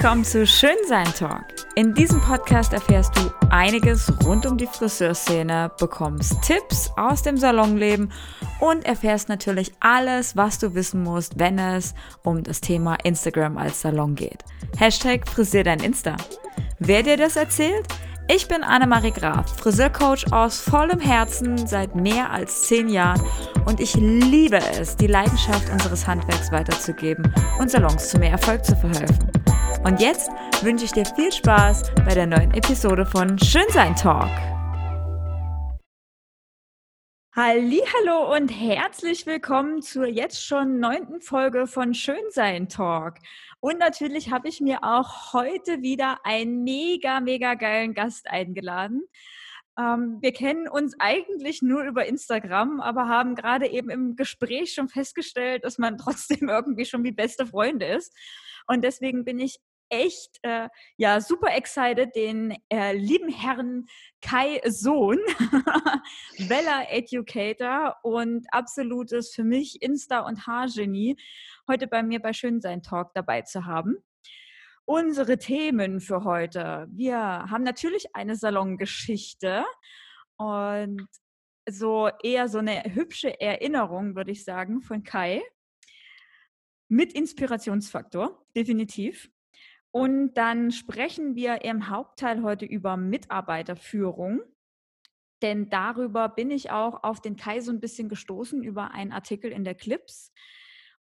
[0.00, 1.44] Komm zu Schönsein Talk.
[1.74, 8.12] In diesem Podcast erfährst du einiges rund um die Friseurszene, bekommst Tipps aus dem Salonleben
[8.60, 13.80] und erfährst natürlich alles, was du wissen musst, wenn es um das Thema Instagram als
[13.80, 14.44] Salon geht.
[14.76, 16.16] Hashtag Frisier dein Insta.
[16.78, 17.88] Wer dir das erzählt?
[18.30, 23.22] Ich bin Annemarie Graf, Friseurcoach aus vollem Herzen seit mehr als zehn Jahren
[23.64, 28.76] und ich liebe es, die Leidenschaft unseres Handwerks weiterzugeben und Salons zu mehr Erfolg zu
[28.76, 29.30] verhelfen.
[29.82, 30.28] Und jetzt
[30.60, 34.28] wünsche ich dir viel Spaß bei der neuen Episode von Schönsein Talk.
[37.34, 43.14] Hallo und herzlich willkommen zur jetzt schon neunten Folge von Schönsein Talk.
[43.60, 49.02] Und natürlich habe ich mir auch heute wieder einen mega, mega geilen Gast eingeladen.
[49.78, 54.88] Ähm, wir kennen uns eigentlich nur über Instagram, aber haben gerade eben im Gespräch schon
[54.88, 58.14] festgestellt, dass man trotzdem irgendwie schon wie beste Freunde ist.
[58.66, 59.58] Und deswegen bin ich
[59.90, 63.86] echt äh, ja super excited, den äh, lieben Herrn
[64.20, 65.18] Kai Sohn,
[66.48, 71.16] Bella Educator und absolutes für mich Insta- und Haargenie,
[71.68, 73.96] heute bei mir bei Schönsein Talk dabei zu haben.
[74.86, 76.88] Unsere Themen für heute.
[76.90, 79.64] Wir haben natürlich eine Salongeschichte
[80.36, 81.06] und
[81.68, 85.42] so eher so eine hübsche Erinnerung, würde ich sagen, von Kai.
[86.88, 89.30] Mit Inspirationsfaktor, definitiv.
[89.90, 94.40] Und dann sprechen wir im Hauptteil heute über Mitarbeiterführung.
[95.42, 99.52] Denn darüber bin ich auch auf den Kai so ein bisschen gestoßen über einen Artikel
[99.52, 100.32] in der Clips.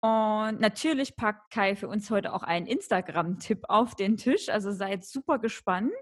[0.07, 4.49] Und natürlich packt Kai für uns heute auch einen Instagram-Tipp auf den Tisch.
[4.49, 5.93] Also seid super gespannt.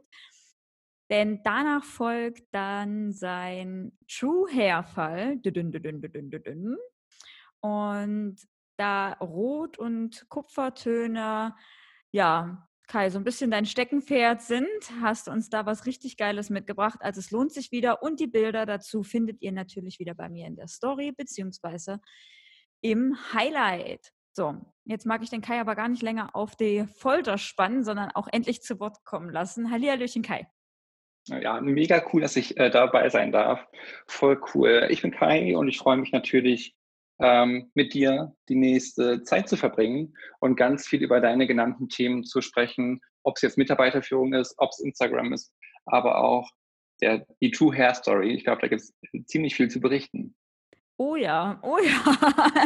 [1.10, 5.40] Denn danach folgt dann sein True Hair-Fall.
[7.60, 8.36] Und
[8.76, 11.54] da Rot- und Kupfertöne
[12.12, 14.68] ja, Kai, so ein bisschen dein Steckenpferd sind,
[15.00, 16.98] hast uns da was richtig Geiles mitgebracht.
[17.00, 20.46] Also es lohnt sich wieder und die Bilder dazu findet ihr natürlich wieder bei mir
[20.46, 22.00] in der Story beziehungsweise
[22.84, 24.12] im Highlight.
[24.34, 28.10] So, jetzt mag ich den Kai aber gar nicht länger auf die Folter spannen, sondern
[28.10, 29.70] auch endlich zu Wort kommen lassen.
[29.70, 30.46] Hallihallöchen, Kai.
[31.28, 33.66] Ja, mega cool, dass ich äh, dabei sein darf.
[34.06, 34.86] Voll cool.
[34.90, 36.76] Ich bin Kai und ich freue mich natürlich
[37.20, 42.22] ähm, mit dir die nächste Zeit zu verbringen und ganz viel über deine genannten Themen
[42.22, 45.54] zu sprechen, ob es jetzt Mitarbeiterführung ist, ob es Instagram ist,
[45.86, 46.50] aber auch
[47.00, 48.34] der, die True Hair Story.
[48.34, 48.92] Ich glaube, da gibt es
[49.24, 50.34] ziemlich viel zu berichten.
[50.96, 52.16] Oh ja, oh ja.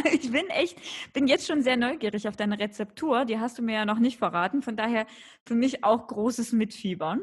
[0.13, 0.79] Ich bin echt,
[1.13, 3.25] bin jetzt schon sehr neugierig auf deine Rezeptur.
[3.25, 4.63] Die hast du mir ja noch nicht verraten.
[4.63, 5.07] Von daher
[5.47, 7.23] für mich auch großes Mitfiebern.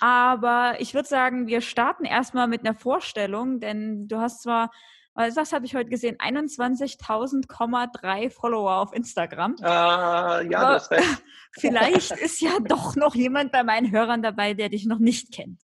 [0.00, 4.70] Aber ich würde sagen, wir starten erstmal mit einer Vorstellung, denn du hast zwar
[5.16, 6.18] was habe ich heute gesehen?
[6.18, 9.56] 21.000,3 Follower auf Instagram.
[9.62, 11.22] Ah, ja, Aber das recht.
[11.52, 15.58] Vielleicht ist ja doch noch jemand bei meinen Hörern dabei, der dich noch nicht kennt.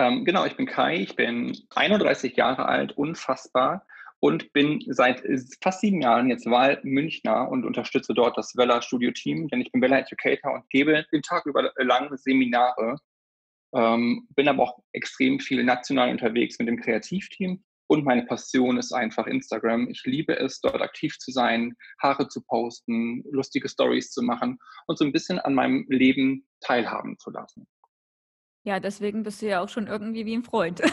[0.00, 3.86] Ähm, genau, ich bin Kai, ich bin 31 Jahre alt, unfassbar
[4.18, 5.22] und bin seit
[5.62, 9.82] fast sieben Jahren jetzt Wahl-Münchner und unterstütze dort das Wella Studio Team, denn ich bin
[9.82, 12.96] Wella Educator und gebe den Tag über lang Seminare.
[13.74, 18.92] Ähm, bin aber auch extrem viel national unterwegs mit dem Kreativteam und meine Passion ist
[18.92, 19.90] einfach Instagram.
[19.90, 24.98] Ich liebe es, dort aktiv zu sein, Haare zu posten, lustige Stories zu machen und
[24.98, 27.66] so ein bisschen an meinem Leben teilhaben zu lassen.
[28.64, 30.80] Ja, deswegen bist du ja auch schon irgendwie wie ein Freund.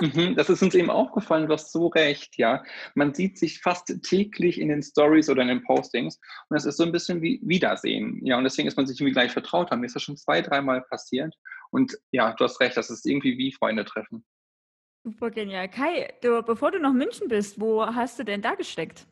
[0.00, 2.62] Mhm, das ist uns eben aufgefallen, du hast so recht, ja.
[2.94, 6.76] Man sieht sich fast täglich in den Stories oder in den Postings und das ist
[6.76, 8.38] so ein bisschen wie Wiedersehen, ja.
[8.38, 9.80] Und deswegen ist man sich irgendwie gleich vertraut haben.
[9.80, 11.34] Mir ist das schon zwei, dreimal passiert
[11.70, 14.24] und ja, du hast recht, das ist irgendwie wie Freunde treffen.
[15.02, 15.68] Super genial.
[15.68, 19.06] Kai, du, bevor du noch München bist, wo hast du denn da gesteckt?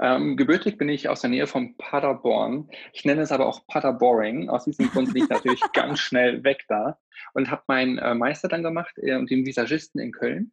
[0.00, 2.68] Ähm, gebürtig bin ich aus der Nähe von Paderborn.
[2.92, 4.48] Ich nenne es aber auch Paderboring.
[4.48, 6.98] Aus diesem Grund bin ich natürlich ganz schnell weg da
[7.34, 10.52] und habe meinen äh, Meister dann gemacht äh, und den Visagisten in Köln.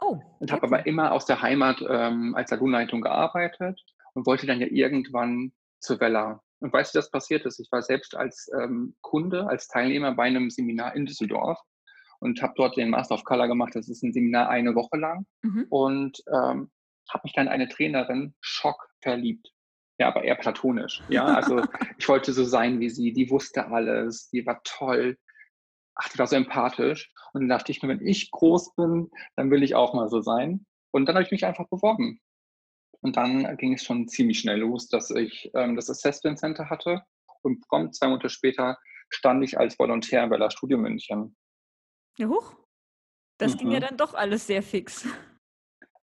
[0.00, 0.20] Oh.
[0.38, 3.80] Und habe aber immer aus der Heimat ähm, als Salonleitung gearbeitet
[4.14, 6.42] und wollte dann ja irgendwann zur Vella.
[6.60, 7.60] Und weißt du, was passiert ist?
[7.60, 11.58] Ich war selbst als ähm, Kunde, als Teilnehmer bei einem Seminar in Düsseldorf
[12.20, 13.74] und habe dort den Master of Color gemacht.
[13.74, 15.66] Das ist ein Seminar eine Woche lang mhm.
[15.68, 16.70] und ähm,
[17.10, 19.52] habe mich dann eine Trainerin Schock verliebt.
[19.98, 21.02] Ja, aber eher platonisch.
[21.08, 21.62] Ja, also
[21.98, 23.12] ich wollte so sein wie sie.
[23.12, 25.18] Die wusste alles, die war toll.
[25.94, 27.10] Ach, die war so empathisch.
[27.32, 30.20] Und dann dachte ich mir, wenn ich groß bin, dann will ich auch mal so
[30.20, 30.66] sein.
[30.92, 32.20] Und dann habe ich mich einfach beworben.
[33.00, 37.02] Und dann ging es schon ziemlich schnell los, dass ich ähm, das Assessment Center hatte.
[37.42, 38.78] Und prompt zwei Monate später
[39.10, 41.36] stand ich als Volontär bei der Studio München.
[42.18, 42.56] Ja, hoch.
[43.38, 43.58] Das mhm.
[43.58, 43.84] ging ja mhm.
[43.84, 45.06] dann doch alles sehr fix.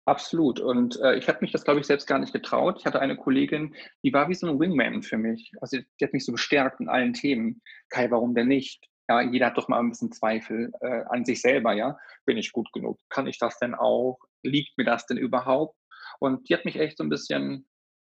[0.08, 0.60] Absolut.
[0.60, 2.76] Und, äh, ich habe mich das, glaube ich, selbst gar nicht getraut.
[2.78, 5.50] Ich hatte eine Kollegin, die war wie so 'n Wingman für mich.
[5.62, 7.62] Also, die hat mich so bestärkt in allen Themen.
[7.88, 11.40] „Kai, warum denn nicht?“ Ja, jeder hat doch mal 'n bisschen Zweifel, äh, an sich
[11.40, 11.98] selber, ja?
[12.26, 12.98] „Bin ich gut genug?
[13.08, 14.18] Kann ich das denn auch?
[14.42, 15.76] Liegt mir das denn überhaupt?“
[16.20, 17.66] Und die hat mich echt so 'n bisschen,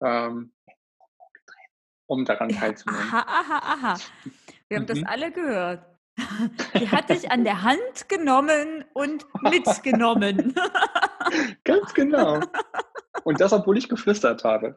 [0.05, 0.55] ähm,
[2.07, 3.15] um daran teilzunehmen.
[3.15, 4.01] aha, aha, aha.
[4.69, 5.05] Wir haben das Mhm.
[5.05, 5.87] alle gehört.
[6.79, 10.55] Die hat dich an der Hand genommen und mitgenommen.
[11.65, 12.41] Ganz genau.
[13.25, 14.77] Und das, obwohl ich geflüstert habe.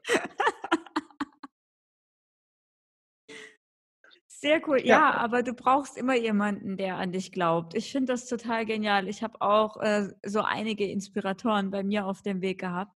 [4.27, 4.79] Sehr cool.
[4.79, 4.85] Ja.
[4.99, 7.73] Ja, aber du brauchst immer jemanden, der an dich glaubt.
[7.73, 9.07] Ich finde das total genial.
[9.07, 12.93] Ich habe auch, äh, so einige Inspiratoren bei mir auf dem Weg gehabt,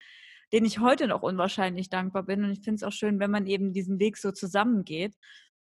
[0.51, 2.43] denen ich heute noch unwahrscheinlich dankbar bin.
[2.43, 5.15] Und ich finde es auch schön, wenn man eben diesen Weg so zusammengeht.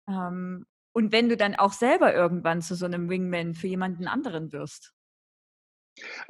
[0.08, 4.52] Ähm, und wenn du dann auch selber irgendwann zu so 'nem Wingman für jemanden anderen
[4.54, 4.94] wirst.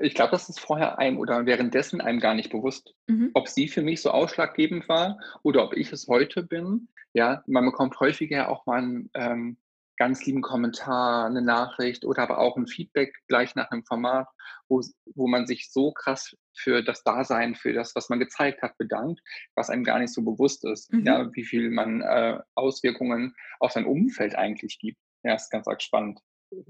[0.01, 3.33] Ich glaube, das ist vorher einem oder währenddessen einem gar nicht bewusst, Mhm.
[3.33, 6.87] ob sie für mich so ausschlaggebend war oder ob ich es heute bin.
[7.13, 9.57] Ja, man bekommt häufiger auch mal 'n, ähm,
[9.97, 14.27] ganz lieben Kommentar, 'ne Nachricht oder aber auch 'n Feedback gleich nach 'nem Format,
[14.69, 18.77] wo's wo man sich so krass für das Dasein, für das, was man gezeigt hat,
[18.77, 19.19] bedankt,
[19.55, 20.99] was einem gar nicht so bewusst ist, Mhm.
[21.01, 24.99] ja, wie viel man, äh, Auswirkungen auf sein Umfeld eigentlich gibt.
[25.23, 26.19] Ja, ist ganz arg spannend.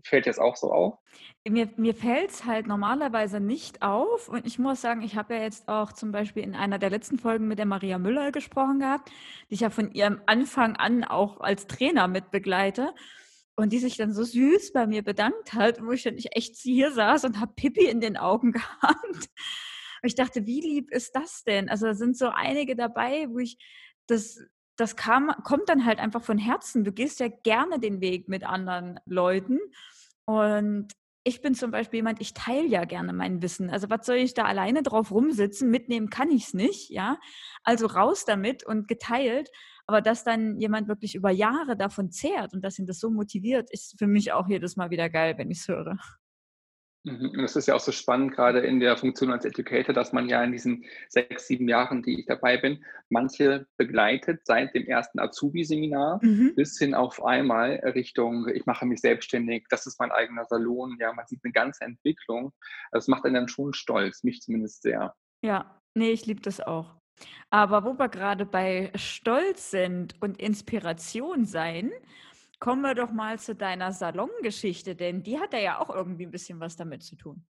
[0.03, 0.99] Fällt dir das auch so auf?
[1.47, 5.67] Mir mir fällt's halt normalerweise nicht auf und ich muss sagen, ich habe ja jetzt
[5.67, 9.09] auch zum Beispiel in einer der letzten Folgen mit der Maria Müller gesprochen gehabt,
[9.49, 12.93] die ich ja von ihrem Anfang an auch als Trainer mit begleite
[13.55, 16.91] und die sich dann so süß bei mir bedankt hat, wo ich dann echt hier
[16.91, 19.29] saß und habe Pipi in den Augen gehabt.
[20.01, 23.39] Und ich dachte: „Wie lieb ist das denn?“ Also, da sind so einige dabei, wo
[23.39, 23.57] ich
[24.07, 24.39] das
[24.79, 26.83] das kam kommt dann halt einfach von Herzen.
[26.83, 29.59] Du gehst ja gerne den Weg mit anderen Leuten
[30.25, 30.93] und
[31.23, 33.69] ich bin zum Beispiel jemand, ich teile ja gerne mein Wissen.
[33.69, 35.69] Also, was soll ich da alleine drauf rumsitzen?
[35.69, 37.19] Mitnehmen kann ich's nicht, ja?
[37.63, 39.49] Also, raus damit und geteilt.
[39.85, 43.69] Aber dass dann jemand wirklich über Jahre davon zehrt und dass ihn das so motiviert,
[43.71, 45.97] ist für mich auch jedes Mal wieder geil, wenn ich's höre.
[47.05, 47.29] Mhm.
[47.37, 50.27] Und es ist ja auch so spannend, grade in der Funktion als Educator, dass man
[50.27, 55.19] ja in diesen 6, 7 Jahren, die ich dabei bin, manche begleitet seit dem ersten
[55.19, 56.55] Azubi-Seminar Mhm.
[56.55, 61.13] bis hin auf einmal Richtung: „Ich mache mich selbstständig, das ist mein eigener Salon.“ Ja,
[61.13, 62.51] man sieht 'ne ganze Entwicklung.
[62.91, 65.13] Das macht einen dann schon stolz, mich zumindest sehr.
[65.43, 66.95] Ja, ne, ich liebe das auch.
[67.49, 71.91] Aber wo wir grade bei Stolz sind und Inspiration sein,
[72.59, 76.59] kommen wir doch mal zu deiner Salongeschichte, denn die hat ja auch irgendwie 'n bisschen
[76.59, 77.45] was damit zu tun.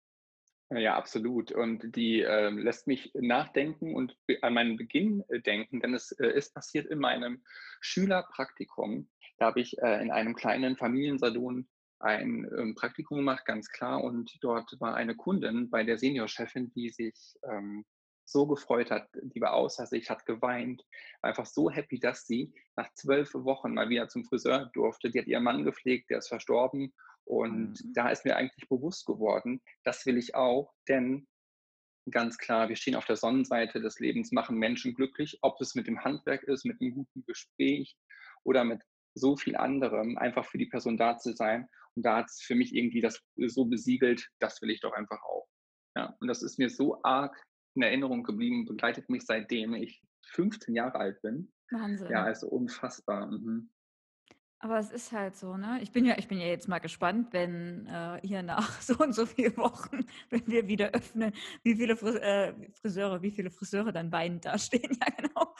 [0.71, 1.51] Ja, absolut.
[1.51, 6.27] Und die, ähm, lässt mich nachdenken und an meinen Beginn, äh, denken, denn es, äh,
[6.29, 7.43] ist passiert in meinem
[7.81, 9.09] Schülerpraktikum.
[9.39, 11.69] Da habe ich, äh, in einem kleinen Familiensalon
[12.01, 14.05] ein, ähm, Praktikum gemacht, ganz klar.
[14.05, 17.15] Und dort war eine Kundin bei der Seniorchefin, die sich,
[17.51, 17.87] ähm,
[18.31, 19.09] so gefreut hat.
[19.23, 20.85] Die war außer sich, hat geweint,
[21.23, 25.11] war einfach so happy, dass sie nach 12 Wochen mal wieder zum Friseur durfte.
[25.11, 26.93] Die hat ihren Mann gepflegt, der ist verstorben.
[27.25, 27.95] Und Mhm.
[27.95, 31.27] da ist mir eigentlich bewusst geworden, das will ich auch, denn
[32.11, 35.87] ganz klar, wir stehen auf der Sonnenseite des Lebens, machen Menschen glücklich, ob es mit
[35.87, 37.97] dem Handwerk ist, mit 'nem guten Gespräch
[38.45, 38.83] oder mit
[39.15, 41.69] so viel anderem, einfach für die Person da zu sein.
[41.95, 45.49] Und da hat's für mich irgendwie das so besiegelt, das will ich doch einfach auch.
[45.97, 47.37] Ja, und das ist mir so arg
[47.79, 51.53] in Erinnerung geblieben, begleitet mich seitdem ich 15 Jahre alt bin.
[51.71, 52.15] Ja, Wahnsinn.
[52.15, 53.31] also unfassbar.
[53.31, 53.71] Mhm.
[54.61, 55.79] Aber es ist halt so, ne?
[55.83, 59.15] Ich bin ja ich bin ja jetzt mal gespannt, wenn, äh, hier nach so und
[59.15, 63.93] so viel Wochen, wenn wir wieder öffnen, wie viele Fris äh, Friseure wie viele Friseure
[63.93, 64.99] dann weinend dastehen.
[65.09, 65.55] Ja, genau.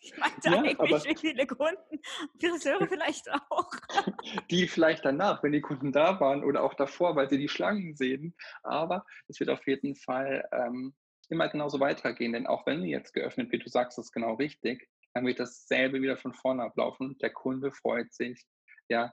[0.00, 2.00] Ich meinte Ja, eigentlich, wie viele Kunden,
[2.38, 3.70] Friseure vielleicht auch.
[4.50, 7.96] Die vielleicht danach, wenn die Kunden da waren oder auch davor, weil sie die Schlangen
[7.96, 8.36] sehen.
[8.62, 10.94] Aber es wird auf jeden Fall, ähm,
[11.30, 15.26] immer genauso weitergehen, denn auch wenn jetzt geöffnet wird, du sagst es genau richtig, dann
[15.26, 17.16] wird dasselbe wieder von vorne ablaufen.
[17.18, 18.44] Der Kunde freut sich,
[18.88, 19.12] ja,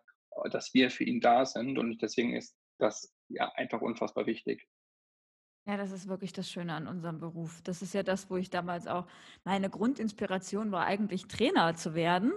[0.51, 4.67] dass wir für ihn da sind und deswegen ist das, ja, einfach unfassbar wichtig.
[5.67, 7.61] Ja, das ist wirklich das Schöne an unserem Beruf.
[7.63, 9.07] Das ist ja das, wo ich damals auch
[9.43, 12.31] meine Grundinspiration war eigentlich Trainer zu werden.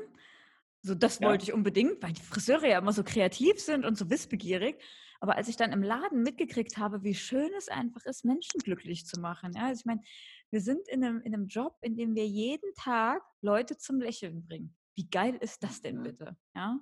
[0.82, 1.48] So, das wollte Ja.
[1.48, 4.82] ich unbedingt, weil die Friseure ja immer so kreativ sind und so wissbegierig.
[5.20, 9.06] Aber als ich dann im Laden mitgekriegt habe, wie schön es einfach ist, Menschen glücklich
[9.06, 9.66] zu machen, ja?
[9.68, 10.02] Also, ich meine,
[10.54, 14.46] wir sind in 'nem in 'nem Job, in dem wir jeden Tag Leute zum Lächeln
[14.46, 14.76] bringen.
[14.96, 16.80] Wie geil ist das denn bitte, ja?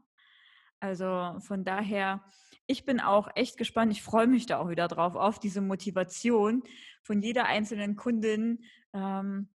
[0.81, 2.25] Also, von daher,
[2.67, 3.93] ich bin auch echt gespannt.
[3.93, 6.65] Ich freue mich da auch wieder drauf, auf diese Motivation
[7.03, 9.49] von jeder einzelnen Kundin, ähm,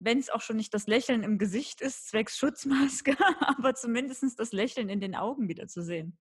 [0.00, 3.16] wenn's auch schon nicht das Lächeln im Gesicht ist, zwecks Schutzmaske,
[3.58, 6.18] aber zumindest das Lächeln in den Augen wieder zu sehen.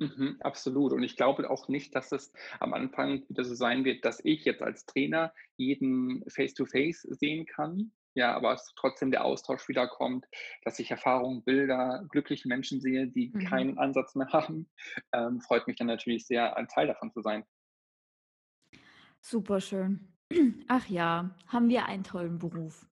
[0.00, 0.92] Mhm, absolut.
[0.92, 4.44] Und ich glaube auch nicht, dass es am Anfang wieder so sein wird, dass ich
[4.44, 7.92] jetzt als Trainer jeden face-to-face sehen kann.
[8.14, 10.26] Ja, aber es trotzdem der Austausch wiederkommt,
[10.64, 13.38] dass ich Erfahrungen, Bilder, glückliche Menschen sehe, die Mhm.
[13.38, 14.70] keinen Ansatz mehr haben,
[15.12, 17.44] ähm, freut mich dann natürlich sehr, ein Teil davon zu sein.
[19.20, 20.08] Super schön.
[20.68, 22.86] Ach ja, haben wir einen tollen Beruf.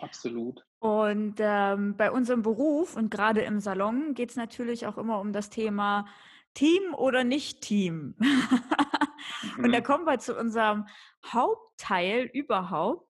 [0.00, 0.66] Absolut.
[0.80, 5.50] Und, ähm, bei unserem Beruf und grade im Salon geht's natürlich auch immer um das
[5.50, 6.06] Thema
[6.54, 8.14] Team oder nicht Team.
[9.62, 9.82] Und da Mhm.
[9.82, 10.86] kommen wir zu unserem
[11.26, 13.08] Hauptteil überhaupt,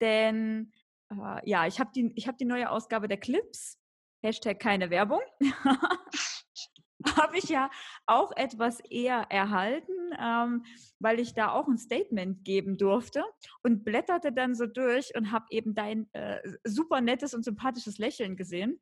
[0.00, 0.72] denn,
[1.10, 3.78] äh, ja, ich habe die ich habe die neue Ausgabe der Clips,
[4.22, 5.20] Hashtag keine Werbung,
[7.16, 7.70] habe ich ja
[8.06, 10.64] auch etwas eher erhalten, ähm,
[10.98, 13.24] weil ich da auch 'n Statement geben durfte
[13.62, 18.36] und blätterte dann so durch und habe eben dein, äh, super nettes und sympathisches Lächeln
[18.36, 18.80] gesehen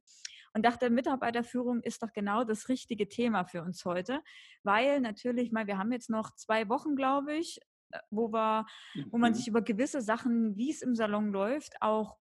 [0.55, 4.23] und dachte, Mitarbeiterführung ist doch genau das richtige Thema für uns heute,
[4.63, 7.61] weil natürlich ich meine, wir haben jetzt noch 2 Wochen, glaube ich,
[7.93, 8.67] äh, wo wir
[9.11, 9.49] wo man sich Mhm.
[9.49, 12.17] über gewisse Sachen, wie's im Salon läuft, auch,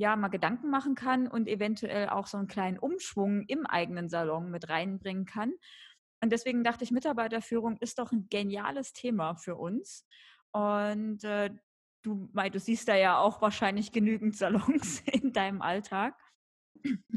[0.00, 4.50] ja, mal Gedanken machen kann und eventuell auch so 'n kleinen Umschwung im eigenen Salon
[4.50, 5.52] mit reinbringen kann.
[6.22, 10.06] Und deswegen dachte ich, Mitarbeiterführung ist doch 'n geniales Thema für uns.
[10.52, 11.50] Und, äh,
[12.02, 16.16] du mei du siehst da ja auch wahrscheinlich genügend Salons in deinem Alltag.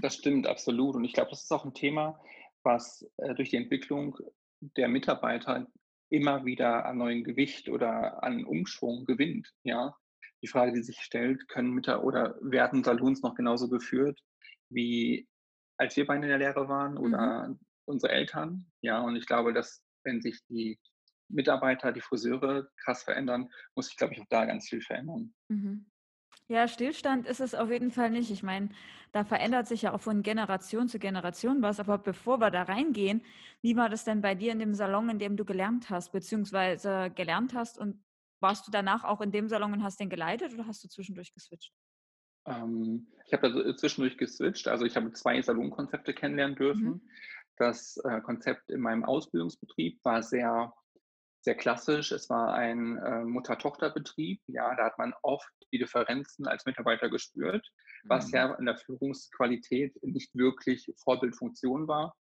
[0.01, 0.95] Das stimmt, absolut.
[0.95, 2.19] Und ich glaube, das ist auch 'n Thema,
[2.63, 4.17] was, äh, durch die Entwicklung
[4.61, 5.67] der Mitarbeiter
[6.09, 9.95] immer wieder an neuem Gewicht oder an Umschwung gewinnt, ja?
[10.43, 14.19] Die Frage, die sich stellt: „Können Mita oder werden Salons noch genauso geführt,
[14.69, 15.27] wie
[15.77, 17.33] als wir beide in der Lehre waren Mhm.
[17.37, 20.79] oder unsere Eltern?“ Ja, und ich glaube, dass, wenn sich die
[21.29, 25.33] Mitarbeiter, die Friseure krass verändern, muss sich, glaube ich, auch da ganz viel verändern.
[25.49, 25.85] Mhm.
[26.49, 28.31] Ja, Stillstand ist es auf jeden Fall nicht.
[28.31, 28.69] Ich meine,
[29.13, 31.79] da verändert sich ja auch von Generation zu Generation was.
[31.79, 33.23] Aber bevor wir da reingehen,
[33.61, 37.11] wie war das denn bei dir in dem Salon, in dem du gelernt hast beziehungsweise
[37.15, 38.03] gelernt hast und
[38.43, 41.33] warst du danach auch in dem Salon und hast den geleitet oder hast du zwischendurch
[41.33, 41.73] geswitcht?
[42.45, 44.67] Ähm, ich habe da so, äh, zwischendurch geswitcht.
[44.67, 46.93] Also, ich habe 2 Salonkonzepte kennenlernen Mhm.
[46.95, 47.09] dürfen.
[47.57, 50.73] Das, äh, Konzept in meinem Ausbildungsbetrieb war sehr
[51.41, 52.11] sehr klassisch.
[52.11, 54.41] Es war ein, äh, Mutter-Tochter-Betrieb.
[54.47, 57.69] Ja, da hat man oft die Differenzen als Mitarbeiter gespürt,
[58.07, 58.33] was Mhm.
[58.33, 62.15] ja in der Führungsqualität nicht wirklich Vorbildfunktion war.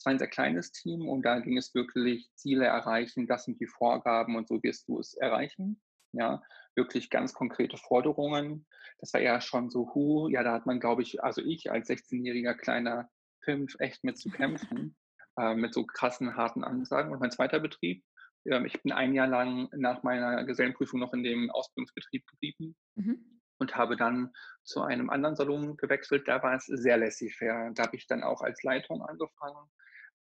[0.00, 3.60] Es war ein sehr kleines Team und da ging es wirklich Ziele erreichen, das sind
[3.60, 5.82] die Vorgaben und so wirst du es erreichen.
[6.12, 6.42] Ja,
[6.74, 8.66] wirklich ganz konkrete Forderungen.
[8.98, 11.88] Das war eher schon so: „Hu“, ja, da hat man, glaube ich also ich als
[11.88, 13.10] sechzehnjähriger kleiner
[13.42, 14.96] Pimpf echt mit zu kämpfen,
[15.38, 17.12] äh, mit so krassen, harten Ansagen.
[17.12, 17.60] Und mein 2.
[17.60, 18.02] Betrieb
[18.46, 23.40] ähm, ich bin 1 Jahr lang nach meiner Gesellenprüfung noch in dem Ausbildungsbetrieb geblieben Mhm.
[23.58, 24.32] und habe dann
[24.64, 26.26] zu einem anderen Salon gewechselt.
[26.28, 27.72] Da war es sehr laissez-faire.
[27.74, 29.68] Da habe ich dann auch als Leitung angefangen.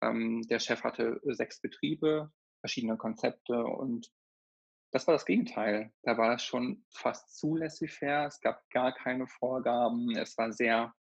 [0.01, 4.07] Ähm, der Chef hatte 6 Betriebe, verschiedene Konzepte und
[4.91, 5.91] das war das Gegenteil.
[6.03, 8.27] Da war es schon fast zu laissez-faire.
[8.27, 10.15] Es gab gar keine Vorgaben.
[10.17, 10.93] Es war sehr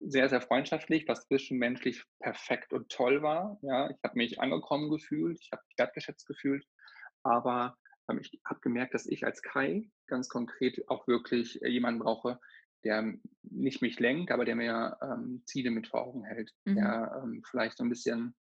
[0.00, 3.90] sehr, sehr freundschaftlich, was zwischenmenschlich perfekt und toll war, ja?
[3.90, 6.64] Ich habe mich angekommen gefühlt, ich habe mich wertgeschätzt gefühlt,
[7.22, 7.76] aber,
[8.10, 12.40] ähm, ich habe gemerkt, dass ich als Kai ganz konkret auch wirklich, äh, jemanden brauche,
[12.86, 16.76] der nicht mich lenkt, aber der mir, ähm, Ziele mit vor Augen hält, Mhm.
[16.76, 18.36] der, ähm, vielleicht so 'n bisschen,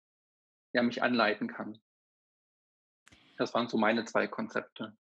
[0.74, 1.78] ja, mich anleiten kann.
[3.36, 4.96] Das waren so meine 2 Konzepte.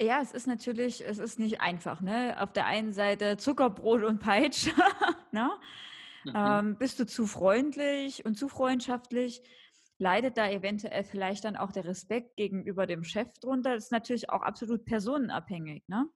[0.00, 2.36] Ja, es ist natürlich es ist nicht einfach, ne?
[2.40, 4.70] Auf der einen Seite Zuckerbrot und Peitsche,
[5.32, 5.50] ne?
[6.24, 6.58] Mhm.
[6.58, 9.42] Ähm, bist du zu freundlich und zu freundschaftlich,
[9.98, 13.74] leidet da eventuell vielleicht dann auch der Respekt gegenüber dem Chef drunter.
[13.74, 16.06] Das ist natürlich auch absolut personenabhängig, ne?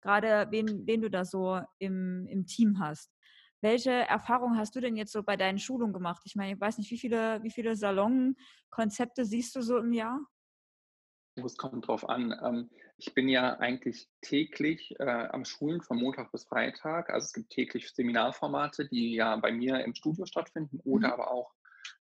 [0.00, 3.12] Grade wen wen du da so im im Team hast.
[3.62, 6.22] Welche Erfahrungen hast du denn jetzt so bei deinen Schulungen gemacht?
[6.24, 10.20] Ich meine, ich weiß nicht, wie viele wie viele Salonkonzepte siehst du so im Jahr?
[11.38, 12.34] Oh, es kommt drauf an.
[12.42, 17.08] Ähm, ich bin ja eigentlich täglich, äh, am Schulen von Montag bis Freitag.
[17.10, 21.12] Also, es gibt täglich Seminarformate, die ja bei mir im Studio stattfinden oder Mhm.
[21.12, 21.52] aber auch,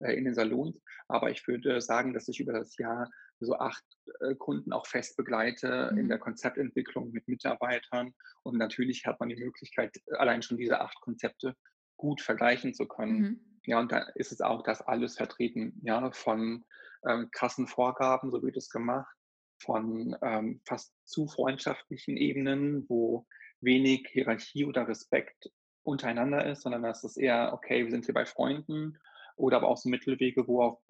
[0.00, 0.80] äh, in den Salons.
[1.08, 3.84] Aber ich würde sagen, dass ich über das Jahr so 8,
[4.20, 6.20] äh, Kunden auch fest begleite in der Mhm.
[6.20, 8.14] Konzeptentwicklung mit Mitarbeitern.
[8.42, 11.54] Und natürlich hat man die Möglichkeit, allein schon diese 8 Konzepte
[11.96, 13.28] gut vergleichen zu können.
[13.28, 13.40] Mhm.
[13.64, 16.64] Ja, und da ist es auch das alles vertreten, ja, von,
[17.08, 19.16] ähm, krassen Vorgaben, so wird es gemacht,
[19.58, 23.26] von, ähm, fast zu freundschaftlichen Ebenen, wo
[23.60, 25.50] wenig Hierarchie oder Respekt
[25.82, 28.98] untereinander ist, sondern das ist eher: „Okay, wir sind hier bei Freunden“,
[29.36, 30.82] oder aber auch so Mittelwege, wo auch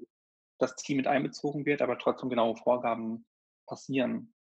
[0.59, 3.27] das Team mit einbezogen wird, aber trotzdem genaue Vorgaben
[3.67, 4.35] passieren.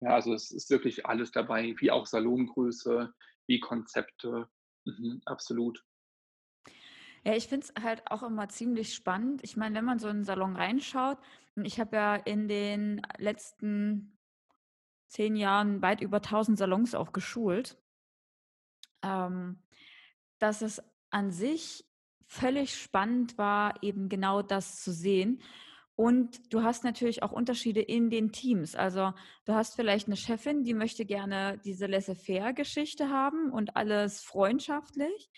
[0.00, 3.12] Ja, also, es ist wirklich alles dabei, wie auch Salongröße,
[3.48, 4.48] wie Konzepte.
[4.86, 5.84] Mhm, absolut.
[7.24, 9.42] Ja, ich finde es halt auch immer ziemlich spannend.
[9.42, 11.18] Ich meine, wenn man so in 'n Salon reinschaut
[11.56, 14.18] und ich habe ja in den letzten
[15.08, 17.78] 10 Jahren weit über 1.000 Salons auch geschult
[19.02, 19.62] ähm,
[20.38, 21.87] dass es an sich
[22.28, 25.42] völlig spannend war, eben genau das zu sehen.
[25.96, 28.76] Und du hast natürlich auch Unterschiede in den Teams.
[28.76, 29.12] Also,
[29.46, 35.30] du hast vielleicht 'ne Chefin, die möchte gerne diese Laissez-faire-Geschichte haben und alles freundschaftlich.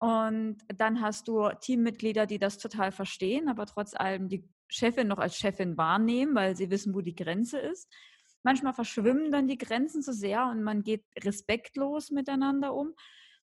[0.00, 5.18] Und dann hast du Teammitglieder, die das total verstehen, aber trotz allem die Chefin noch
[5.18, 7.88] als Chefin wahrnehmen, weil sie wissen, wo die Grenze ist.
[8.42, 12.94] Manchmal verschwimmen dann die Grenzen so sehr und man geht respektlos miteinander um.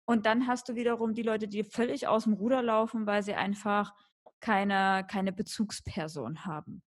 [0.06, 3.94] Und dann hast du wiederum die Leute, die völlig aus'm Ruder laufen, weil sie einfach
[4.40, 6.82] keine keine Bezugsperson haben.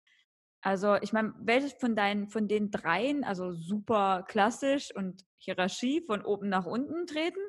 [0.61, 6.23] Also, ich meine, welches von deinen von den dreien, also super klassisch und Hierarchie von
[6.25, 7.41] oben nach unten treten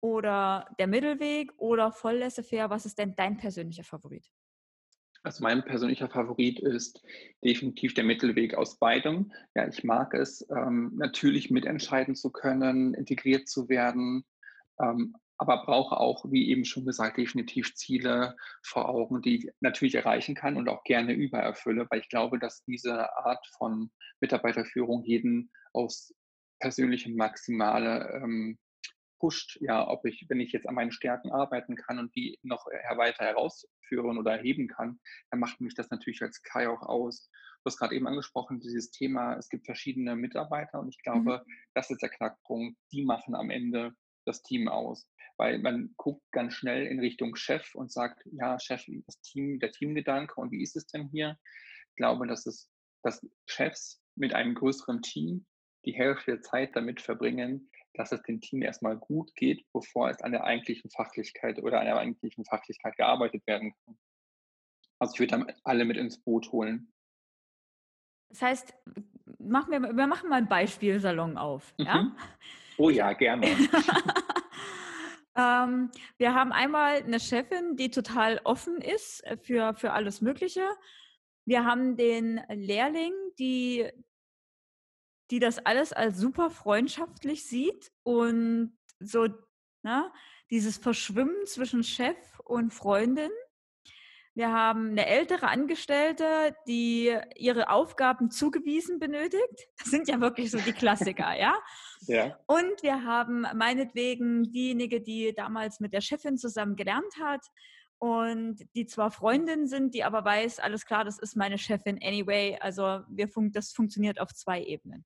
[0.00, 4.30] oder der Mittelweg oder voll laissez-faire, was ist denn dein persönlicher Favorit?
[5.24, 7.00] Also, mein persönlicher Favorit ist
[7.44, 9.32] definitiv der Mittelweg aus beidem.
[9.54, 14.24] Ja, ich mag es, ähm, natürlich mitentscheiden zu können, integriert zu werden,
[14.80, 19.94] ähm, aber brauche auch, wie eben schon gesagt, definitiv Ziele vor Augen, die ich natürlich
[19.96, 25.50] erreichen kann und auch gerne übererfülle, weil ich glaube, dass diese Art von Mitarbeiterführung jeden
[25.72, 26.14] aufs
[26.60, 28.58] persönliche Maximale, ähm,
[29.18, 29.58] pusht.
[29.60, 33.24] Ja, ob ich wenn ich jetzt an meinen Stärken arbeiten kann und die noch, weiter
[33.24, 35.00] herausführen oder heben kann,
[35.30, 37.30] dann macht mich das natürlich als Kai auch aus.
[37.62, 41.32] Du hast grad eben angesprochen, dieses Thema, es gibt verschiedene Mitarbeiter und ich Mhm.
[41.32, 42.76] glaube, das ist der Knackpunkt.
[42.92, 43.92] Die machen am Ende
[44.26, 45.08] das Team aus.
[45.38, 49.72] Weil man guckt ganz schnell in Richtung Chef und sagt: „Ja, Chef, das Team der
[49.72, 51.38] Teamgedanke und wie ist es denn hier?“
[51.90, 52.70] Ich glaube, dass es
[53.04, 55.46] dass Chefs mit einem größeren Team
[55.84, 60.08] die Hälfte der Zeit damit verbringen, dass es dem Team erst mal gut geht, bevor
[60.10, 63.98] es an der eigentlichen Fachlichkeit oder an der eigentlichen Fachlichkeit gearbeitet werden kann.
[65.00, 66.92] Also, ich würde dann alle mit ins Boot holen.
[68.30, 68.74] Das heißt,
[69.38, 72.12] machen wir wir machen mal 'n Beispielsalon auf, ja?
[72.78, 73.46] Oh ja, gerne.
[75.36, 80.62] ähm, wir haben einmal 'ne Chefin, die total offen ist, äh, für für alles Mögliche.
[81.44, 83.90] Wir haben den Lehrling, die
[85.30, 89.28] die das alles als super freundschaftlich sieht und so,
[89.82, 90.12] ne,
[90.50, 93.30] dieses Verschwimmen zwischen Chef und Freundin.
[94.36, 99.68] Wir haben 'ne ältere Angestellte, die ihre Aufgaben zugewiesen benötigt.
[99.78, 101.54] Das sind ja wirklich so die Klassiker, ja?
[102.06, 102.38] Ja.
[102.46, 107.44] Und wir haben meinetwegen diejenige, die damals mit der Chefin zusammen gelernt hat
[107.98, 112.56] und die zwar Freundinnen sind, die aber weiß: „Alles klar, das ist meine Chefin anyway“,
[112.60, 115.04] also wir fun das funktioniert auf 2 Ebenen.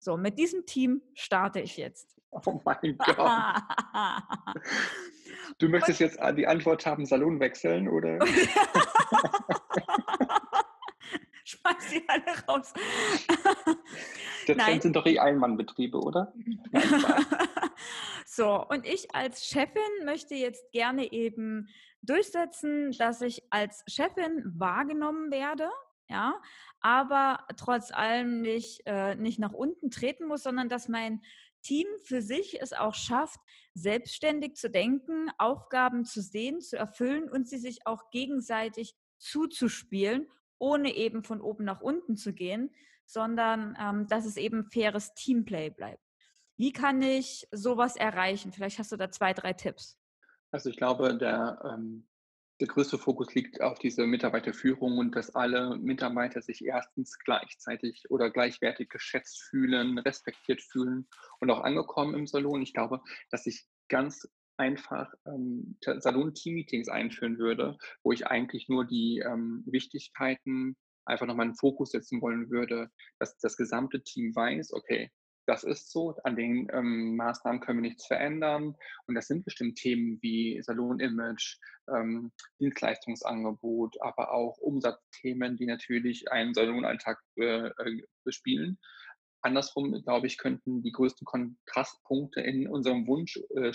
[0.00, 2.16] So, mit diesem Team starte ich jetzt.
[2.30, 3.44] Oh mein Gott.
[5.58, 8.18] Du möchtest jetzt a die Antwort haben, Salon wechseln, oder?
[11.44, 12.72] Schmeiß sie alle raus.
[14.48, 14.80] Der Trend Nein.
[14.80, 16.32] sind doch eh Ein-Mann-Betriebe, oder?
[18.36, 21.70] So, und ich als Chefin möchte jetzt gerne eben
[22.02, 25.70] durchsetzen, dass ich als Chefin wahrgenommen werde,
[26.08, 26.38] ja,
[26.80, 31.22] aber trotz allem nicht äh, nicht nach unten treten muss, sondern dass mein
[31.66, 33.40] Team für sich es auch schafft,
[33.74, 40.94] selbstständig zu denken, Aufgaben zu sehen, zu erfüllen und sie sich auch gegenseitig zuzuspielen, ohne
[40.94, 42.70] eben von oben nach unten zu gehen,
[43.04, 46.02] sondern, ähm, dass es eben faires Teamplay bleibt.
[46.56, 48.52] Wie kann ich so was erreichen?
[48.52, 49.98] Vielleicht hast du da 2, 3 Tipps.
[50.52, 52.06] Also, ich glaube, der ähm,
[52.60, 57.18] der größte Fokus liegt auf diese Mitarbeiterführung und dass alle Mitarbeiter sich 1.
[57.24, 61.08] gleichzeitig oder gleichwertig geschätzt fühlen, respektiert fühlen
[61.40, 62.62] und auch angekommen im Salon.
[62.62, 69.18] Ich glaube, dass ich ganz einfach, ähm, Salon-Teammeetings einführen würde, wo ich eigentlich nur die,
[69.24, 74.34] ähm, Wichtigkeiten einfach noch mal in 'n Fokus setzen wollen würde, dass das gesamte Team
[74.34, 75.10] weiß: „Okay,
[75.46, 79.76] das ist so, an den, ähm, Maßnahmen können wir nichts verändern.“ Und das sind bestimmt
[79.78, 81.58] Themen wie Salon-Image,
[81.94, 88.78] ähm, Dienstleistungsangebot, aber auch Umsatzthemen, die natürlich einen Salonalltag, äh, äh, bespielen.
[89.42, 93.72] Andersrum, glaube ich, könnten die größten Kontrastpunkte in unserem Wunsch äh,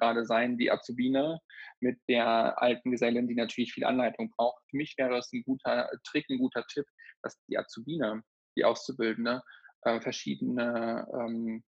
[0.00, 1.38] grade sein, die Azubine
[1.80, 4.60] mit der alten Gesellin, die natürlich viel Anleitung braucht.
[4.70, 6.86] Für mich wäre es 'n guter Trick, 'n guter Tipp,
[7.22, 8.22] dass die Azubine,
[8.56, 9.42] die Auszubildende,
[9.82, 11.62] äh, verschiedene, ähm,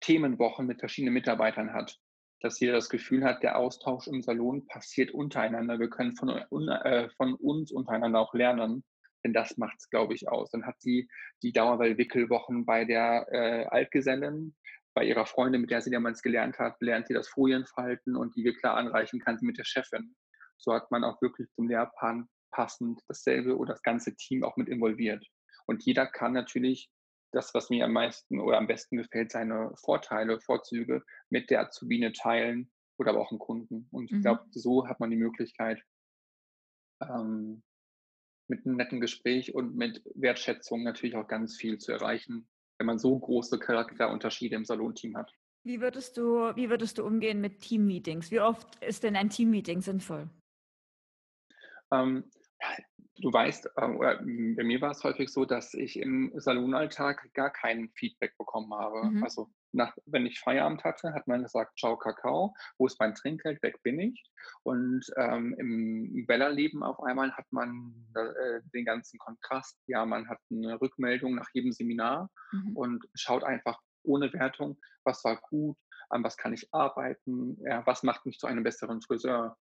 [0.00, 1.98] Themenwochen mit verschiedenen Mitarbeitern hat.
[2.40, 5.78] Dass jeder das Gefühl hat, der Austausch im Salon passiert untereinander.
[5.78, 8.84] Wir können von un äh, von uns untereinander auch lernen,
[9.24, 10.50] denn das macht's, glaube ich, aus.
[10.50, 11.08] Dann hat sie
[11.42, 14.54] die Dauerwell-Wickelwochen bei der, äh, Altgesellin
[14.94, 18.44] bei ihrer Freundin, mit der sie damals gelernt hat, lernt sie das Folienfalten und die
[18.44, 20.14] wir klar anreichen kann sie mit der Chefin.
[20.56, 24.68] So hat man auch wirklich zum Lehrplan passend dasselbe oder das ganze Team auch mit
[24.68, 25.24] involviert.
[25.66, 26.90] Und jeder kann natürlich
[27.36, 32.12] das, was mir am meisten oder am besten gefällt, seine Vorteile, Vorzüge mit der Azubine
[32.12, 33.88] teilen oder aber auch einen Kunden.
[33.92, 34.52] Und ich glaube, Mhm.
[34.52, 35.82] so hat man die Möglichkeit,
[37.02, 37.62] ähm,
[38.48, 42.98] mit einem netten Gespräch und mit Wertschätzung natürlich auch ganz viel zu erreichen, wenn man
[42.98, 45.30] so große Charakterunterschiede im Salonteam hat.
[45.64, 48.30] Wie würdest du wie würdest du umgehen mit Teammeetings?
[48.30, 50.30] Wie oft ist denn ein Teammeeting sinnvoll?
[51.92, 52.30] Ähm,
[53.18, 57.50] du weißt, äh, oder bei mir war es häufig so, dass ich im Salonalltag gar
[57.50, 59.10] kein Feedback bekommen habe.
[59.10, 59.24] Mhm.
[59.24, 63.62] Also nach, wenn ich Feierabend hatte, hat man gesagt, ciao Kakao, wo ist mein Trinkgeld,
[63.62, 64.24] weg bin ich.
[64.62, 69.78] Und ähm, im Bella-Leben auf einmal hat man äh, den ganzen Kontrast.
[69.86, 72.76] Ja, man hat eine Rückmeldung nach jedem Seminar Mhm.
[72.76, 75.76] und schaut einfach ohne Wertung, was war gut,
[76.10, 79.56] an was kann ich arbeiten, ja, was macht mich zu einem besseren Friseur.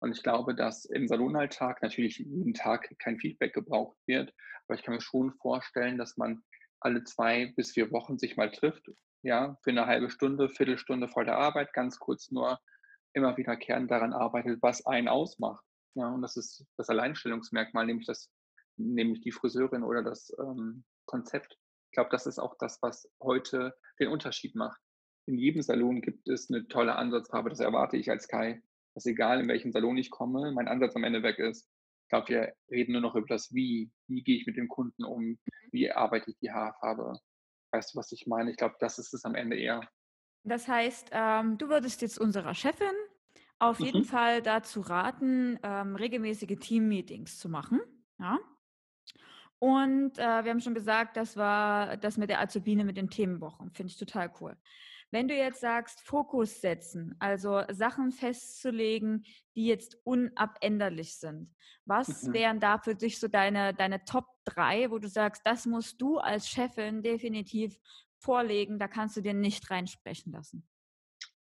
[0.00, 4.34] Und ich glaube, dass im Salonalltag natürlich jeden Tag kein Feedback gebraucht wird,
[4.66, 6.42] aber ich kann mir schon vorstellen, dass man
[6.80, 8.90] alle 2 bis 4 Wochen sich mal trifft,
[9.22, 12.58] ja, für eine halbe Stunde, Viertelstunde vor der Arbeit, ganz kurz nur
[13.12, 15.64] immer wiederkehrend daran arbeitet, was einen ausmacht.
[15.94, 18.30] Ja, und das ist das Alleinstellungsmerkmal, nämlich das
[18.76, 21.58] nämlich die Friseurin oder das, ähm, Konzept.
[21.90, 24.80] Ich glaube, das ist auch das, was heute den Unterschied macht.
[25.26, 28.62] In jedem Salon gibt es eine tolle Ansatzfarbe, das erwarte ich als Kai
[28.94, 31.68] dass egal in welchen Salon ich komme, mein Ansatz am Ende weg ist.
[32.04, 33.90] Ich glaube, wir reden nur noch über das Wie.
[34.08, 35.38] Wie gehe ich mit dem Kunden um?
[35.70, 37.18] Wie arbeite ich die Haarfarbe?
[37.72, 38.50] Weißt du, was ich meine?
[38.50, 39.88] Ich glaube, das ist es am Ende eher.
[40.42, 42.90] Das heißt, ähm, du würdest jetzt unserer Chefin
[43.60, 44.04] auf jeden Mhm.
[44.04, 47.80] Fall dazu raten, ähm, regelmäßige Teammeetings zu machen,
[48.18, 48.38] ja?
[49.58, 53.70] Und, äh, wir haben schon gesagt, das war das mit der Azubine mit den Themenwochen,
[53.72, 54.56] finde ich total cool.
[55.10, 59.24] Wenn du jetzt sagst, Fokus setzen, also Sachen festzulegen,
[59.56, 61.54] die jetzt unabänderlich sind.
[61.84, 62.32] Was Mhm.
[62.32, 66.18] wären da für dich so deine deine Top 3, wo du sagst, das musst du
[66.18, 67.80] als Chefin definitiv
[68.18, 70.68] vorlegen, da kannst du dir nicht reinsprechen lassen?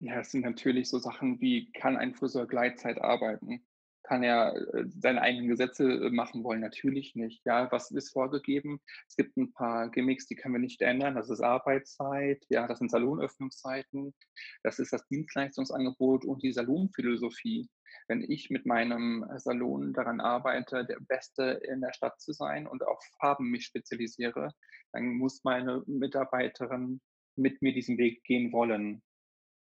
[0.00, 3.64] Ja, es sind natürlich so Sachen wie, kann ein Friseur Gleitzeit arbeiten?
[4.04, 6.60] Kann er, äh, seine eigenen Gesetze, äh, machen wollen?
[6.60, 7.44] Natürlich nicht.
[7.44, 8.80] Ja, was ist vorgegeben?
[9.08, 11.14] Es gibt ein paar Gimmicks, die können wir nicht ändern.
[11.14, 14.14] Das ist Arbeitszeit, ja, das sind Salonöffnungszeiten,
[14.62, 17.68] das ist das Dienstleistungsangebot und die Salonphilosophie.
[18.06, 22.86] Wenn ich mit meinem, Salon daran arbeite, der Beste in der Stadt zu sein und
[22.86, 24.52] auf Farben mich spezialisiere,
[24.92, 27.00] dann muss meine Mitarbeiterin
[27.36, 29.02] mit mir diesen Weg gehen wollen.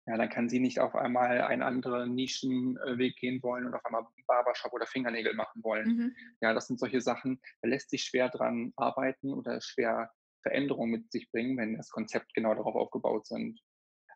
[0.07, 4.05] Ja, dann kann sie nicht auf einmal einen anderen Nischenweg gehen wollen und auf einmal
[4.27, 5.89] Barbershop oder Fingernägel machen wollen.
[5.89, 6.17] Mhm.
[6.41, 10.11] Ja, das sind solche Sachen, da lässt sich schwer dran arbeiten oder schwer
[10.43, 13.61] Veränderungen mit sich bringen, wenn das Konzept genau darauf aufgebaut sind.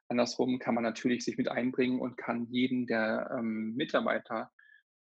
[0.09, 4.53] Andersrum kann man natürlich sich mit einbringen und kann jeden der ähm, Mitarbeiter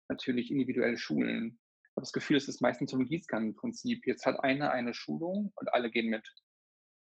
[0.09, 1.59] natürlich individuell schulen.
[1.83, 4.07] Ich habe das Gefühl, es ist meistens so ein Gießkannenprinzip.
[4.07, 6.29] Jetzt hat einer eine Schulung und alle gehen mit.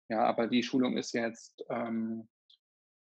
[0.08, 2.28] Ja, aber die Schulung ist jetzt ähm,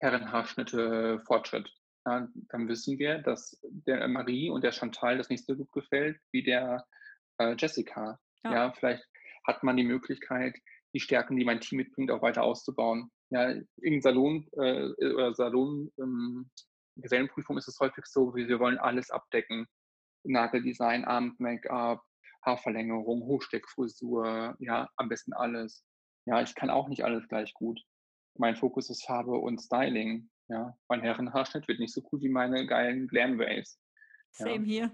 [0.06, 1.68] Herrenhaarschnitte Fortschritt.
[2.06, 6.20] Ja, dann wissen wir, dass der Marie und der Chantal das nicht so gut gefällt
[6.30, 6.86] wie der,
[7.38, 8.20] äh, Jessica.
[8.44, 8.52] Ja.
[8.52, 9.04] Ja, vielleicht
[9.44, 10.54] hat man die Möglichkeit,
[10.94, 13.10] die Stärken, die mein Team mitbringt, auch weiter auszubauen.
[13.30, 16.48] Ja, im Salon, äh, oder Salon ähm,
[16.94, 19.66] Gesellenprüfung ist es häufig so, wir wir wollen alles abdecken.
[20.22, 22.02] Nageldesign, Abend-Make-up,
[22.42, 25.84] Haarverlängerung, Hochsteckfrisur, ja, am besten alles.
[26.24, 27.80] Ja, ich kann auch nicht alles gleich gut.
[28.38, 30.76] Mein Fokus ist Farbe und Styling, ja.
[30.88, 33.80] Mein Herrenhaarschnitt wird nicht so cool wie meine geilen Glam-Waves.
[34.38, 34.56] Ja.
[34.56, 34.92] Same hier.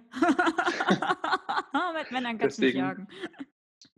[1.94, 3.08] Mit Männern kannst du nicht Deswegen jagen.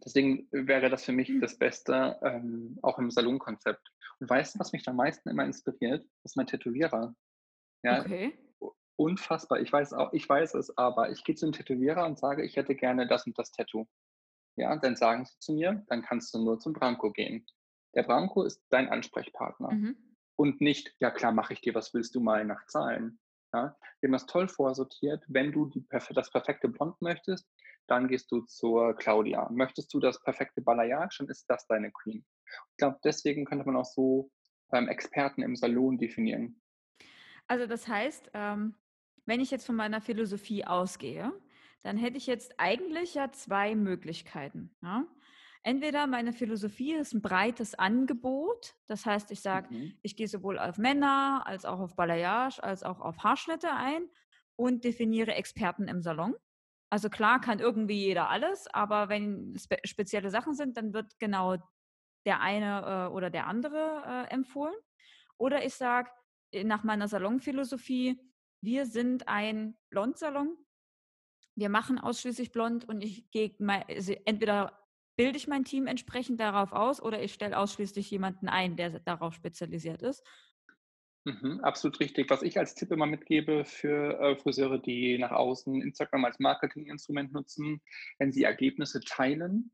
[0.04, 3.88] deswegen wäre das für mich das Beste, ähm, auch im Salonkonzept.
[4.20, 6.04] Und weißt du, was mich am meisten immer inspiriert?
[6.22, 7.14] Das ist mein Tätowierer.
[7.84, 8.32] Ja, Okay.
[8.96, 9.60] unfassbar.
[9.60, 12.74] Ich weiß auch ich weiß es, aber ich gehe zum Tätowierer und sage: „Ich hätte
[12.74, 13.86] gerne das und das Tattoo.“
[14.56, 17.46] Ja, dann sagen sie zu mir: „Dann kannst du nur zum Branko gehen.“
[17.94, 20.14] Der Branko ist dein Ansprechpartner Mhm.
[20.36, 23.20] und nicht: „Ja klar, mache ich dir, was willst du mal?“ nach Zahlen.
[23.54, 23.76] Ja?
[24.00, 25.24] Wir haben das toll vorsortiert.
[25.28, 27.48] Wenn du die das perfekte Blond möchtest,
[27.86, 29.48] dann gehst du zur Claudia.
[29.50, 32.24] Möchtest du das perfekte Balayage, dann ist das deine Queen.
[32.72, 34.30] Ich glaube, deswegen könnte man auch so,
[34.72, 36.60] ähm, Experten im Salon definieren.
[37.46, 38.74] Also das heißt, ähm,
[39.26, 41.32] wenn ich jetzt von meiner Philosophie ausgehe,
[41.82, 45.06] dann hätte ich jetzt eigentlich ja 2 Möglichkeiten, ja?
[45.66, 48.74] Entweder meine Philosophie ist 'n breites Angebot.
[48.86, 49.98] Das heißt, ich sage, Mhm.
[50.02, 54.10] ich gehe sowohl auf Männer als auch auf Balayage als auch auf Haarschnitte ein
[54.56, 56.34] und definiere Experten im Salon.
[56.90, 61.56] Also klar kann irgendwie jeder alles, aber wenn spe spezielle Sachen sind, dann wird genau
[62.26, 64.74] der eine, äh, oder der andere, äh, empfohlen.
[65.38, 66.10] Oder ich sage
[66.52, 68.20] äh, nach meiner Salonphilosophie,
[68.62, 70.58] wir sind ein Blondsalon.
[71.56, 73.56] Wir machen ausschließlich blond und ich gehe
[73.88, 74.83] also entweder
[75.16, 79.34] bilde ich mein Team entsprechend darauf aus oder ich stelle ausschließlich jemanden ein, der darauf
[79.34, 80.24] spezialisiert ist.
[81.26, 82.28] Mhm, absolut richtig.
[82.28, 87.32] Was ich als Tipp immer mitgebe für äh, Friseure, die nach außen Instagram als Marketinginstrument
[87.32, 87.80] nutzen,
[88.18, 89.72] wenn sie Ergebnisse teilen,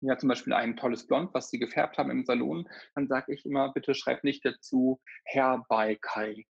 [0.00, 3.44] ja zum Beispiel ein tolles Blond, was sie gefärbt haben im Salon, dann sage ich
[3.46, 6.46] immer, bitte schreib nicht dazu Herr bei Kai.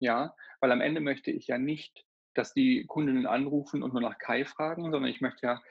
[0.00, 4.18] Ja, weil am Ende möchte ich ja nicht, dass die Kundinnen anrufen und nur nach
[4.18, 5.62] Kai fragen, sondern ich möchte ja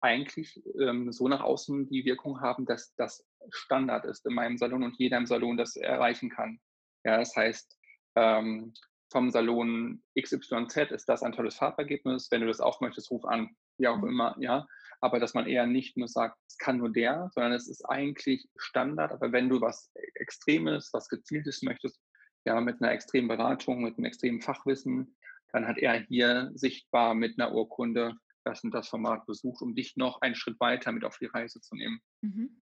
[0.00, 4.82] eigentlich ähm, so nach außen die Wirkung haben, dass das Standard ist in meinem Salon
[4.82, 6.60] und jeder im Salon das erreichen kann.
[7.04, 7.78] Ja, das heißt,
[8.16, 8.72] ähm,
[9.10, 12.30] vom Salon XYZ ist das ein tolles Farbergebnis.
[12.30, 13.50] Wenn du das auch möchtest, ruf an.
[13.78, 14.08] Wie auch mhm.
[14.08, 14.66] immer, ja.
[15.00, 18.48] Aber dass man eher nicht nur sagt, es kann nur der, sondern es ist eigentlich
[18.56, 19.12] Standard.
[19.12, 22.00] Aber wenn du was Extremes, was Gezieltes möchtest,
[22.44, 25.16] ja, mit einer extremen Beratung, mit einem extremen Fachwissen,
[25.52, 29.96] dann hat er hier sichtbar mit einer Urkunde das und das Format besucht, um dich
[29.96, 32.00] noch einen Schritt weiter mit auf die Reise zu nehmen.
[32.22, 32.60] Mhm.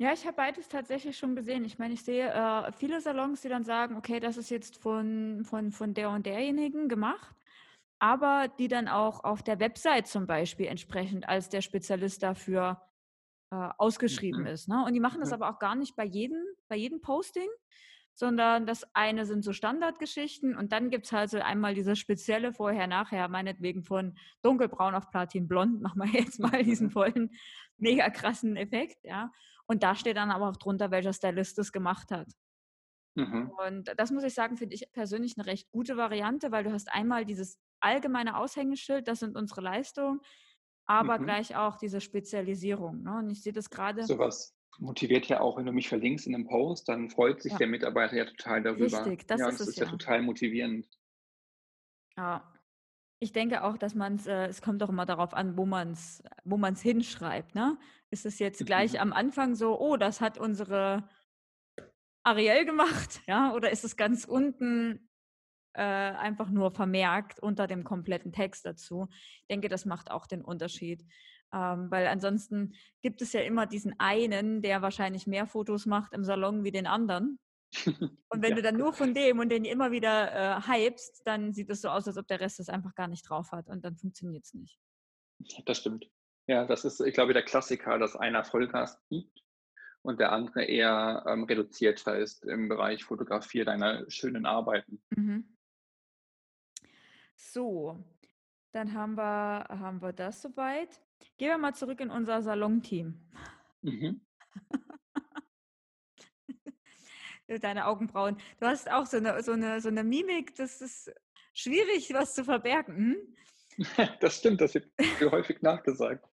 [0.00, 1.64] Ja, ich habe beides tatsächlich schon gesehen.
[1.64, 5.44] Ich meine, ich sehe äh, viele Salons, die dann sagen, okay, das ist jetzt von,
[5.44, 7.34] von, von der und derjenigen gemacht,
[7.98, 12.80] aber die dann auch auf der Website zum Beispiel entsprechend als der Spezialist dafür
[13.50, 14.46] äh, ausgeschrieben mhm.
[14.46, 14.68] ist.
[14.68, 14.84] Ne?
[14.84, 17.48] Und die machen das aber auch gar nicht bei jedem, bei jedem Posting,
[18.18, 22.52] sondern das eine sind so Standardgeschichten und dann gibt es halt so einmal diese spezielle
[22.52, 26.92] Vorher-Nachher, meinetwegen von dunkelbraun auf platinblond, machen wir jetzt mal diesen mhm.
[26.92, 27.30] vollen,
[27.76, 29.30] mega krassen Effekt, ja.
[29.66, 32.26] Und da steht dann aber auch drunter, welcher Stylist das gemacht hat.
[33.14, 33.52] Mhm.
[33.68, 36.92] Und das muss ich sagen, finde ich persönlich eine recht gute Variante, weil du hast
[36.92, 40.20] einmal dieses allgemeine Aushängeschild, das sind unsere Leistungen,
[40.86, 41.24] aber mhm.
[41.24, 43.04] gleich auch diese Spezialisierung.
[43.04, 43.18] Ne?
[43.18, 44.02] Und ich sehe das gerade.
[44.04, 47.58] Sowas motiviert ja auch, wenn du mich verlinkst in einem Post, dann freut sich ja.
[47.58, 48.84] der Mitarbeiter ja total darüber.
[48.84, 49.84] Richtig, das ja, ist das es ist ja.
[49.84, 50.86] ja total motivierend.
[52.16, 52.52] Ja,
[53.20, 55.92] ich denke auch, dass man es, äh, es kommt auch immer darauf an, wo man
[55.92, 57.54] es wo man's hinschreibt.
[57.54, 57.76] Ne?
[58.10, 58.98] Ist es jetzt gleich mhm.
[58.98, 61.08] am Anfang so, oh, das hat unsere
[62.22, 65.08] Ariel gemacht, ja, oder ist es ganz unten
[65.74, 69.08] äh, einfach nur vermerkt unter dem kompletten Text dazu?
[69.10, 71.04] Ich denke, das macht auch den Unterschied.
[71.52, 76.24] Ähm, weil ansonsten gibt es ja immer diesen einen, der wahrscheinlich mehr Fotos macht im
[76.24, 77.38] Salon wie den anderen.
[78.28, 78.56] Und wenn ja.
[78.56, 81.88] du dann nur von dem und den immer wieder äh, hypst, dann sieht es so
[81.88, 84.54] aus, als ob der Rest es einfach gar nicht drauf hat und dann funktioniert es
[84.54, 84.78] nicht.
[85.66, 86.10] Das stimmt.
[86.46, 89.44] Ja, das ist, ich glaube, der Klassiker, dass einer Vollgas gibt
[90.02, 95.02] und der andere eher ähm, reduzierter ist im Bereich Fotografie deiner schönen Arbeiten.
[95.10, 95.56] Mhm.
[97.36, 98.02] So,
[98.72, 101.00] dann haben wir, haben wir das soweit.
[101.36, 103.20] Gehen wir mal zurück in unser Salonteam.
[103.82, 104.20] Mhm.
[107.60, 108.36] Deine Augenbrauen.
[108.60, 111.10] Du hast auch so eine, so, eine, so eine Mimik, das ist
[111.54, 112.96] schwierig, was zu verbergen.
[112.96, 113.16] Hm?
[114.20, 114.90] Das stimmt, das wird
[115.30, 116.28] häufig nachgesagt.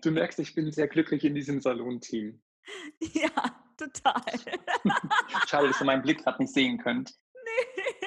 [0.00, 2.40] Du merkst, ich bin sehr glücklich in diesem Salonteam.
[3.12, 4.22] Ja, total.
[5.46, 7.14] Schade, dass ihr meinen Blick gerade nicht sehen könnt.
[7.34, 8.03] Nee,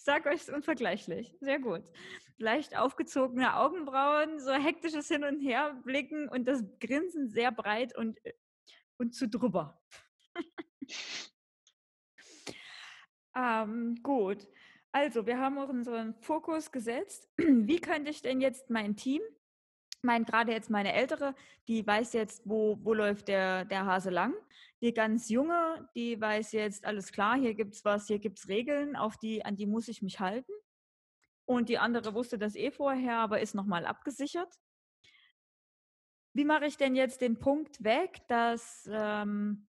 [0.00, 1.36] ich sag euch, es ist unvergleichlich.
[1.42, 1.82] Sehr gut.
[2.38, 8.32] Leicht aufgezogene Augenbrauen, so hektisches Hin- und Herblicken und das Grinsen sehr breit und äh,
[8.96, 9.78] und zu drüber.
[13.36, 14.48] ähm, gut.
[14.90, 17.28] Also, wir haben unseren Fokus gesetzt.
[17.36, 19.20] Wie könnte ich denn jetzt mein Team,
[20.00, 21.34] mein gerade jetzt meine Ältere,
[21.68, 24.32] die weiß jetzt, wo, wo läuft der, der Hase lang.
[24.82, 28.48] Die ganz junge, die weiß jetzt, alles klar, hier gibt es was, hier gibt es
[28.48, 30.52] Regeln, auf die, an die muss ich mich halten.
[31.44, 34.54] Und die andere wusste das eh vorher, aber ist nochmal abgesichert.
[36.32, 39.66] Wie mache ich denn jetzt den Punkt weg, dass ähm,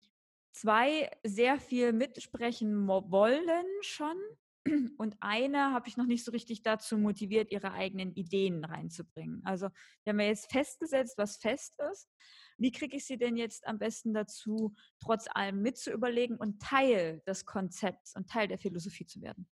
[0.51, 4.17] zwei sehr viel mitsprechen wollen schon
[4.97, 9.41] und eine habe ich noch nicht so richtig dazu motiviert, ihre eigenen Ideen reinzubringen.
[9.45, 9.69] Also
[10.03, 12.09] wir haben ja jetzt festgesetzt, was fest ist.
[12.59, 17.45] Wie kriege ich sie denn jetzt am besten dazu, trotz allem mitzuüberlegen und Teil des
[17.45, 19.49] Konzepts und Teil der Philosophie zu werden?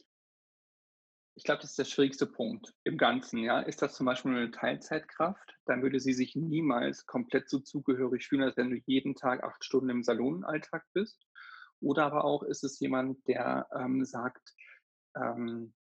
[1.36, 3.40] Ich glaube, das ist der schwierigste Punkt im Ganzen.
[3.40, 3.60] Ja?
[3.62, 8.44] Ist das zum Beispiel eine Teilzeitkraft, dann würde sie sich niemals komplett so zugehörig fühlen,
[8.44, 11.26] als wenn du jeden Tag acht Stunden im Salonalltag bist.
[11.82, 14.54] Oder aber auch ist es jemand, der ähm, sagt,
[15.18, 15.74] ähm,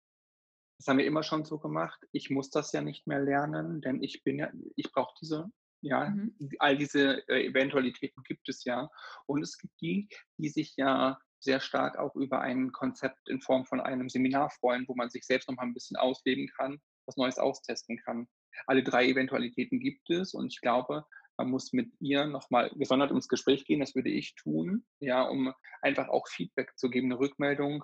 [0.79, 4.01] das haben wir immer schon so gemacht, ich muss das ja nicht mehr lernen, denn
[4.01, 5.51] ich bin ja, ich brauche diese,
[5.82, 6.36] ja, mhm.
[6.60, 8.89] all diese äh, Eventualitäten gibt es ja.
[9.26, 13.65] Und es gibt die, die sich ja sehr stark auch über ein Konzept in Form
[13.65, 17.17] von einem Seminar freuen, wo man sich selbst noch mal ein bisschen ausleben kann, was
[17.17, 18.28] Neues austesten kann.
[18.67, 21.06] Alle drei Eventualitäten gibt es und ich glaube,
[21.38, 25.54] Man muss mit ihr nochmal gesondert ins Gespräch gehen, das würde ich tun, ja, um
[25.82, 27.84] einfach auch Feedback zu geben, eine Rückmeldung.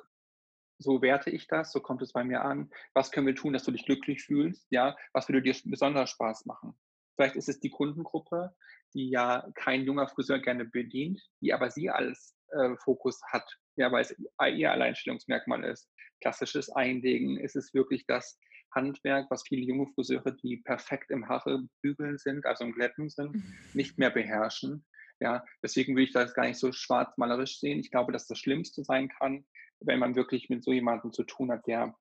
[0.77, 2.69] So werte ich das, so kommt es bei mir an.
[2.93, 4.67] Was können wir tun, dass du dich glücklich fühlst?
[4.69, 6.77] Ja, was würde dir besonders Spaß machen?
[7.17, 8.55] Vielleicht ist es die Kundengruppe,
[8.93, 13.43] die ja kein junger Friseur gerne bedient, die aber sie als äh, Fokus hat,
[13.75, 14.15] ja, weil es
[14.55, 15.89] ihr Alleinstellungsmerkmal ist.
[16.21, 18.39] Klassisches Einlegen ist es wirklich das
[18.73, 23.43] Handwerk, was viele junge Friseure, die perfekt im Haare bügeln sind, also im Glätten sind,
[23.73, 24.85] nicht mehr beherrschen.
[25.19, 27.79] Ja, deswegen würde ich das gar nicht so schwarzmalerisch sehen.
[27.79, 29.47] Ich glaube, dass das Schlimmste sein kann,
[29.79, 31.95] wenn man wirklich mit so jemandem zu tun hat, der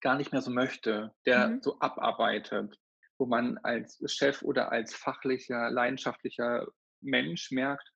[0.00, 1.62] gar nicht mehr so möchte, der mhm.
[1.62, 2.76] so abarbeitet,
[3.18, 6.66] wo man als Chef oder als fachlicher, leidenschaftlicher
[7.00, 7.90] Mensch merkt,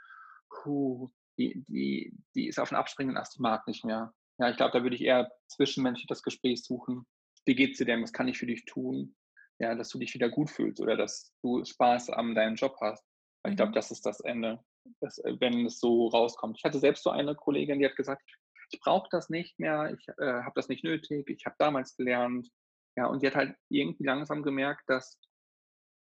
[0.50, 4.12] puh, die, die, die ist auf den abspringenden Ast, die mag nicht mehr.
[4.38, 7.06] Ja, ich glaube, da würde ich eher zwischenmenschlich das Gespräch suchen.
[7.44, 8.02] Wie geht's dir denn?
[8.02, 9.16] Was kann ich für dich tun?
[9.58, 13.04] Ja, dass du dich wieder gut fühlst oder dass du Spaß an deinem Job hast.
[13.44, 13.50] Mhm.
[13.52, 14.62] Ich glaube, das ist das Ende,
[15.00, 16.56] das, äh, wenn es so rauskommt.
[16.58, 18.22] Ich hatte selbst so eine Kollegin, die hat gesagt,
[18.70, 22.48] ich brauche das nicht mehr, ich äh, habe das nicht nötig, ich habe damals gelernt.
[22.96, 25.18] Ja, und die hat halt irgendwie langsam gemerkt, dass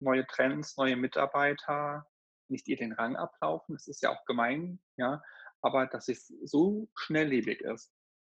[0.00, 2.06] neue Trends, neue Mitarbeiter
[2.48, 3.74] nicht ihr den Rang ablaufen.
[3.74, 5.22] Das ist ja auch gemein, ja,
[5.62, 7.92] aber dass es so schnelllebig ist.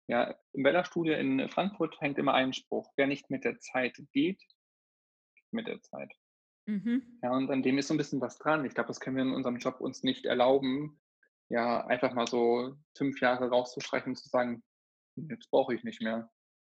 [0.07, 4.39] Ja, im Weller-Studio in Frankfurt hängt immer ein Spruch, wer nicht mit der Zeit geht,
[4.39, 6.11] geht mit der Zeit.
[6.65, 7.19] Mhm.
[7.23, 8.65] Ja, und an dem ist so ein bisschen was dran.
[8.65, 10.99] Ich glaube, das können wir in unserem Job uns nicht erlauben,
[11.49, 14.63] ja, einfach mal so fünf Jahre rauszustreichen und zu sagen,
[15.15, 16.29] jetzt brauche ich nicht mehr.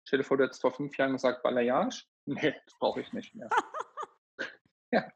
[0.05, 2.05] Stell dir vor, du hättest vor fünf Jahren gesagt, Balayage?
[2.27, 3.51] Nee, das brauche ich nicht mehr.
[4.93, 5.13] ja.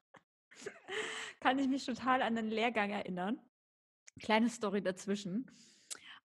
[1.40, 3.40] Kann ich mich total an den Lehrgang erinnern.
[4.20, 5.50] Kleine Story dazwischen.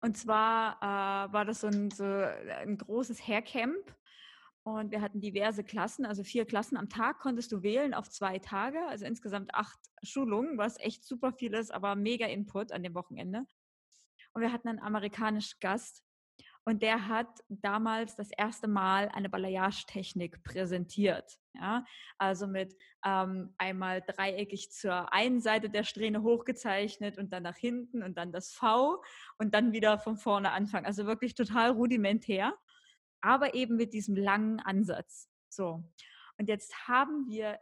[0.01, 3.95] Und zwar äh, war das so ein, so ein großes Haircamp
[4.63, 8.39] und wir hatten diverse Klassen, also vier Klassen am Tag konntest du wählen auf zwei
[8.39, 12.95] Tage, also insgesamt acht Schulungen, was echt super viel ist, aber mega Input an dem
[12.95, 13.45] Wochenende.
[14.33, 16.03] Und wir hatten einen amerikanischen Gast
[16.65, 21.37] und der hat damals das erste Mal eine Balayage-Technik präsentiert.
[21.53, 21.85] Ja?
[22.17, 28.01] Also mit ähm, einmal dreieckig zur einen Seite der Strähne hochgezeichnet und dann nach hinten
[28.01, 29.03] und dann das V
[29.37, 30.85] und dann wieder von vorne anfangen.
[30.85, 32.57] Also wirklich total rudimentär,
[33.21, 35.29] aber eben mit diesem langen Ansatz.
[35.49, 35.83] So.
[36.37, 37.59] Und jetzt haben wir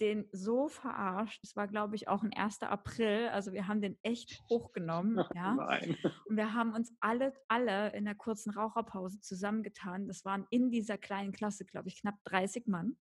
[0.00, 1.40] den so verarscht.
[1.44, 2.62] Es war, glaube ich, auch ein 1.
[2.62, 3.28] April.
[3.28, 5.24] Also wir haben den echt hochgenommen.
[5.34, 5.54] ja.
[5.54, 5.96] Nein.
[6.26, 10.08] Und wir haben uns alle, alle in der kurzen Raucherpause zusammengetan.
[10.08, 12.96] Das waren in dieser kleinen Klasse, glaube ich, knapp 30 Mann.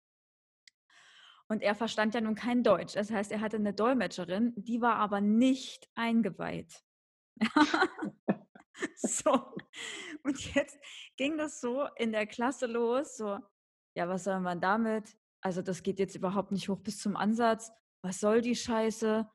[1.49, 2.95] Und er verstand ja nun kein Deutsch.
[2.95, 6.83] Das heißt, er hatte eine Dolmetscherin, die war aber nicht eingeweiht.
[8.95, 9.55] so.
[10.23, 10.77] Und jetzt
[11.15, 13.39] ging das so in der Klasse los, so,
[13.95, 15.17] ja, was soll man damit?
[15.47, 17.71] Also das geht jetzt überhaupt nicht hoch bis zum Ansatz.
[18.01, 19.25] Was soll die Scheiße?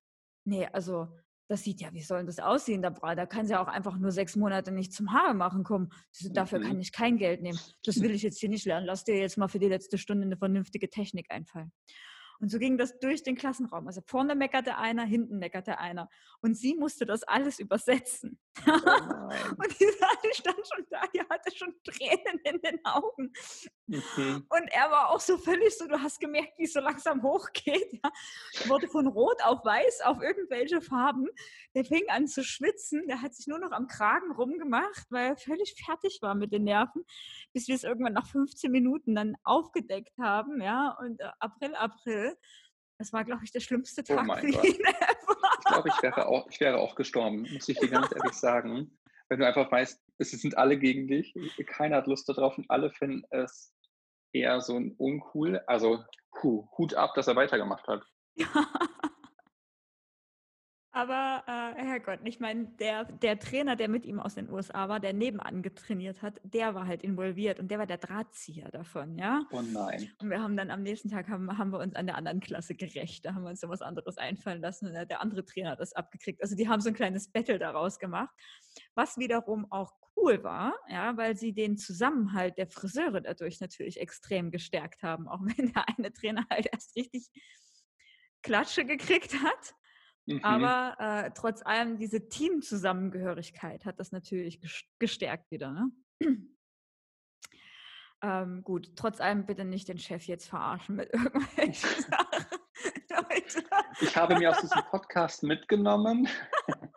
[0.44, 1.08] Nee, also
[1.48, 2.82] das sieht ja, wie soll das aussehen?
[2.82, 5.88] Da, da kann sie ja auch einfach nur sechs Monate nicht zum Haare machen kommen.
[6.32, 6.82] Dafür kann mhm.
[6.82, 7.58] ich kein Geld nehmen.
[7.82, 8.84] Das will ich jetzt hier nicht lernen.
[8.84, 11.72] Lass dir jetzt mal für die letzte Stunde eine vernünftige Technik einfallen.
[12.40, 13.86] Und so ging das durch den Klassenraum.
[13.86, 16.10] Also vorne meckerte einer, hinten meckerte einer.
[16.42, 18.38] Und sie musste das alles übersetzen.
[18.66, 18.70] Oh
[19.58, 19.86] und die
[20.34, 23.32] stand schon da, die hatte schon Tränen in den Augen.
[23.86, 24.46] Mhm.
[24.48, 28.00] Und er war auch so völlig so, du hast gemerkt, wie es so langsam hochgeht.
[28.02, 28.68] Ja.
[28.68, 31.28] Wurde von Rot auf Weiß auf irgendwelche Farben.
[31.74, 33.06] Der fing an zu schwitzen.
[33.08, 36.64] Der hat sich nur noch am Kragen rumgemacht, weil er völlig fertig war mit den
[36.64, 37.04] Nerven,
[37.52, 40.60] bis wir es irgendwann nach 15 Minuten dann aufgedeckt haben.
[40.60, 40.96] Ja.
[41.00, 42.36] Und äh, April, April.
[42.98, 44.82] Das war, glaube ich, der schlimmste oh Tag oh für ihn
[45.64, 48.98] glaube, ich wäre auch, ich wäre auch gestorben, muss ich dir ganz ehrlich sagen.
[49.28, 51.34] Wenn du einfach weißt, es sind alle gegen dich,
[51.66, 53.72] keiner hat Lust darauf und alle finden es
[54.32, 55.62] eher so uncool.
[55.66, 58.04] Also puh, Hut ab, dass er weitergemacht hat.
[60.94, 65.00] Aber äh, Herrgott, ich meine, der, der Trainer, der mit ihm aus den USA war,
[65.00, 69.42] der nebenan getrainiert hat, der war halt involviert und der war der Drahtzieher davon, ja.
[69.52, 70.10] Oh nein.
[70.20, 72.74] Und wir haben dann am nächsten Tag haben, haben wir uns an der anderen Klasse
[72.74, 73.24] gerecht.
[73.24, 75.94] Da haben wir uns so was anderes einfallen lassen und der andere Trainer hat das
[75.94, 76.42] abgekriegt.
[76.42, 78.34] Also die haben so ein kleines Battle daraus gemacht,
[78.94, 84.50] was wiederum auch cool war, ja, weil sie den Zusammenhalt der Friseure dadurch natürlich extrem
[84.50, 87.30] gestärkt haben, auch wenn der eine Trainer halt erst richtig
[88.42, 89.74] Klatsche gekriegt hat.
[90.26, 90.44] Mhm.
[90.44, 94.60] Aber äh, trotz allem diese Teamzusammengehörigkeit hat das natürlich
[94.98, 95.72] gestärkt wieder.
[95.72, 95.90] Ne?
[98.22, 102.46] ähm, gut, trotz allem bitte nicht den Chef jetzt verarschen mit irgendwelchen Sachen.
[104.00, 106.28] Ich habe mir aus diesem Podcast mitgenommen.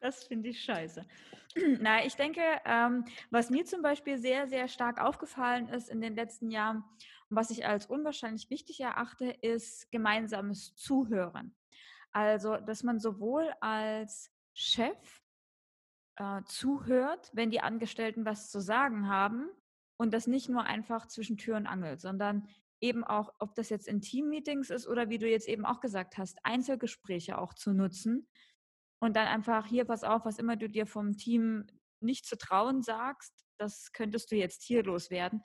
[0.00, 1.06] Das finde ich scheiße.
[1.78, 6.16] Na, ich denke, ähm, was mir zum Beispiel sehr, sehr stark aufgefallen ist in den
[6.16, 6.82] letzten Jahren,
[7.30, 11.54] was ich als unwahrscheinlich wichtig erachte, ist gemeinsames Zuhören.
[12.12, 15.22] Also, dass man sowohl als Chef
[16.16, 19.48] äh, zuhört, wenn die Angestellten was zu sagen haben
[19.96, 22.48] und das nicht nur einfach zwischen Tür und Angel, sondern
[22.80, 26.18] eben auch, ob das jetzt in Teammeetings ist oder wie du jetzt eben auch gesagt
[26.18, 28.28] hast, Einzelgespräche auch zu nutzen
[29.00, 31.66] und dann einfach hier, pass auf, was immer du dir vom Team
[32.00, 35.42] nicht zu trauen sagst, das könntest du jetzt hier loswerden.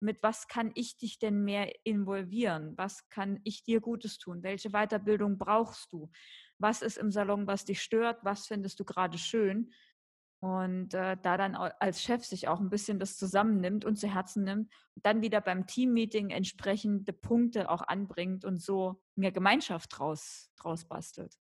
[0.00, 2.74] Mit was kann ich dich denn mehr involvieren?
[2.76, 4.42] Was kann ich dir Gutes tun?
[4.42, 6.10] Welche Weiterbildung brauchst du?
[6.58, 8.24] Was ist im Salon, was dich stört?
[8.24, 9.72] Was findest du gerade schön?
[10.40, 14.44] Und äh, da dann als Chef sich auch ein bisschen das zusammennimmt und zu Herzen
[14.44, 20.84] nimmt, dann wieder beim Teammeeting entsprechende Punkte auch anbringt und so mehr Gemeinschaft draus, draus
[20.84, 21.36] bastelt.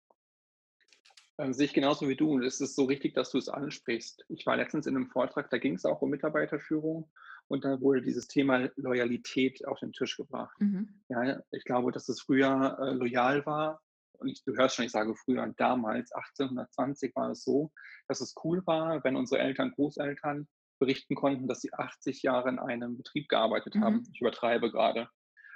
[1.37, 2.31] Ähm, sehe ich genauso wie du.
[2.31, 4.25] Und es ist so richtig, dass du es ansprichst.
[4.29, 7.11] Ich war letztens in einem Vortrag, da ging es auch um Mitarbeiterführung
[7.47, 10.55] und da wurde dieses Thema Loyalität auf den Tisch gebracht.
[10.59, 11.01] Mhm.
[11.09, 13.81] Ja, ich glaube, dass es früher äh, loyal war.
[14.17, 17.71] Und ich, du hörst schon, ich sage früher, damals, 1820 war es so,
[18.07, 20.47] dass es cool war, wenn unsere Eltern, Großeltern
[20.79, 23.83] berichten konnten, dass sie 80 Jahre in einem Betrieb gearbeitet mhm.
[23.83, 24.03] haben.
[24.11, 25.09] Ich übertreibe gerade.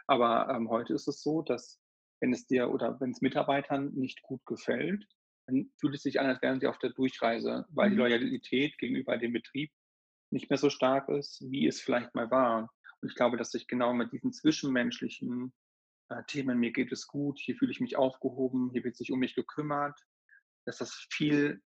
[0.08, 1.80] Aber ähm, heute ist es so, dass
[2.20, 5.06] wenn es dir oder wenn es Mitarbeitern nicht gut gefällt,
[5.48, 7.94] dann fühlt es sich an, als wären sie auf der Durchreise, weil mhm.
[7.94, 9.72] die Loyalität gegenüber dem Betrieb
[10.32, 12.72] nicht mehr so stark ist, wie es vielleicht mal war.
[13.02, 15.54] Und ich glaube, dass sich genau mit diesen zwischenmenschlichen
[16.10, 19.20] äh, Themen, mir geht es gut, hier fühle ich mich aufgehoben, hier wird sich um
[19.20, 20.00] mich gekümmert,
[20.66, 21.62] dass das viel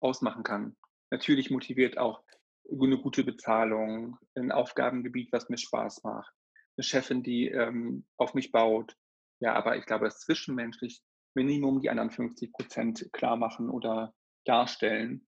[0.00, 0.76] ausmachen kann.
[1.10, 2.22] Natürlich motiviert auch
[2.70, 6.32] eine gute Bezahlung, ein Aufgabengebiet, was mir Spaß macht,
[6.76, 8.94] eine Chefin, die ähm, auf mich baut.
[9.40, 11.00] Ja, aber ich glaube, das zwischenmenschlich
[11.34, 15.27] Minimum die anderen 50 Prozent klar machen oder darstellen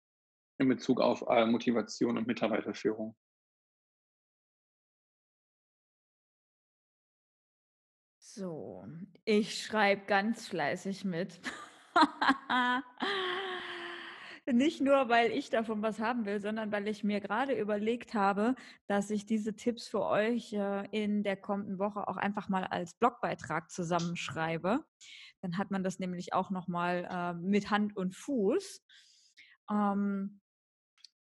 [0.58, 3.16] in Bezug auf äh, Motivation und Mitarbeiterführung.
[8.20, 8.88] So,
[9.26, 11.40] ich schreibe ganz fleißig mit.
[14.46, 18.56] Nicht nur, weil ich davon was haben will, sondern weil ich mir gerade überlegt habe,
[18.88, 22.96] dass ich diese Tipps für euch äh, in der kommenden Woche auch einfach mal als
[22.96, 24.84] Blogbeitrag zusammenschreibe.
[25.42, 28.84] Dann hat man das nämlich auch nochmal äh, mit Hand und Fuß.
[29.72, 30.42] Ähm,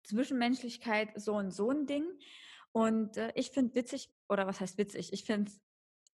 [0.08, 2.06] Zwischenmenschlichkeit so und so ein Ding.
[2.72, 5.14] Und äh, ich finde witzig, oder was heißt witzig?
[5.14, 5.60] Ich finde es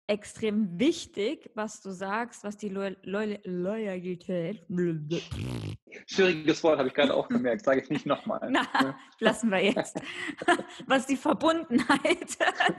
[0.08, 4.66] extrem wichtig, was du sagst, was die Loyalität.
[6.08, 8.50] Schwieriges Wort, habe ich gerade auch gemerkt, sage ich nicht nochmal.
[8.52, 8.98] Na, ja.
[9.20, 10.00] lassen wir jetzt.
[10.88, 12.30] was die Verbundenheit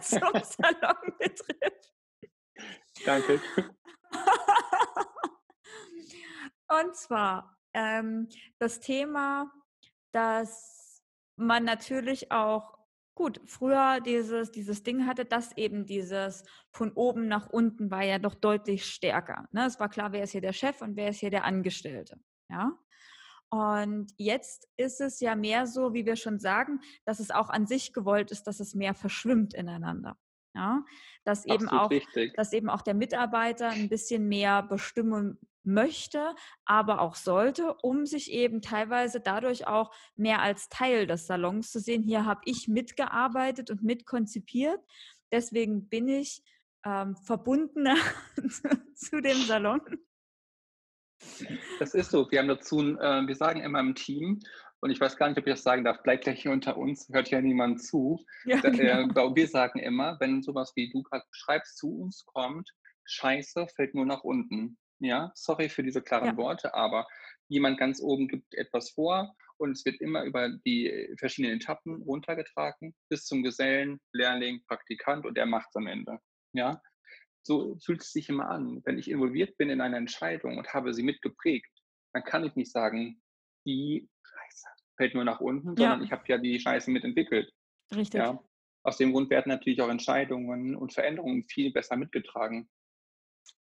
[0.01, 1.95] zum Salon betrifft.
[3.05, 3.41] Danke.
[6.69, 9.51] Und zwar ähm, das Thema,
[10.13, 10.84] dass
[11.37, 12.75] man natürlich auch
[13.17, 18.19] Gut, früher dieses, dieses Ding hatte, dass eben dieses von oben nach unten war ja
[18.19, 19.49] doch deutlich stärker.
[19.53, 19.67] Ne?
[19.67, 22.19] Es war klar, wer ist hier der Chef und wer ist hier der Angestellte.
[22.51, 22.73] Ja.
[23.51, 27.69] Und jetzt ist es ja mehr so, wie wir schon sagen, dass es auch an
[27.69, 30.17] sich gewollt ist, dass es mehr verschwimmt ineinander.
[30.57, 30.85] Ja,
[31.25, 31.91] dass eben auch,
[32.37, 36.35] dass eben auch der Mitarbeiter ein bisschen mehr bestimmen möchte,
[36.65, 41.81] aber auch sollte, um sich eben teilweise dadurch auch mehr als Teil des Salons zu
[41.81, 42.03] sehen.
[42.03, 44.81] Hier habe ich mitgearbeitet und mitkonzipiert.
[45.33, 46.43] Deswegen bin ich
[46.85, 47.97] ähm, verbundener
[48.95, 49.81] zu dem Salon.
[51.79, 52.31] Das ist so.
[52.31, 54.41] Wir haben dazu, äh, wir sagen immer im Team,
[54.85, 57.09] und ich weiß gar nicht, ob ich das sagen darf, bleibt gleich hier unter uns,
[57.11, 58.23] hört ja niemand zu.
[58.45, 59.31] Ja, genau.
[59.31, 62.71] äh, wir sagen immer, wenn sowas wie du gerade beschreibst zu uns kommt,
[63.07, 64.77] Scheiße fällt nur nach unten.
[65.01, 66.37] Ja, sorry für diese klaren ja.
[66.37, 67.07] Worte, aber
[67.49, 72.95] jemand ganz oben gibt etwas vor und es wird immer über die verschiedenen Etappen runtergetragen
[73.09, 76.19] bis zum Gesellen, Lehrling, Praktikant und der macht es am Ende.
[76.53, 76.81] Ja,
[77.43, 78.81] so fühlt es sich immer an.
[78.85, 81.71] Wenn ich involviert bin in eine Entscheidung und habe sie mitgeprägt,
[82.13, 83.21] dann kann ich nicht sagen,
[83.67, 84.67] die Scheiße
[84.97, 86.05] fällt nur nach unten, sondern ja.
[86.05, 87.53] ich habe ja die Scheiße mitentwickelt.
[87.95, 88.21] Richtig.
[88.21, 88.43] Ja.
[88.83, 92.69] Aus dem Grund werden natürlich auch Entscheidungen und Veränderungen viel besser mitgetragen.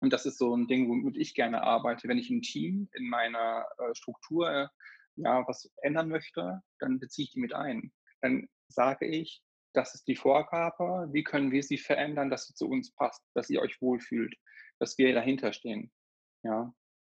[0.00, 2.08] Und das ist so ein Ding, womit ich gerne arbeite.
[2.08, 4.68] Wenn ich ein Team in meiner äh, Struktur äh,
[5.16, 7.92] ja, was ändern möchte, dann beziehe ich die mit ein.
[8.20, 9.42] Dann sage ich,
[9.72, 13.50] das ist die Vorgabe, wie können wir sie verändern, dass sie zu uns passt, dass
[13.50, 14.34] ihr euch wohlfühlt,
[14.78, 15.90] dass wir dahinter stehen.
[16.42, 16.72] Ja,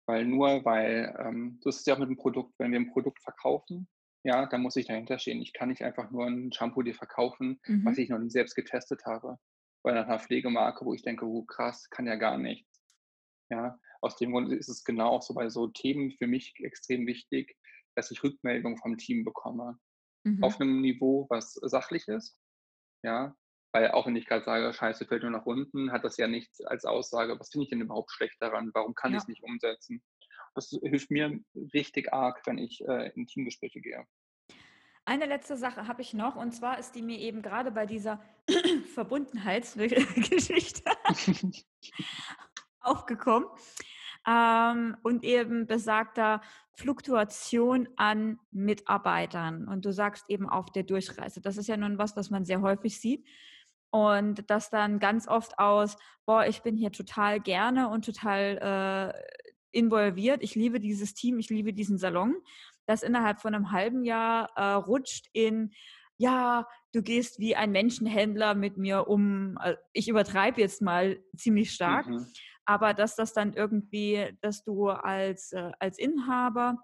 [0.07, 2.93] weil nur weil, ähm, so ist es ja auch mit dem Produkt, wenn wir ein
[2.93, 3.89] Produkt verkaufen,
[4.25, 5.41] ja, dann muss ich dahinter stehen.
[5.41, 7.85] Ich kann nicht einfach nur ein Shampoo dir verkaufen, mhm.
[7.85, 9.39] was ich noch nie selbst getestet habe
[9.83, 12.83] bei einer Pflegemarke, wo ich denke, oh krass, kann ja gar nichts.
[13.51, 17.07] Ja, aus dem Grund ist es genau auch so bei so Themen für mich extrem
[17.07, 17.57] wichtig,
[17.95, 19.79] dass ich Rückmeldung vom Team bekomme.
[20.25, 20.43] Mhm.
[20.45, 22.39] Auf einem Niveau, was sachlich ist.
[23.03, 23.37] Ja,
[23.73, 26.61] Weil auch wenn ich gerade sage, Scheiße fällt nur nach unten, hat das ja nichts
[26.63, 28.71] als Aussage, was finde ich denn überhaupt schlecht daran?
[28.75, 29.23] Warum kann ich Ja.
[29.23, 30.03] es nicht umsetzen?
[30.55, 31.41] Das hilft mir
[31.75, 34.07] richtig arg, wenn ich äh, in Teamgespräche gehe.
[35.09, 38.21] Eine letzte Sache habe ich noch und zwar ist die mir eben gerade bei dieser
[38.95, 40.83] Verbundenheitsgeschichte
[42.81, 43.49] aufgekommen
[44.27, 46.43] ähm, und eben besagter
[46.75, 49.67] Fluktuation an Mitarbeitern.
[49.67, 51.41] Und du sagst eben auf der Durchreise.
[51.41, 53.27] Das ist ja nun was, was man sehr häufig sieht.
[53.89, 55.97] Und das dann ganz oft aus,
[56.27, 59.39] boah, ich bin hier total gerne und total äh,
[59.71, 60.43] involviert.
[60.43, 62.37] Ich liebe dieses Team, ich liebe diesen Salon.
[62.89, 65.73] Das innerhalb von einem halben Jahr äh, rutscht in,
[66.17, 69.59] ja, du gehst wie ein Menschenhändler mit mir um.
[69.63, 72.27] äh, Ich übertreibe jetzt mal ziemlich stark, Mhm.
[72.65, 76.79] aber dass das dann irgendwie, dass du als, äh, als Inhaber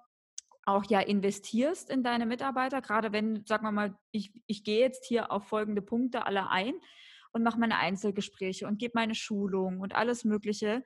[0.67, 5.07] auch ja investierst in deine Mitarbeiter, gerade wenn, sagen wir mal, ich, ich gehe jetzt
[5.07, 6.75] hier auf folgende Punkte alle ein
[7.33, 10.83] und mache meine Einzelgespräche und gebe meine Schulung und alles Mögliche.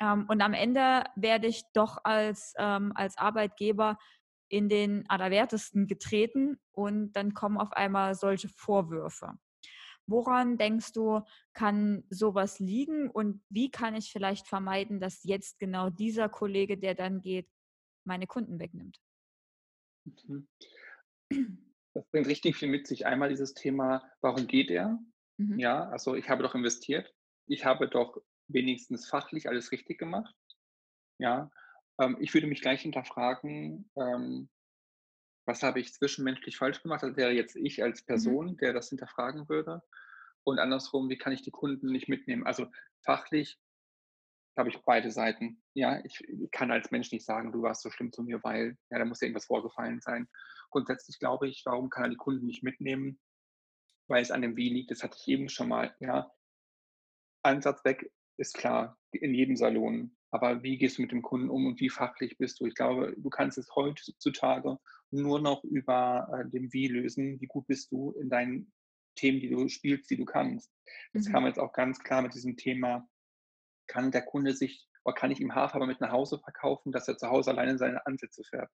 [0.00, 3.98] Ähm, und am Ende werde ich doch als, ähm, als Arbeitgeber
[4.52, 9.32] in den Allerwertesten getreten und dann kommen auf einmal solche Vorwürfe.
[10.06, 11.22] Woran denkst du,
[11.54, 16.94] kann sowas liegen und wie kann ich vielleicht vermeiden, dass jetzt genau dieser Kollege, der
[16.94, 17.48] dann geht,
[18.04, 19.00] meine Kunden wegnimmt?
[20.04, 20.46] Mhm.
[21.94, 23.06] Das bringt richtig viel mit sich.
[23.06, 24.98] Einmal dieses Thema, warum geht er?
[25.38, 25.58] Mhm.
[25.58, 27.14] Ja, also ich habe doch investiert.
[27.46, 30.34] Ich habe doch wenigstens fachlich alles richtig gemacht.
[31.18, 31.50] Ja,
[32.00, 34.50] ähm, ich würde mich gleich hinterfragen, ähm,
[35.46, 37.02] was habe ich zwischenmenschlich falsch gemacht?
[37.02, 38.36] Das wäre jetzt ich als Mhm.
[38.36, 39.82] Person, der das hinterfragen würde.
[40.44, 42.46] Und andersrum, wie kann ich die Kunden nicht mitnehmen?
[42.46, 42.68] Also
[43.04, 43.58] fachlich
[44.56, 45.62] habe ich beide Seiten.
[45.74, 48.76] Ja, ich ich kann als Mensch nicht sagen, du warst so schlimm zu mir, weil,
[48.90, 50.28] ja, da muss ja irgendwas vorgefallen sein.
[50.70, 53.20] Grundsätzlich glaube ich, warum kann er die Kunden nicht mitnehmen?
[54.08, 56.32] Weil es an dem Wie liegt, das hatte ich eben schon mal, ja.
[57.44, 58.12] Ansatz weg
[58.42, 60.16] ist klar, in jedem Salon.
[60.30, 62.66] Aber wie gehst du mit dem Kunden um und wie fachlich bist du?
[62.66, 64.78] Ich glaube, du kannst es heutzutage
[65.10, 67.40] nur noch über äh, dem Wie lösen.
[67.40, 68.72] Wie gut bist du in deinen
[69.14, 70.72] Themen, die du spielst, die du kannst?
[71.12, 71.32] Das Mhm.
[71.32, 73.08] kam jetzt auch ganz klar mit diesem Thema,
[73.86, 77.18] kann der Kunde sich oder kann ich ihm Haarfarbe mit nach Hause verkaufen, dass er
[77.18, 78.72] zu Hause alleine seine Ansätze färbt?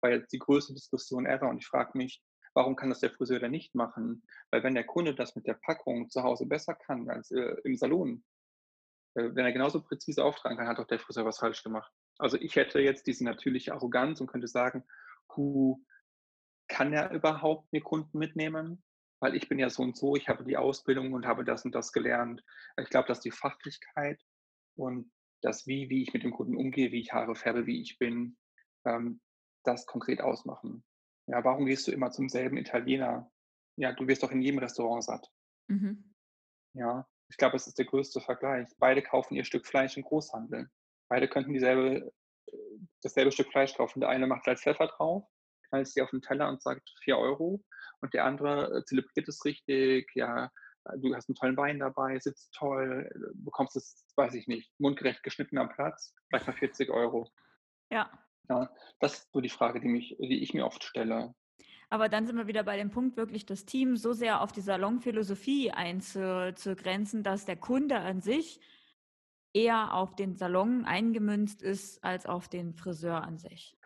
[0.00, 2.22] War jetzt die größte Diskussion ever und ich frage mich,
[2.54, 4.22] warum kann das der Friseur denn nicht machen?
[4.50, 7.76] Weil wenn der Kunde das mit der Packung zu Hause besser kann als äh, im
[7.76, 8.24] Salon,
[9.14, 11.92] wenn er genauso präzise auftragen kann, hat doch der Friseur was falsch gemacht.
[12.18, 14.84] Also ich hätte jetzt diese natürliche Arroganz und könnte sagen,
[15.36, 15.84] Hu,
[16.68, 18.82] kann er überhaupt mir Kunden mitnehmen?
[19.20, 21.74] Weil ich bin ja so und so, ich habe die Ausbildung und habe das und
[21.74, 22.42] das gelernt.
[22.80, 24.20] Ich glaube, dass die Fachlichkeit
[24.76, 27.98] und das Wie, wie ich mit dem Kunden umgehe, wie ich Haare färbe, wie ich
[27.98, 28.36] bin,
[28.84, 29.20] ähm,
[29.64, 30.84] das konkret ausmachen.
[31.26, 33.30] Ja, warum gehst du immer zum selben Italiener?
[33.76, 35.30] Ja, du wirst doch in jedem Restaurant satt.
[35.68, 36.14] Mhm.
[36.74, 38.68] Ja, ich glaube, es ist der größte Vergleich.
[38.78, 40.68] Beide kaufen ihr Stück Fleisch im Großhandel.
[41.08, 42.12] Beide könnten dieselbe,
[42.46, 42.56] äh,
[43.02, 44.00] dasselbe Stück Fleisch kaufen.
[44.00, 45.24] Der eine macht Salz Pfeffer drauf,
[45.70, 47.64] knallt dir auf den Teller und sagt 4 Euro.
[48.02, 50.50] Und der andere äh, zelebriert es richtig, ja,
[50.96, 55.22] du hast einen tollen Wein dabei, sitzt toll, äh, bekommst es, weiß ich nicht, mundgerecht
[55.22, 57.30] geschnitten am Platz, vielleicht mal 40 Euro.
[57.90, 58.10] Ja.
[58.50, 58.70] Ja,
[59.00, 61.34] das ist so die Frage, die, mich, die ich mir oft stelle.
[61.92, 64.62] Aber dann sind wir wieder bei dem Punkt, wirklich das Team so sehr auf die
[64.62, 68.60] Salonphilosophie einzugrenzen, dass der Kunde an sich
[69.52, 73.76] eher auf den Salon eingemünzt ist als auf den Friseur an sich.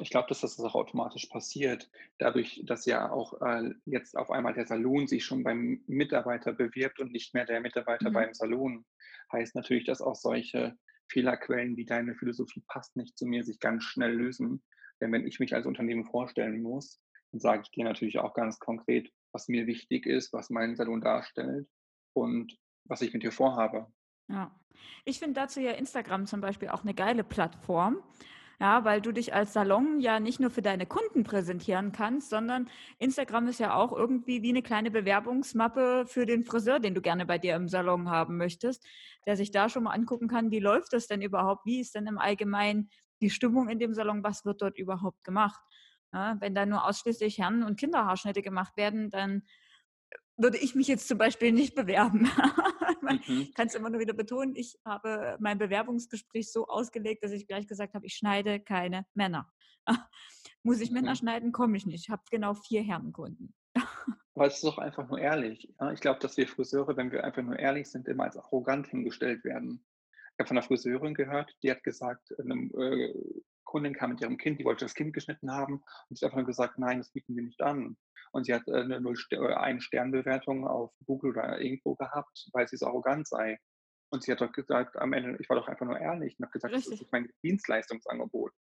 [0.00, 1.88] Ich glaube, dass das auch automatisch passiert,
[2.18, 6.98] dadurch, dass ja auch äh, jetzt auf einmal der Salon sich schon beim Mitarbeiter bewirbt
[6.98, 8.14] und nicht mehr der Mitarbeiter Mhm.
[8.14, 8.84] beim Salon.
[9.30, 13.84] Heißt natürlich, dass auch solche Fehlerquellen wie deine Philosophie passt nicht zu mir sich ganz
[13.84, 14.64] schnell lösen.
[15.00, 17.00] Denn wenn ich mich als Unternehmen vorstellen muss,
[17.32, 21.00] dann sage ich dir natürlich auch ganz konkret, was mir wichtig ist, was mein Salon
[21.00, 21.66] darstellt
[22.14, 23.86] und was ich mit dir vorhabe.
[24.28, 24.54] Ja.
[25.04, 28.02] Ich finde dazu ja Instagram zum Beispiel auch eine geile Plattform.
[28.60, 32.70] Ja, weil du dich als Salon ja nicht nur für deine Kunden präsentieren kannst, sondern
[33.00, 37.26] Instagram ist ja auch irgendwie wie eine kleine Bewerbungsmappe für den Friseur, den du gerne
[37.26, 38.86] bei dir im Salon haben möchtest,
[39.26, 42.06] der sich da schon mal angucken kann, wie läuft das denn überhaupt, wie ist denn
[42.06, 42.88] im Allgemeinen
[43.20, 45.60] die Stimmung in dem Salon, was wird dort überhaupt gemacht.
[46.12, 49.42] Ja, wenn da nur ausschließlich Herren- und Kinderhaarschnitte gemacht werden, dann
[50.36, 52.22] würde ich mich jetzt zum Beispiel nicht bewerben.
[53.02, 53.52] Man Mhm.
[53.54, 57.66] kann es immer nur wieder betonen, ich habe mein Bewerbungsgespräch so ausgelegt, dass ich gleich
[57.66, 59.50] gesagt habe, ich schneide keine Männer.
[60.62, 61.16] Muss ich Männer Mhm.
[61.16, 62.04] schneiden, komme ich nicht.
[62.04, 63.54] Ich habe genau vier Herrenkunden.
[64.34, 65.74] Aber es ist doch einfach nur ehrlich.
[65.92, 69.44] Ich glaube, dass wir Friseure, wenn wir einfach nur ehrlich sind, immer als arrogant hingestellt
[69.44, 69.84] werden.
[70.34, 73.12] Ich habe von einer Friseurin gehört, die hat gesagt, in einem äh,
[73.64, 76.46] Kundin kam mit ihrem Kind, die wollte das Kind geschnitten haben und sie hat einfach
[76.46, 77.96] gesagt, nein, das bieten wir nicht an.
[78.32, 82.66] Und sie hat äh, eine Null äh, eine Sternbewertung auf Google oder irgendwo gehabt, weil
[82.66, 83.58] sie so arrogant sei.
[84.10, 86.52] Und sie hat doch gesagt, am Ende, ich war doch einfach nur ehrlich und habe
[86.52, 86.92] gesagt, Richtig.
[86.92, 88.52] das ist mein Dienstleistungsangebot.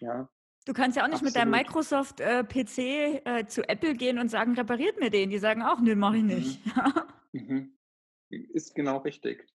[0.00, 0.28] Ja.
[0.64, 1.34] Du kannst ja auch nicht Absolut.
[1.34, 5.30] mit deinem Microsoft-PC äh, äh, zu Apple gehen und sagen, repariert mir den.
[5.30, 6.28] Die sagen auch, nö, mache ich mhm.
[6.28, 6.60] nicht.
[7.32, 7.78] mhm.
[8.28, 9.46] Ist genau richtig.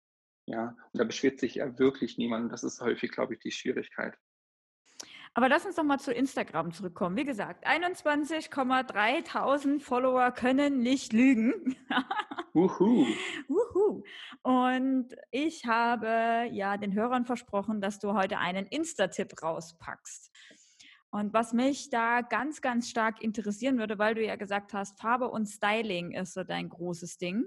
[0.46, 2.52] Ja, und da beschwert sich ja wirklich niemand.
[2.52, 4.16] Das ist häufig, glaube ich, die Schwierigkeit.
[5.34, 7.16] Aber lass uns doch mal zu Instagram zurückkommen.
[7.16, 11.76] Wie gesagt, 21,3000 Follower können nicht lügen.
[12.54, 13.06] Uhu.
[13.48, 14.02] Uhu.
[14.42, 20.32] Und ich habe ja den Hörern versprochen, dass du heute einen Insta-Tipp rauspackst.
[21.12, 25.28] Und was mich da ganz, ganz stark interessieren würde, weil du ja gesagt hast, Farbe
[25.30, 27.46] und Styling ist so dein großes Ding.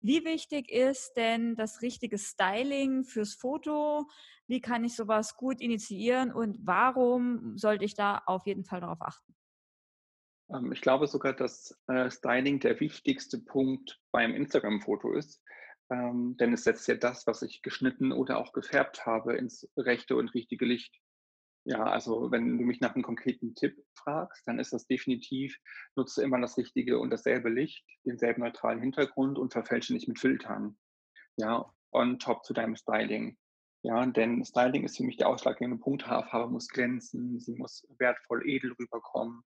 [0.00, 4.06] Wie wichtig ist denn das richtige Styling fürs Foto?
[4.48, 9.00] Wie kann ich sowas gut initiieren und warum sollte ich da auf jeden Fall darauf
[9.02, 9.34] achten?
[10.50, 15.42] Ähm, ich glaube sogar, dass äh, Styling der wichtigste Punkt beim Instagram-Foto ist,
[15.90, 20.16] ähm, denn es setzt ja das, was ich geschnitten oder auch gefärbt habe, ins rechte
[20.16, 20.98] und richtige Licht.
[21.64, 25.58] Ja, also wenn du mich nach einem konkreten Tipp fragst, dann ist das definitiv,
[25.96, 30.78] nutze immer das richtige und dasselbe Licht, denselben neutralen Hintergrund und verfälsche nicht mit Filtern.
[31.36, 33.36] Ja, on top zu deinem Styling.
[33.88, 36.06] Ja, denn Styling ist für mich der ausschlaggebende Punkt.
[36.06, 39.42] Haarfarbe muss glänzen, sie muss wertvoll edel rüberkommen.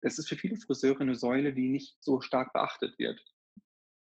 [0.00, 3.24] Es ist für viele Friseure eine Säule, die nicht so stark beachtet wird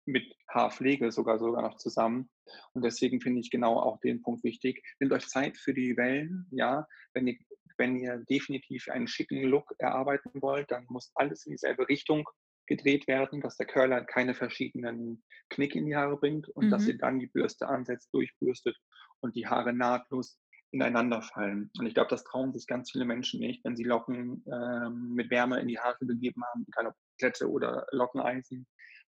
[0.06, 2.30] mit Haarpflege sogar sogar noch zusammen.
[2.74, 4.82] Und deswegen finde ich genau auch den Punkt wichtig.
[5.00, 6.88] Nehmt euch Zeit für die Wellen, ja.
[7.14, 7.38] Wenn ihr,
[7.78, 12.28] wenn ihr definitiv einen schicken Look erarbeiten wollt, dann muss alles in dieselbe Richtung
[12.68, 16.72] gedreht werden, dass der Curler keine verschiedenen Knick in die Haare bringt und mhm.
[16.72, 18.78] dass ihr dann die Bürste ansetzt, durchbürstet
[19.22, 20.38] und die Haare nahtlos
[20.72, 21.70] ineinander fallen.
[21.78, 25.30] Und ich glaube, das trauen sich ganz viele Menschen nicht, wenn sie Locken ähm, mit
[25.30, 28.66] Wärme in die Haare gegeben haben, egal ob Klette oder Lockeneisen,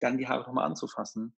[0.01, 1.35] dann die Haare nochmal anzufassen.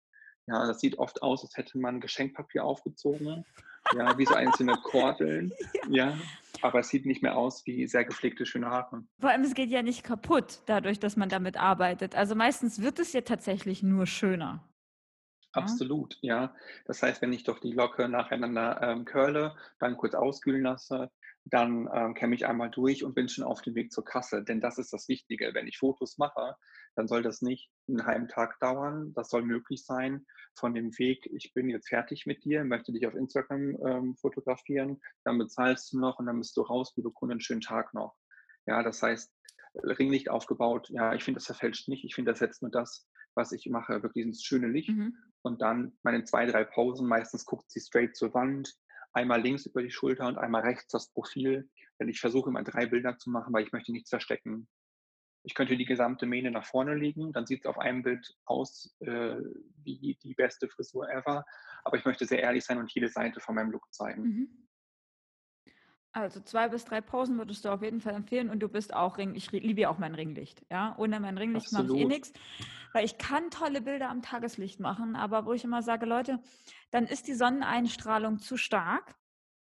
[0.47, 3.45] Ja, das sieht oft aus, als hätte man Geschenkpapier aufgezogen,
[3.93, 5.53] ja, wie so einzelne Kordeln,
[5.89, 6.09] ja.
[6.09, 6.17] ja.
[6.63, 9.03] Aber es sieht nicht mehr aus wie sehr gepflegte, schöne Haare.
[9.19, 12.15] Vor allem, es geht ja nicht kaputt, dadurch, dass man damit arbeitet.
[12.15, 14.63] Also meistens wird es ja tatsächlich nur schöner.
[15.53, 16.53] Absolut, ja.
[16.85, 21.09] Das heißt, wenn ich doch die Locke nacheinander ähm, curle, dann kurz auskühlen lasse,
[21.45, 24.43] dann ähm, kämme ich einmal durch und bin schon auf dem Weg zur Kasse.
[24.43, 25.53] Denn das ist das Wichtige.
[25.53, 26.55] Wenn ich Fotos mache,
[26.97, 29.13] dann soll das nicht einen halben Tag dauern.
[29.13, 30.25] Das soll möglich sein
[30.55, 34.99] von dem Weg, ich bin jetzt fertig mit dir, möchte dich auf Instagram ähm, fotografieren,
[35.23, 38.15] dann bezahlst du noch und dann bist du raus, liebe Kunde, einen schönen Tag noch.
[38.65, 39.31] Ja, das heißt,
[39.83, 42.03] Ringlicht aufgebaut, ja, ich finde, das verfälscht nicht.
[42.03, 44.89] Ich finde, das setzt nur das, was ich mache, wirklich ins schöne Licht.
[44.89, 45.15] Mhm.
[45.43, 48.75] Und dann meine zwei, drei Pausen, meistens guckt sie straight zur Wand,
[49.13, 51.69] einmal links über die Schulter und einmal rechts das Profil.
[51.99, 54.67] Denn ich versuche immer drei Bilder zu machen, weil ich möchte nichts verstecken.
[55.47, 58.93] Ich könnte die gesamte Mähne nach vorne legen, dann sieht es auf einem Bild aus
[58.99, 59.37] äh,
[59.81, 61.45] wie die beste Frisur ever.
[61.85, 64.23] Aber ich möchte sehr ehrlich sein und jede Seite von meinem Look zeigen.
[64.23, 64.67] Mhm.
[66.11, 69.17] Also zwei bis drei Pausen würdest du auf jeden Fall empfehlen und du bist auch
[69.17, 69.35] Ring.
[69.35, 70.65] Ich liebe ja auch mein Ringlicht.
[70.69, 72.33] Ja, ohne mein Ringlicht mache ich eh nichts,
[72.91, 76.41] weil ich kann tolle Bilder am Tageslicht machen, aber wo ich immer sage, Leute,
[76.91, 79.15] dann ist die Sonneneinstrahlung zu stark.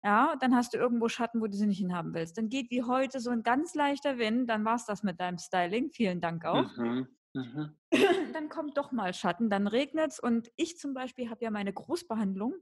[0.05, 2.37] Ja, dann hast du irgendwo Schatten, wo du sie nicht hinhaben willst.
[2.37, 5.39] Dann geht wie heute so ein ganz leichter Wind, dann war es das mit deinem
[5.39, 5.89] Styling.
[5.89, 6.77] Vielen Dank auch.
[6.77, 7.07] Mhm.
[7.33, 7.75] Mhm.
[8.33, 11.73] Dann kommt doch mal Schatten, dann regnet es und ich zum Beispiel habe ja meine
[11.73, 12.53] Großbehandlung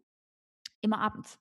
[0.82, 1.38] immer abends.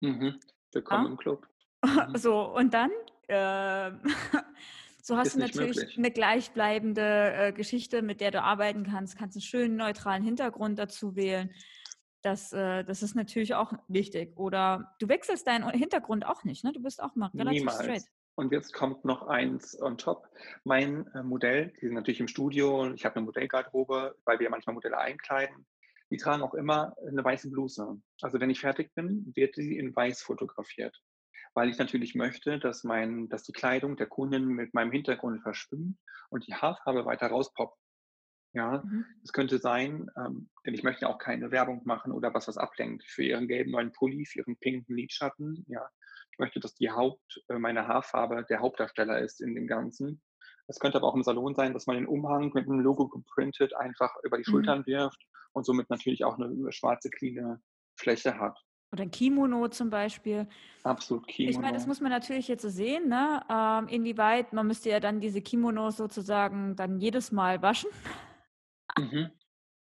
[0.00, 0.40] Mhm.
[0.72, 1.10] Willkommen ja?
[1.10, 1.48] im Club.
[1.84, 2.16] Mhm.
[2.16, 2.90] So, und dann,
[3.28, 3.90] äh,
[5.02, 5.98] so hast Ist du natürlich möglich.
[5.98, 11.14] eine gleichbleibende äh, Geschichte, mit der du arbeiten kannst, kannst einen schönen neutralen Hintergrund dazu
[11.14, 11.50] wählen.
[12.24, 14.38] Das, äh, das ist natürlich auch wichtig.
[14.38, 16.72] Oder du wechselst deinen Hintergrund auch nicht, ne?
[16.72, 17.82] Du bist auch mal relativ Niemals.
[17.82, 18.04] straight.
[18.34, 20.26] Und jetzt kommt noch eins on top.
[20.64, 24.74] Mein äh, Modell, die sind natürlich im Studio, ich habe eine Modellgarderobe, weil wir manchmal
[24.74, 25.66] Modelle einkleiden.
[26.10, 28.00] Die tragen auch immer eine weiße Bluse.
[28.22, 30.98] Also wenn ich fertig bin, wird sie in weiß fotografiert.
[31.52, 35.98] Weil ich natürlich möchte, dass, mein, dass die Kleidung der Kundin mit meinem Hintergrund verschwimmt
[36.30, 37.78] und die Haarfarbe weiter rauspoppt.
[38.54, 39.04] Ja, mhm.
[39.20, 43.04] das könnte sein, ähm, denn ich möchte auch keine Werbung machen oder was, was ablenkt
[43.04, 45.64] für ihren gelben neuen Pulli, für ihren pinken Lidschatten.
[45.68, 45.84] Ja,
[46.30, 50.22] ich möchte, dass die Haupt, äh, meine Haarfarbe der Hauptdarsteller ist in dem Ganzen.
[50.68, 53.74] Es könnte aber auch im Salon sein, dass man den Umhang mit einem Logo geprintet
[53.74, 54.52] einfach über die mhm.
[54.52, 55.20] Schultern wirft
[55.52, 57.60] und somit natürlich auch eine schwarze, cleane
[57.96, 58.56] Fläche hat.
[58.92, 60.46] Oder ein Kimono zum Beispiel.
[60.84, 61.50] Absolut Kimono.
[61.50, 63.42] Ich meine, das muss man natürlich jetzt so sehen, ne?
[63.50, 67.90] Ähm, inwieweit, man müsste ja dann diese Kimonos sozusagen dann jedes Mal waschen.
[68.98, 69.30] Mhm.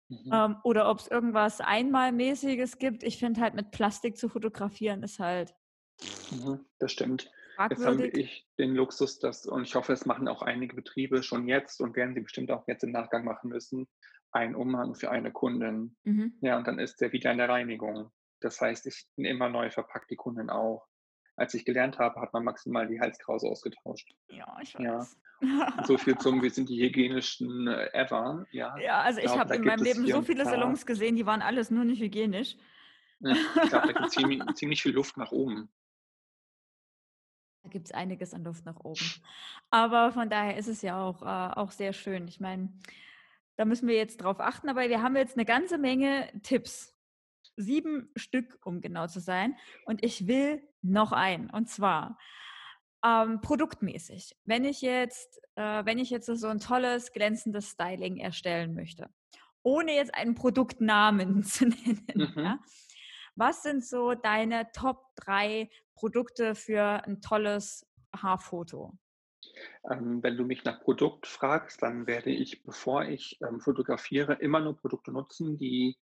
[0.09, 0.31] Mhm.
[0.31, 3.03] Ähm, oder ob es irgendwas Einmalmäßiges gibt.
[3.03, 5.53] Ich finde halt mit Plastik zu fotografieren ist halt
[6.31, 7.31] Mhm, das stimmt.
[7.69, 11.47] Jetzt habe ich den Luxus, dass und ich hoffe, es machen auch einige Betriebe schon
[11.47, 13.87] jetzt und werden sie bestimmt auch jetzt im Nachgang machen müssen,
[14.31, 15.95] einen Umhang für eine Kundin.
[16.03, 16.37] Mhm.
[16.41, 18.11] Ja, und dann ist der wieder in der Reinigung.
[18.39, 20.87] Das heißt, ich immer neu verpacke die Kundin auch.
[21.35, 24.13] Als ich gelernt habe, hat man maximal die Halskrause ausgetauscht.
[24.29, 25.17] Ja, ich Ja, weiß.
[25.85, 28.45] so viel zum wir sind die hygienischsten, äh, ever.
[28.51, 31.15] Ja, Ja, also ich ich habe in gibt meinem es Leben so viele Salons gesehen,
[31.15, 32.57] die waren alles nur nicht hygienisch.
[33.19, 35.69] ja, ich glaube, da gibt's ziemlich ziemlich viel Luft nach oben.
[37.63, 39.21] Da gibt's einiges an Luft nach oben.
[39.69, 42.27] Aber von daher ist es ja auch äh, auch sehr schön.
[42.27, 42.73] Ich meine,
[43.55, 46.91] da müssen wir jetzt drauf achten, aber wir haben jetzt 'ne ganze Menge Tipps.
[47.57, 49.57] 7 Stück, um genau zu sein.
[49.85, 51.49] Und ich will noch einen.
[51.49, 52.17] Und zwar,
[53.05, 54.35] ähm, produktmäßig.
[54.45, 59.09] Wenn ich jetzt äh, wenn ich jetzt so 'n tolles, glänzendes Styling erstellen möchte,
[59.63, 62.43] ohne jetzt einen Produktnamen zu nennen, Mhm.
[62.43, 62.59] ja?
[63.35, 68.93] Was sind so deine Top 3 Produkte für 'n tolles Haarfoto?
[69.89, 74.59] Ähm, wenn du mich nach Produkt fragst, dann werde ich, bevor ich, ähm, fotografiere, immer
[74.59, 75.97] nur Produkte nutzen, die,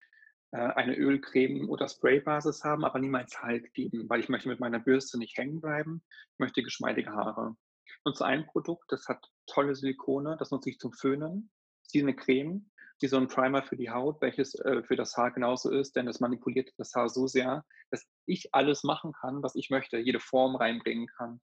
[0.56, 4.80] eine Öl-, Creme oder Spraybasis haben, aber niemals Halt geben, weil ich möchte mit meiner
[4.80, 6.04] Bürste nicht hängen bleiben.
[6.34, 7.56] Ich möchte geschmeidige Haare.
[7.86, 11.52] Ich nutze ein Produkt, das hat tolle Silikone, das nutze ich zum Föhnen.
[11.86, 12.72] ist wie 'ne Creme,
[13.02, 16.08] wie so 'n Primer für die Haut, welches, äh, für das Haar genauso ist, denn
[16.08, 20.20] es manipuliert das Haar so sehr, dass ich alles machen kann, was ich möchte, jede
[20.20, 21.42] Form reinbringen kann.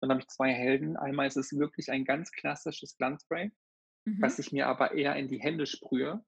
[0.00, 0.96] Dann habe ich 2 Helden.
[0.96, 3.52] Einmal ist es wirklich ein ganz klassisches Glanzspray,
[4.20, 4.40] was Mhm.
[4.40, 6.24] ich mir aber eher in die Hände sprühe.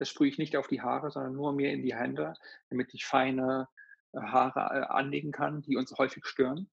[0.00, 2.32] Das sprühe ich nicht auf die Haare, sondern nur mir in die Hände,
[2.70, 3.68] damit ich feine,
[4.12, 6.70] äh, Haare, äh, anlegen kann, die uns häufig stören.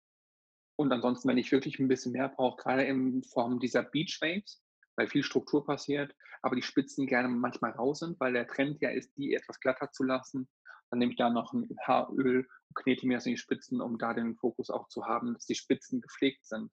[0.77, 4.63] Und ansonsten, wenn ich wirklich 'n bisschen mehr brauche, grade in Form dieser Beach Waves,
[4.97, 8.91] weil viel Struktur passiert, aber die Spitzen gerne manchmal rau sind, weil der Trend ja
[8.91, 10.49] ist, die etwas glatter zu lassen.
[10.91, 12.41] Dann nehme ich da noch 'n Haaröl
[12.71, 15.47] und knete mir das in die Spitzen, um da den Fokus auch zu haben, dass
[15.47, 16.73] die Spitzen gepflegt sind.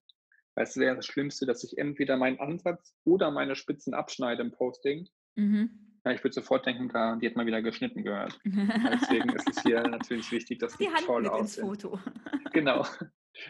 [0.56, 4.52] Weil es wäre das Schlimmste, dass ich entweder meinen Ansatz oder meine Spitzen abschneide im
[4.52, 5.08] Posting.
[5.38, 5.97] Mhm.
[6.08, 8.40] Ja, ich würde sofort denken, da die hat mal wieder geschnitten gehört.
[8.46, 11.68] Deswegen ist es hier natürlich wichtig, dass die die Hand toll mit ins aussehen.
[11.68, 12.00] Foto.
[12.54, 12.86] Genau.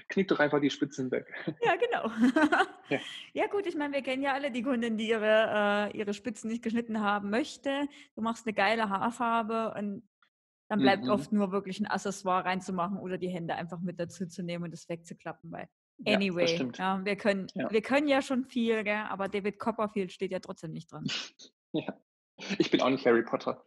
[0.10, 1.28] Knick doch einfach die Spitzen weg.
[1.62, 2.10] Ja, genau.
[2.90, 3.00] Ja.
[3.34, 6.50] Ja gut, ich meine, wir kennen ja alle die Kundin, die ihre äh, ihre Spitzen
[6.50, 7.88] nicht geschnitten haben möchte.
[8.16, 10.08] Du machst 'ne geile Haarfarbe und
[10.70, 11.10] dann bleibt Mhm.
[11.12, 14.72] oft nur wirklich 'n Accessoire reinzumachen oder die Hände einfach mit dazu zu nehmen und
[14.72, 15.68] das wegzuklappen, weil
[16.00, 16.78] Ja, anyway, stimmt.
[16.78, 17.70] ja, wir können Ja.
[17.72, 21.06] wir können ja schon viel, gell, aber David Copperfield steht ja trotzdem nicht dran.
[21.74, 22.00] Ja.
[22.58, 23.66] Ich bin auch nicht Harry Potter.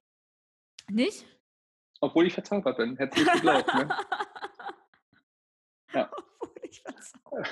[0.88, 1.26] Nicht?
[2.00, 2.96] Obwohl ich verzaubert bin.
[2.96, 3.88] Hättest nicht geglaubt, ne?
[5.92, 6.08] Ja.
[6.38, 7.48] Obwohl ich verzaubert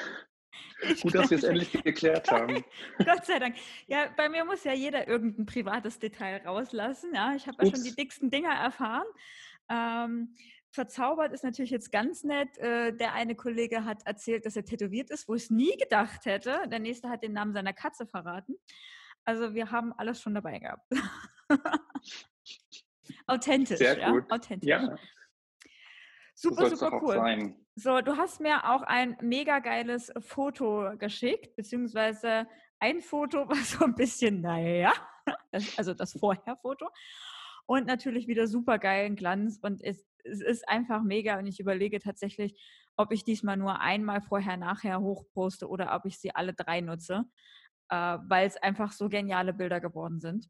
[0.83, 2.65] Ich Gut, dass wir's mich endlich geklärt haben.
[3.05, 3.57] Gott sei Dank.
[3.89, 7.35] Ja, bei mir muss ja jeder irgend 'n privates Detail rauslassen, ja?
[7.35, 9.07] Ich habe ja schon die dicksten Dinger erfahren.
[9.69, 10.37] Ähm,
[10.71, 12.57] verzaubert ist natürlich jetzt ganz nett.
[12.59, 16.63] Äh, der eine Kollege hat erzählt, dass er tätowiert ist, wo ich's nie gedacht hätte.
[16.69, 18.55] Der nächste hat den Namen seiner Katze verraten.
[19.29, 20.91] Also, wir haben alles schon dabei gehabt.
[23.27, 24.25] Authentisch, Sehr ja, gut.
[24.33, 24.71] authentisch.
[24.71, 24.97] Ja.
[26.35, 27.13] Super, super cool.
[27.13, 27.67] sein.
[27.75, 32.47] So, du hast mir auch ein mega geiles Foto geschickt, beziehungsweise
[32.79, 34.95] ein Foto, was so 'n bisschen, na ja,
[35.53, 36.89] das also, das Vorherfoto
[37.67, 42.59] und natürlich wieder supergeilen Glanz und es es ist einfach mega und ich überlege tatsächlich,
[42.97, 47.25] ob ich diesmal nur einmal vorher nachher hochposte oder ob ich sie alle 3 nutze,
[47.89, 50.49] äh, weil's einfach so geniale Bilder geworden sind.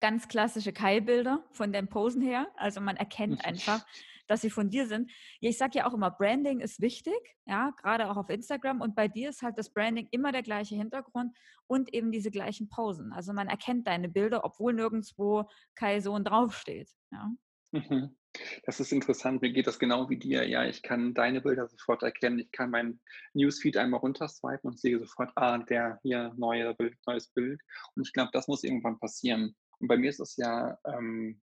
[0.00, 2.46] Ganz klassische Kai-Bilder von den Posen her.
[2.56, 3.84] Also, man erkennt einfach,
[4.26, 5.10] dass sie von dir sind.
[5.40, 8.94] Ja, ich sage ja auch immer, Branding ist wichtig, ja, grade auch auf Instagram und
[8.94, 11.36] bei dir ist halt das Branding immer der gleiche Hintergrund
[11.66, 13.12] und eben diese gleichen Posen.
[13.12, 17.30] Also, man erkennt deine Bilder, obwohl nirgendswo Kai Sohn draufsteht, ja.
[17.72, 18.16] Mhm.
[18.64, 19.42] Das ist interessant.
[19.42, 20.48] Mir geht das genau wie dir.
[20.48, 22.38] Ja, ich kann deine Bilder sofort erkennen.
[22.38, 23.00] Ich kann meinen
[23.34, 27.60] Newsfeed einmal runterswipen und sehe sofort: „Ah, der hier, neue Bild neues Bild.“
[27.94, 29.56] Und ich glaube, das muss irgendwann passieren.
[29.78, 31.40] Und bei mir ist es ja, ähm,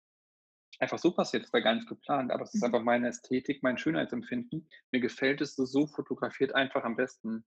[0.81, 2.64] einfach so passiert, das war gar nicht geplant, aber es ist Mhm.
[2.64, 4.68] einfach meine Ästhetik, mein Schönheitsempfinden.
[4.93, 7.45] Mir gefällt es so fotografiert einfach am besten.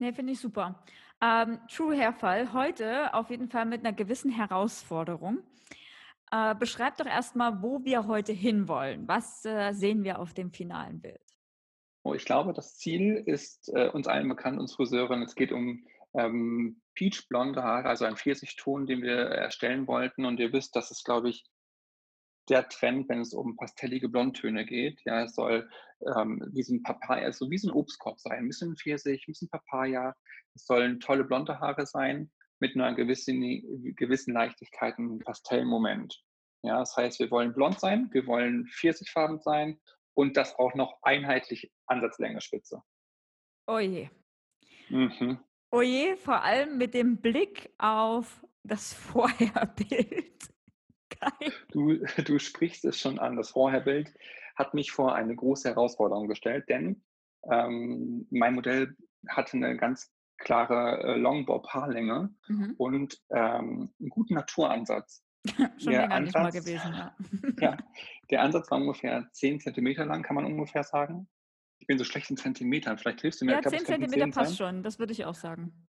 [0.00, 0.84] Ne, finde ich super.
[1.20, 5.38] Ähm, True Hairfall heute auf jeden Fall mit 'ner gewissen Herausforderung.
[6.32, 9.08] Äh, beschreib doch erst mal, wo wir heute hinwollen.
[9.08, 11.20] Was, äh, sehen wir auf dem finalen Bild?
[12.06, 15.22] Oh, ich glaube, das Ziel ist, äh, uns allen bekannt, uns Friseuren.
[15.22, 20.24] Es geht um, ähm, peachblonde Haare, also einen Pfirsichton, den wir erstellen wollten.
[20.24, 21.44] Und ihr wisst, das ist, glaube ich
[22.48, 25.00] der Trend, wenn es um pastellige Blondtöne geht.
[25.04, 25.68] Ja, es soll,
[26.16, 28.38] ähm, wie so 'n Papaya so wie so 'n Obstkorb sein.
[28.44, 30.14] 'N bisschen Pfirsich, 'n bisschen Papaya.
[30.54, 32.30] Es sollen tolle blonde Haare sein
[32.60, 33.40] mit 'ner gewissen
[33.96, 36.22] gewissen Leichtigkeit 'nem Pastellmoment.
[36.62, 39.80] Ja, das heißt, wir wollen blond sein, wir wollen pfirsichfarben sein
[40.14, 42.82] und das auch noch einheitlich Ansatzlänge Spitze.
[43.66, 44.08] Oh je.
[44.88, 45.38] Mhm.
[45.70, 50.48] Oh je, vor allem mit dem Blick auf das Vorherbild.
[51.20, 51.52] Geil.
[51.70, 51.94] Du,
[52.24, 53.36] du sprichst es schon an.
[53.36, 54.12] Das Vorherbild
[54.56, 57.02] hat mich vor eine große Herausforderung gestellt, denn
[57.50, 58.96] ähm, mein Modell
[59.28, 62.74] hatte eine ganz klare äh, Longbob-Haarlänge Mhm.
[62.78, 65.24] und ähm, einen guten Naturansatz.
[65.78, 67.16] Schon Der Ansatz, gewesen, ja.
[67.60, 67.76] ja,
[68.30, 71.28] der Ansatz war ungefähr 10 Zentimeter lang, kann man ungefähr sagen.
[71.80, 73.52] Ich bin so schlecht in Zentimetern, vielleicht hilfst du mir.
[73.52, 74.74] Ja, ich glaube, 10 es könnten Zentimeter 10 passt sein.
[74.74, 75.86] schon, das würde ich auch sagen.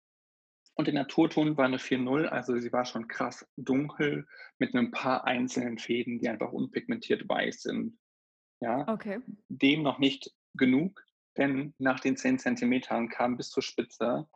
[0.77, 4.27] Und der Naturton war eine 4.0, also sie war schon krass dunkel
[4.59, 7.97] mit ein paar einzelnen Fäden, die einfach unpigmentiert weiß sind.
[8.61, 9.21] Ja, Okay.
[9.47, 11.04] dem noch nicht genug,
[11.37, 14.27] denn nach den 10 Zentimetern kam bis zur Spitze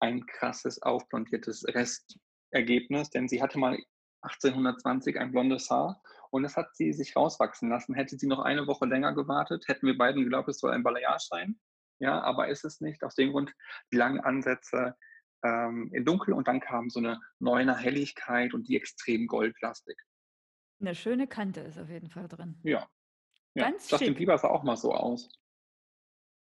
[0.00, 3.78] ein krasses aufblondiertes Restergebnis, denn sie hatte mal
[4.22, 7.94] 1820 ein blondes Haar und das hat sie sich rauswachsen lassen.
[7.94, 11.26] Hätte sie noch eine Woche länger gewartet, hätten wir beiden geglaubt, es soll ein Balayage
[11.28, 11.58] sein.
[11.98, 13.02] Ja, aber ist es nicht.
[13.04, 13.54] Aus dem Grund
[13.92, 14.96] die langen Ansätze
[15.42, 19.98] ähm, in Dunkel und dann kam so eine neuner Helligkeit und die extrem goldlastig.
[20.80, 22.60] Eine schöne Kante ist auf jeden Fall drin.
[22.62, 22.86] Ja,
[23.54, 23.64] ja.
[23.64, 24.18] Ganz schick.
[24.18, 25.30] Bieber sah auch mal so aus.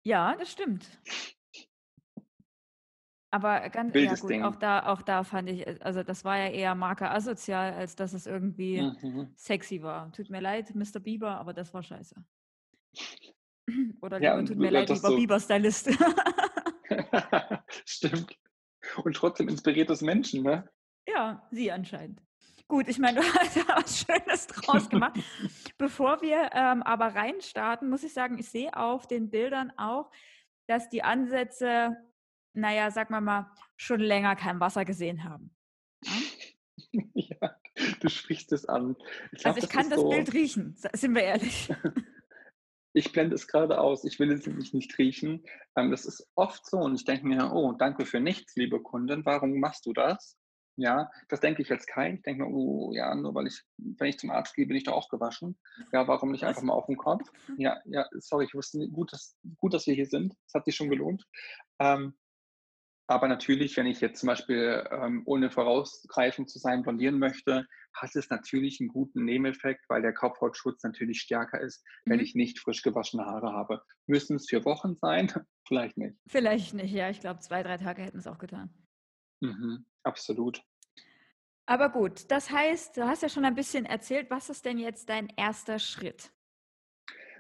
[0.05, 0.87] Ja, das stimmt.
[3.31, 4.43] Aber ganz, ja gut, Ding.
[4.45, 7.97] auch da, auch da fand ich, äh, also das war ja eher Marke asozial, als
[7.97, 9.33] dass es irgendwie Mhm.
[9.35, 10.13] sexy war.
[10.13, 11.01] Tut mir leid, Mr.
[11.01, 12.15] Bieber, aber das war scheiße.
[14.03, 15.89] Oder Ja, lieber, tut mir leid, das lieber so- Bieber-Stylist.
[17.87, 18.39] Stimmt.
[19.03, 20.69] Und trotzdem inspiriert es Menschen, ne?
[21.09, 22.23] Ja, sie anscheinend.
[22.69, 25.19] Gut, ich meine, du hast ja was Schönes draus gemacht.
[25.79, 30.11] Bevor wir ähm, aber reinstarten, muss ich sagen, ich sehe auf den Bildern auch,
[30.67, 31.97] dass die Ansätze,
[32.55, 35.55] naja, sag mal mal, schon länger kein Wasser gesehen haben.
[36.05, 36.13] Ja?
[37.15, 37.57] ja,
[38.01, 38.97] du sprichst es an.
[39.33, 41.69] Ich glaub, Also ich kann ist das so, Bild riechen, sind wir ehrlich.
[42.97, 44.05] Ich blende es gerade aus.
[44.05, 45.45] Ich will es nämlich nicht riechen.
[45.77, 49.27] Ähm, das ist oft so und ich denke mir, oh, danke für nichts, liebe Kundin.
[49.27, 50.39] Warum machst du das?
[50.77, 52.17] Ja, das denke ich jetzt kein.
[52.17, 54.85] Ich denke mir, oh ja, nur weil ich, wenn ich zum Arzt gehe, bin ich
[54.85, 55.57] doch auch gewaschen.
[55.93, 57.23] Ja, warum nicht einfach mal auf den Kopf?
[57.59, 60.35] Ja, ja, sorry, ich wusste nicht, gut, dass, gut, dass wir hier sind.
[60.47, 61.25] Das hat sich schon gelohnt.
[61.79, 62.15] Ähm,
[63.07, 68.17] aber natürlich, wenn ich jetzt zum Beispiel, ähm, ohne vorausgreifend zu sein, blondieren möchte, hat
[68.17, 72.25] es natürlich einen guten Nebeneffekt, weil der Kopfhautschutz natürlich stärker ist, wenn Mhm.
[72.25, 73.83] ich nicht frisch gewaschene Haare habe.
[74.07, 75.31] Müssen es vier Wochen sein?
[75.69, 76.17] Vielleicht nicht.
[76.27, 77.11] Vielleicht nicht, ja.
[77.11, 78.75] Ich glaube, zwei, drei Tage hätten es auch getan.
[79.41, 80.63] Mhm, absolut.
[81.67, 85.09] Aber gut, das heißt, du hast ja schon ein bisschen erzählt, was ist denn jetzt
[85.09, 86.31] dein erster Schritt?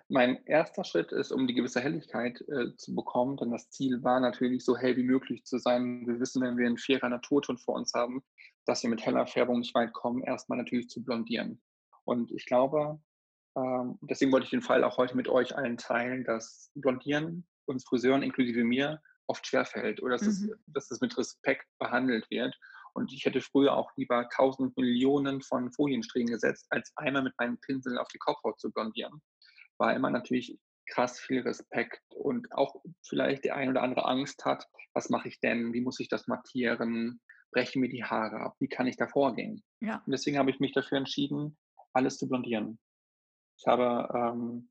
[0.09, 4.21] Mein erster Schritt ist, um die gewisse Helligkeit äh, zu bekommen, denn das Ziel war
[4.21, 6.07] natürlich, so hell wie möglich zu sein.
[6.07, 8.23] Wir wissen, wenn wir einen vierer Naturton vor uns haben,
[8.67, 11.61] dass wir mit heller Färbung nicht weit kommen, erstmal natürlich zu blondieren.
[12.05, 13.01] Und ich glaube,
[13.57, 17.85] ähm, deswegen wollte ich den Fall auch heute mit euch allen teilen, dass Blondieren uns
[17.85, 20.55] Friseuren inklusive mir oft schwerfällt oder dass, es, Mhm.
[20.67, 22.55] dass es mit Respekt behandelt wird.
[22.95, 27.59] Und ich hätte früher auch lieber tausend Millionen von Foliensträngen gesetzt, als einmal mit meinem
[27.61, 29.21] Pinsel auf die Kopfhaut zu blondieren
[29.79, 34.67] war immer natürlich krass viel Respekt und auch vielleicht die ein oder andere Angst hat,
[34.93, 37.21] was mache ich denn, wie muss ich das mattieren,
[37.53, 39.63] brechen mir die Haare ab, wie kann ich da vorgehen?
[39.81, 40.03] Ja.
[40.05, 41.57] Und deswegen habe ich mich dafür entschieden,
[41.95, 42.79] alles zu blondieren.
[43.57, 44.71] Ich habe ähm,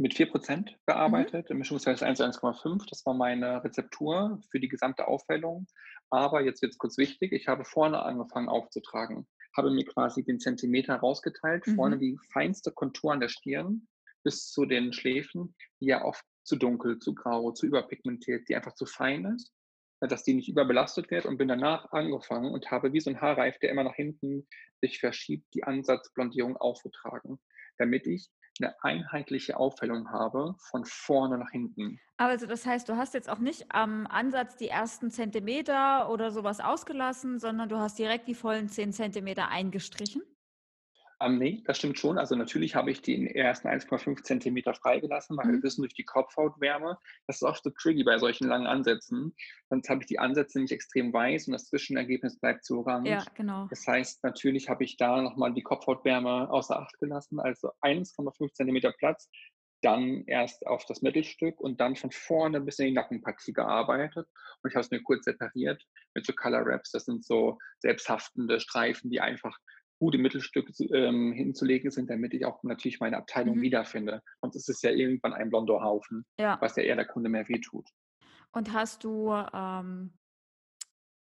[0.00, 2.86] mit 4% gearbeitet, im Mischungsverhältnis 1 zu 1,5.
[2.88, 5.66] Das war meine Rezeptur für die gesamte Aufhellung.
[6.08, 9.28] Aber jetzt wird es kurz wichtig, ich habe vorne angefangen aufzutragen.
[9.56, 11.74] Habe mir quasi den Zentimeter rausgeteilt, Mhm.
[11.76, 13.88] vorne die feinste Kontur an der Stirn
[14.24, 18.74] bis zu den Schläfen, die ja oft zu dunkel, zu grau, zu überpigmentiert, die einfach
[18.74, 19.52] zu fein ist,
[20.00, 23.58] dass die nicht überbelastet wird und bin danach angefangen und habe wie so ein Haarreif,
[23.58, 24.48] der immer nach hinten
[24.80, 27.38] sich verschiebt, die Ansatzblondierung aufgetragen,
[27.76, 28.30] damit ich
[28.60, 31.98] eine einheitliche Aufhellung habe von vorne nach hinten.
[32.16, 36.60] Also das heißt, du hast jetzt auch nicht am Ansatz die ersten Zentimeter oder sowas
[36.60, 40.22] ausgelassen, sondern du hast direkt die vollen 10 Zentimeter eingestrichen.
[41.22, 42.18] Ähm, nee, das stimmt schon.
[42.18, 45.52] Also natürlich habe ich den ersten 1,5 Zentimeter freigelassen, weil Mhm.
[45.52, 49.34] wir wissen durch die Kopfhautwärme, das ist oft so tricky bei solchen langen Ansätzen.
[49.68, 53.10] Sonst habe ich die Ansätze nicht extrem weiß und das Zwischenergebnis bleibt zu orange.
[53.10, 53.66] Ja, genau.
[53.68, 58.92] Das heißt, natürlich habe ich da nochmal die Kopfhautwärme außer Acht gelassen, also 1,5 Zentimeter
[58.92, 59.28] Platz,
[59.82, 64.26] dann erst auf das Mittelstück und dann von vorne bis in die Nackenpartie gearbeitet.
[64.62, 65.82] Und ich habe es mir kurz separiert
[66.14, 66.90] mit so Color Wraps.
[66.92, 69.56] Das sind so selbsthaftende Streifen, die einfach
[70.00, 73.62] gut im Mittelstück ähm, hinzulegen sind, damit ich auch natürlich meine Abteilung Mhm.
[73.62, 74.22] wiederfinde.
[74.40, 76.58] Sonst ist es ja irgendwann ein blonder Haufen, Ja.
[76.60, 77.86] was ja eher der Kunde mehr wehtut.
[78.52, 80.12] Und hast du, ähm,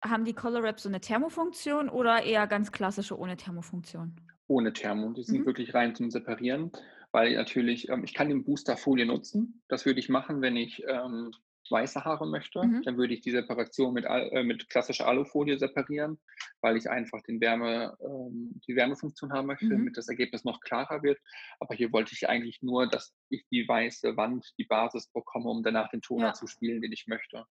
[0.03, 4.15] haben die Color Wraps so eine Thermofunktion oder eher ganz klassische ohne Thermofunktion?
[4.47, 5.13] ohne Thermo.
[5.13, 5.45] Die sind Mhm.
[5.45, 6.71] wirklich rein zum Separieren.
[7.13, 9.61] weil natürlich, ähm, ich kann den Boosterfolie nutzen.
[9.67, 11.31] Das würde ich machen, wenn ich ähm,
[11.71, 12.61] weiße Haare möchte.
[12.61, 12.83] Mhm.
[12.83, 16.19] Dann würde ich die Separation mit, äh, mit klassischer Alufolie separieren,
[16.61, 19.71] weil ich einfach den Wärme, ähm, die Wärmefunktion haben möchte, mhm.
[19.71, 21.19] damit das Ergebnis noch klarer wird.
[21.59, 25.63] Aber hier wollte ich eigentlich nur, dass ich die weiße Wand, die Basis bekomme, um
[25.63, 26.33] danach den Toner ja.
[26.33, 27.45] zu spielen, den ich möchte.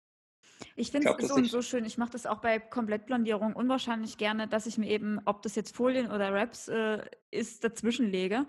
[0.76, 1.84] Ich finde es so und so schön.
[1.84, 5.74] Ich mache das auch bei Komplettblondierung unwahrscheinlich gerne, dass ich mir eben, ob das jetzt
[5.74, 8.46] Folien oder Wraps äh, ist, dazwischen lege.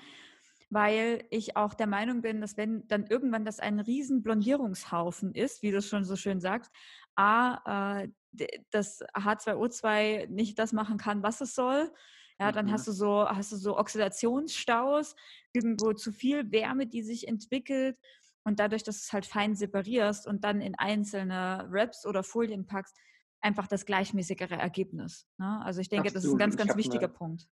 [0.72, 5.62] Weil ich auch der Meinung bin, dass wenn dann irgendwann das ein riesen Blondierungshaufen ist,
[5.62, 6.72] wie du es schon so schön sagst,
[7.16, 8.10] A, äh,
[8.72, 11.92] das H2O2 nicht das machen kann, was es soll.
[12.40, 12.72] Ja, dann mhm.
[12.72, 15.16] hast du so, hast du so Oxidationsstaus,
[15.54, 18.00] irgendwo zu viel Wärme, die sich entwickelt
[18.44, 22.66] und dadurch, dass du es halt fein separierst und dann in einzelne Wraps oder Folien
[22.66, 22.98] packst,
[23.42, 25.28] einfach das gleichmäßigere Ergebnis.
[25.38, 25.62] Ne?
[25.64, 26.16] Also ich denke, Absolut.
[26.16, 27.48] das ist ein ganz, ganz wichtiger Punkt.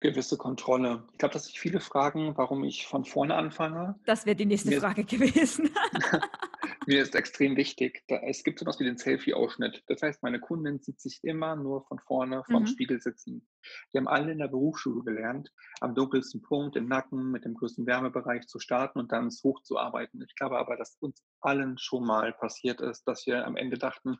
[0.00, 1.04] Gewisse Kontrolle.
[1.12, 3.98] Ich glaube, dass sich viele fragen, warum ich von vorne anfange.
[4.06, 5.70] Das wäre die nächste Mir Frage gewesen.
[6.86, 9.84] Mir ist extrem wichtig, da, es gibt so etwas wie den Selfie-Ausschnitt.
[9.86, 12.68] Das heißt, meine Kundin sieht sich immer nur von vorne vorm mhm.
[12.68, 13.46] Spiegel sitzen.
[13.92, 17.86] Die haben alle in der Berufsschule gelernt, am dunkelsten Punkt im Nacken mit dem größten
[17.86, 20.22] Wärmebereich zu starten und dann hochzuarbeiten.
[20.22, 24.16] Ich glaube aber, dass uns allen schon mal passiert ist, dass wir am Ende dachten,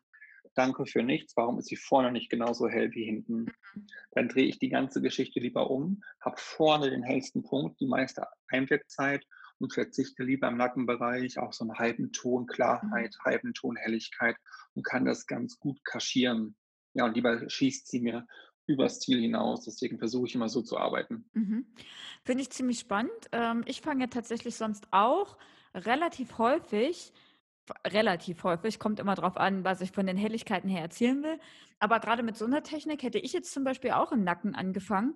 [0.55, 3.47] danke für nichts, warum ist sie vorne nicht genauso hell wie hinten?
[3.75, 3.87] Mhm.
[4.13, 8.27] Dann drehe ich die ganze Geschichte lieber um, habe vorne den hellsten Punkt, die meiste
[8.49, 9.25] Einwirkzeit
[9.59, 13.25] und verzichte lieber im Nackenbereich auf so einen halben Ton Klarheit, mhm.
[13.25, 14.37] halben Ton Helligkeit
[14.75, 16.57] und kann das ganz gut kaschieren.
[16.95, 18.27] Ja, und lieber schießt sie mir
[18.67, 19.65] übers Ziel hinaus.
[19.65, 21.29] Deswegen versuche ich immer so zu arbeiten.
[21.35, 21.67] Mhm.
[22.25, 23.13] Finde ich ziemlich spannend.
[23.33, 25.37] Ähm, ich fange ja tatsächlich sonst auch
[25.75, 27.13] relativ häufig,
[27.87, 31.39] relativ häufig, kommt immer darauf an, was ich von den Helligkeiten her erzielen will.
[31.79, 35.15] Aber gerade mit so einer Technik hätte ich jetzt zum Beispiel auch im Nacken angefangen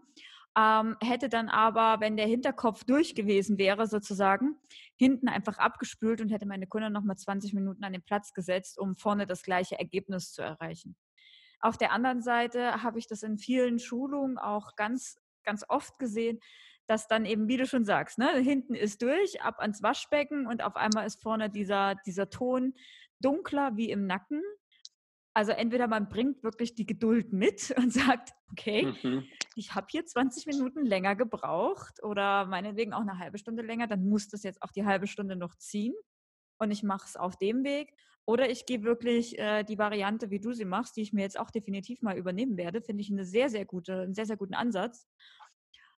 [0.57, 4.57] ähm, hätte dann aber, wenn der Hinterkopf durch gewesen wäre, sozusagen,
[4.97, 8.95] hinten einfach abgespült und hätte meine Kunde nochmal 20 Minuten an den Platz gesetzt, um
[8.95, 10.97] vorne das gleiche Ergebnis zu erreichen.
[11.61, 16.39] Auf der anderen Seite habe ich das in vielen Schulungen auch ganz, ganz oft gesehen,
[16.87, 20.63] dass dann eben, wie du schon sagst, ne, hinten ist durch, ab ans Waschbecken und
[20.63, 22.75] auf einmal ist vorne dieser, dieser Ton
[23.21, 24.43] dunkler wie im Nacken.
[25.33, 29.25] Also entweder man bringt wirklich die Geduld mit und sagt, okay, mhm
[29.57, 34.09] ich habe hier 20 Minuten länger gebraucht oder meinetwegen auch eine halbe Stunde länger, dann
[34.09, 35.95] muss das jetzt auch die halbe Stunde noch ziehen
[36.59, 37.95] und ich mache es auf dem Weg.
[38.27, 41.39] Oder ich gehe wirklich äh, die Variante, wie du sie machst, die ich mir jetzt
[41.39, 44.55] auch definitiv mal übernehmen werde, finde ich eine sehr, sehr gute, einen sehr, sehr guten
[44.55, 45.07] Ansatz,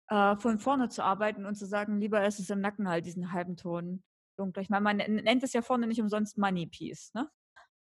[0.09, 3.31] äh, von vorne zu arbeiten und zu sagen, lieber ist es im Nacken halt diesen
[3.31, 4.03] halben Ton
[4.37, 4.61] dunkler.
[4.61, 7.29] Ich meine, man nennt es ja vorne nicht umsonst Money Piece, ne?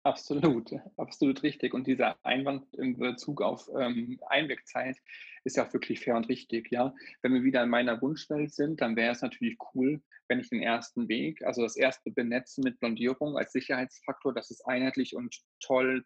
[0.03, 1.75] Absolut, absolut richtig.
[1.75, 4.97] Und dieser Einwand in Bezug auf ähm, Einwegzeit
[5.45, 6.71] ist ja auch wirklich fair und richtig.
[6.71, 10.49] Ja, wenn wir wieder in meiner Wunschwelt sind, dann wäre es natürlich cool, wenn ich
[10.49, 15.37] den ersten Weg, also das erste Benetzen mit Blondierung als Sicherheitsfaktor, dass es einheitlich und
[15.61, 16.03] toll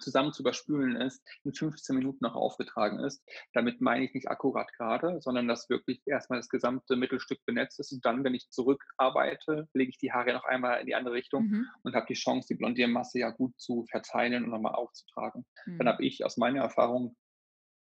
[0.00, 3.24] zusammen zu überspülen ist, in 15 Minuten noch aufgetragen ist.
[3.52, 7.92] Damit meine ich nicht akkurat gerade, sondern dass wirklich erstmal das gesamte Mittelstück benetzt ist
[7.92, 11.48] und dann, wenn ich zurückarbeite, lege ich die Haare noch einmal in die andere Richtung
[11.48, 11.66] mhm.
[11.82, 15.44] und habe die Chance, die Blondiermasse ja gut zu verteilen und nochmal aufzutragen.
[15.66, 15.78] Mhm.
[15.78, 17.16] Dann habe ich aus meiner Erfahrung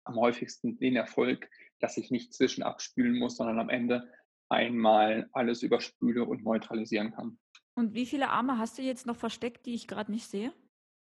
[0.04, 4.10] am häufigsten den Erfolg, dass ich nicht zwischen abspülen muss, sondern am Ende
[4.48, 7.38] einmal alles überspüle und neutralisieren kann.
[7.74, 10.52] Und wie viele Arme hast du jetzt noch versteckt, die ich gerade nicht sehe?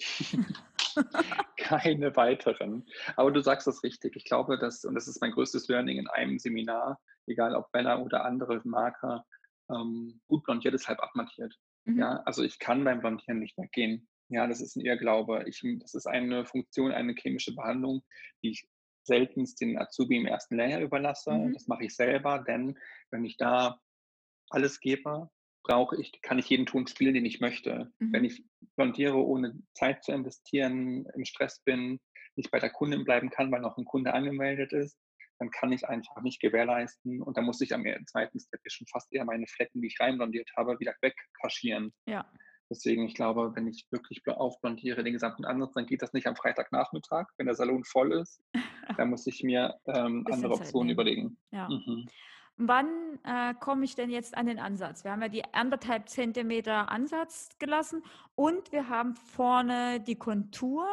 [1.57, 2.87] Keine weiteren.
[3.17, 4.17] Aber du sagst das richtig.
[4.17, 8.03] Ich glaube, dass, und das ist mein größtes Learning in einem Seminar, egal ob Männer
[8.03, 9.25] oder andere Marker,
[9.71, 11.55] ähm, gut blondiert ist halb abmattiert.
[11.85, 11.99] Mhm.
[11.99, 14.09] Ja, also ich kann beim Blondieren nicht weggehen.
[14.29, 15.45] Ja, das ist ein Irrglaube.
[15.47, 18.03] Ich, das ist eine Funktion, eine chemische Behandlung,
[18.43, 18.69] die ich
[19.05, 21.33] seltenst den Azubi im ersten Lehrjahr überlasse.
[21.33, 21.55] Mhm.
[21.55, 22.79] Das mache ich selber, denn
[23.11, 23.81] wenn ich da
[24.51, 25.31] alles gebe,
[25.63, 27.93] brauche ich, kann ich jeden Ton spielen, den ich möchte.
[27.99, 28.13] Mhm.
[28.13, 28.45] Wenn ich
[28.77, 32.01] blondiere, ohne Zeit zu investieren, im Stress bin,
[32.37, 34.97] nicht bei der Kundin bleiben kann, weil noch ein Kunde angemeldet ist,
[35.39, 39.13] dann kann ich einfach nicht gewährleisten und dann muss ich am zweiten Step schon fast
[39.13, 41.93] eher meine Flecken, die ich reinblondiert habe, wieder wegkaschieren.
[42.07, 42.29] Ja.
[42.71, 46.37] Deswegen, ich glaube, wenn ich wirklich aufblondiere den gesamten Ansatz, dann geht das nicht am
[46.37, 48.43] Freitagnachmittag, wenn der Salon voll ist.
[48.97, 51.37] Da muss ich mir ähm, andere Optionen überlegen.
[51.51, 51.69] Ja.
[51.69, 52.09] Mhm.
[52.59, 55.05] Wann äh, komme ich denn jetzt an den Ansatz?
[55.05, 58.03] Wir haben ja die anderthalb Zentimeter Ansatz gelassen
[58.35, 60.87] und wir haben vorne die Kontur,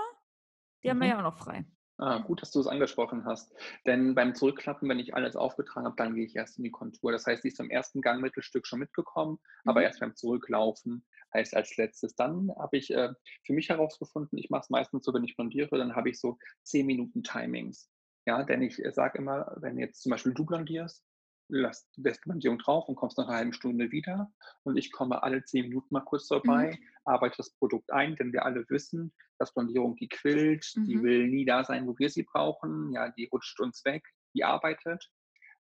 [0.84, 0.92] die mhm.
[0.92, 1.12] haben wir mhm.
[1.12, 1.66] ja auch noch frei.
[1.98, 3.56] Ah, gut, dass du es angesprochen hast.
[3.88, 7.12] Denn beim Zurückklappen, wenn ich alles aufgetragen habe, dann gehe ich erst in die Kontur.
[7.12, 9.70] Das heißt, die ist im ersten Gangmittelstück schon mitgekommen, mhm.
[9.70, 11.04] aber erst beim Zurücklaufen
[11.34, 12.16] heißt als letztes.
[12.16, 13.14] Dann habe ich äh,
[13.44, 16.38] für mich herausgefunden, ich mache es meistens so, wenn ich blondiere, dann habe ich so
[16.64, 17.90] 10 Minuten Timings.
[18.28, 21.04] Ja, denn ich äh, sage immer, wenn jetzt zum Beispiel du blondierst,
[21.50, 21.88] lässt
[22.24, 24.32] Blendierung drauf und kommst nach einer halben Stunde wieder.
[24.64, 26.36] Und ich komme alle zehn Minuten mal kurz Mhm.
[26.36, 31.04] vorbei, arbeite das Produkt ein, denn wir alle wissen, dass Blondierung, die quillt, die Mhm.
[31.04, 32.92] will nie da sein, wo wir sie brauchen.
[32.94, 35.10] Ja, die rutscht uns weg, die arbeitet.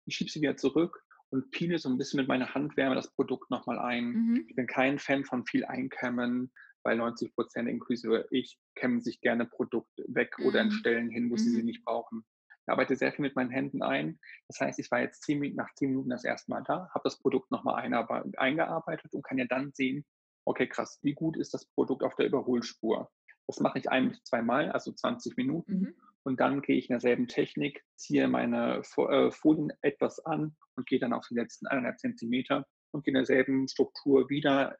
[0.04, 3.50] Ich schiebe sie wieder zurück und peele so ein bisschen mit meiner Handwärme das Produkt
[3.50, 4.04] nochmal ein.
[4.12, 4.46] Mhm.
[4.48, 6.52] Ich bin kein Fan von viel Einkämmen,
[6.84, 10.72] weil 90 Prozent inklusive ich kämmen sich gerne Produkte weg oder in Mhm.
[10.72, 11.66] Stellen hin, wo sie sie Mhm.
[11.66, 12.24] nicht brauchen.
[12.64, 14.18] Ich arbeite sehr viel mit meinen Händen ein.
[14.48, 17.02] Das heißt, ich war jetzt 10 Minuten, nach 10 Minuten das erste Mal da, habe
[17.04, 20.04] das Produkt nochmal eingearbeitet und kann ja dann sehen,
[20.44, 23.10] okay, krass, wie gut ist das Produkt auf der Überholspur?
[23.46, 25.80] Das mache ich ein bis zweimal, also 20 Minuten.
[25.80, 25.94] Mhm.
[26.24, 31.00] Und dann gehe ich in derselben Technik, ziehe meine äh, Folien etwas an und gehe
[31.00, 34.78] dann auf die letzten 1,5 Zentimeter und gehe in derselben Struktur wieder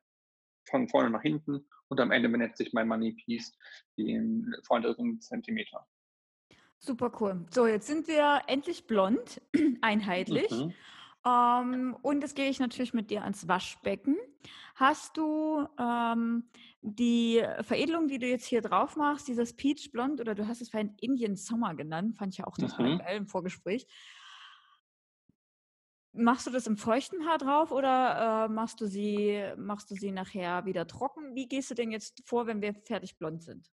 [0.69, 3.53] von vorne nach hinten und am Ende benetze ich mein Money Piece
[3.99, 5.87] den vorderen Zentimeter.
[6.85, 7.47] Super cool.
[7.51, 9.41] So, jetzt sind wir endlich blond,
[9.83, 10.51] einheitlich.
[10.51, 10.75] Mhm.
[11.25, 14.17] Ähm, und jetzt gehe ich natürlich mit dir ans Waschbecken.
[14.75, 16.49] Hast du ähm,
[16.81, 20.71] die Veredelung, die du jetzt hier drauf machst, dieses Peach Blond oder du hast es
[20.71, 22.99] vorhin Indian Summer genannt, fand ich ja auch total Mhm.
[22.99, 23.87] geil im Vorgespräch.
[26.15, 30.11] Machst du das im feuchten Haar drauf oder äh, machst du sie, machst du sie
[30.11, 31.37] nachher wieder trocken?
[31.37, 33.71] Wie gehst du denn jetzt vor, wenn wir fertig blond sind?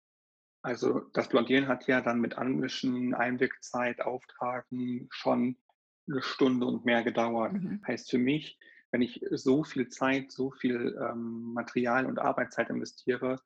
[0.62, 5.56] Also das Blondieren hat ja dann mit Anmischen, Einwirkzeit, Auftragen schon
[6.08, 7.52] eine Stunde und mehr gedauert.
[7.52, 7.80] Mhm.
[7.86, 8.58] Heißt für mich,
[8.90, 13.40] wenn ich so viel Zeit, so viel ähm, Material und Arbeitszeit investiere,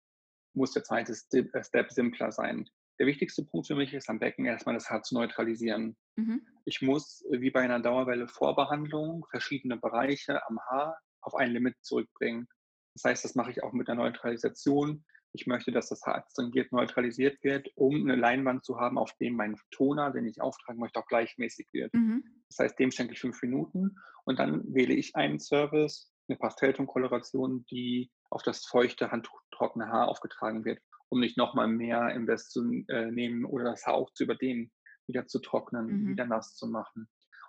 [0.55, 2.69] muss der zweite Step, äh, Step simpler sein.
[2.99, 5.97] Der wichtigste Punkt für mich ist am Becken erstmal das Haar zu neutralisieren.
[6.17, 6.47] Mhm.
[6.65, 12.47] Ich muss wie bei einer Dauerwelle Vorbehandlung verschiedene Bereiche am Haar auf ein Limit zurückbringen.
[12.95, 15.05] Das heißt, das mache ich auch mit der Neutralisation.
[15.35, 19.35] Ich möchte, dass das Haar astringiert neutralisiert wird, um eine Leinwand zu haben, auf dem
[19.35, 21.95] mein Toner, den ich auftragen möchte, auch gleichmäßig wird.
[21.95, 22.23] Mhm.
[22.49, 27.65] Das heißt, dem schenke ich fünf Minuten und dann wähle ich einen Service, eine Pastelltonkoloration,
[27.71, 33.11] die auf das feuchte, handtrockene Haar aufgetragen wird, um nicht nochmal mehr Invest zu äh,
[33.11, 34.71] nehmen oder das Haar auch zu überdehnen,
[35.07, 36.09] wieder zu trocknen, Mhm.
[36.09, 37.09] wieder nass zu machen.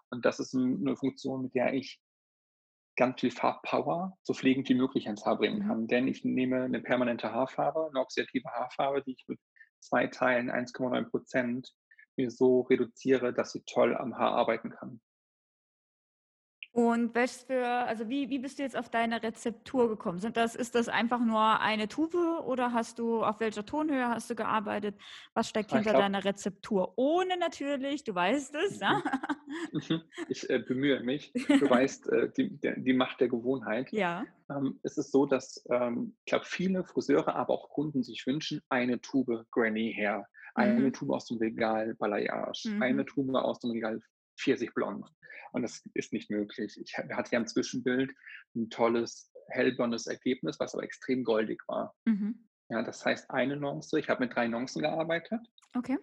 [0.09, 1.99] Und das ist ein, eine Funktion, mit der ich
[2.95, 5.67] ganz viel Farbpower so pflegend wie möglich ins Haar bringen Mhm.
[5.67, 5.87] kann.
[5.87, 9.39] Denn ich nehme eine permanente Haarfarbe, eine oxidative Haarfarbe, die ich mit
[9.79, 11.73] zwei Teilen 1,9 Prozent
[12.15, 15.01] mir so reduziere, dass sie toll am Haar arbeiten kann.
[16.73, 20.17] Und welches für, also wie, wie bist du jetzt auf deine Rezeptur gekommen?
[20.17, 24.31] Sind das, ist das einfach nur eine Tube oder hast du, auf welcher Tonhöhe hast
[24.31, 24.95] du gearbeitet?
[25.35, 26.93] Was steckt Ah, ich hinter glaub- deiner Rezeptur?
[26.95, 29.03] Ohne natürlich, du weißt es, ja?
[29.71, 30.01] Mhm.
[30.29, 31.31] Ich äh, bemühe mich.
[31.59, 33.91] Du weißt, äh, die, der, die Macht der Gewohnheit.
[33.91, 34.25] Ja.
[34.49, 38.61] Ähm, es ist so, dass ähm, ich glaube, viele Friseure, aber auch Kunden sich wünschen,
[38.69, 40.93] eine Tube Granny Hair, eine Mhm.
[40.93, 42.81] Tube aus dem Regal Balayage, Mhm.
[42.81, 44.01] eine Tube aus dem Regal
[44.43, 45.07] Pfirsich Blond.
[45.53, 46.77] Und das ist nicht möglich.
[46.81, 48.11] Ich ha- hatte ja im Zwischenbild
[48.55, 51.95] ein tolles hellblondes Ergebnis, was aber extrem goldig war.
[52.05, 52.47] Mhm.
[52.69, 55.41] Ja, das heißt, eine Nuance, ich habe mit drei Nuancen gearbeitet.
[55.75, 55.97] Okay.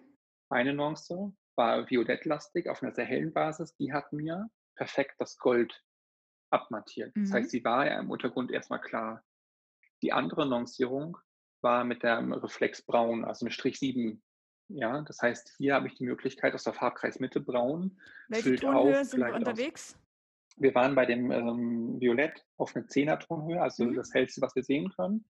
[0.49, 3.75] Eine Nuance war violettlastig auf einer sehr hellen Basis.
[3.75, 5.83] Die hat mir perfekt das Gold
[6.49, 7.11] abmattiert.
[7.15, 7.33] Das Mhm.
[7.33, 9.23] heißt, sie war ja im Untergrund erstmal klar.
[10.01, 11.17] Die andere Nuancierung
[11.61, 14.21] war mit dem Reflex Braun, also mit Strich 7.
[14.73, 17.99] Ja, das heißt, hier habe ich die Möglichkeit aus der Farbkreis Mitte Braun.
[18.29, 19.47] Welche Tonhöhe auf, sind wir gleicht aus.
[19.47, 19.97] unterwegs?
[20.57, 23.95] Wir waren bei dem ähm, Violett auf eine 10er Tonhöhe, also Mhm.
[23.95, 25.25] das hellste, was wir sehen können.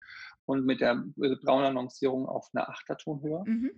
[0.45, 3.71] Und mit der äh, brauner Nuancierung auf eine 8er Tonhöhe Mhm.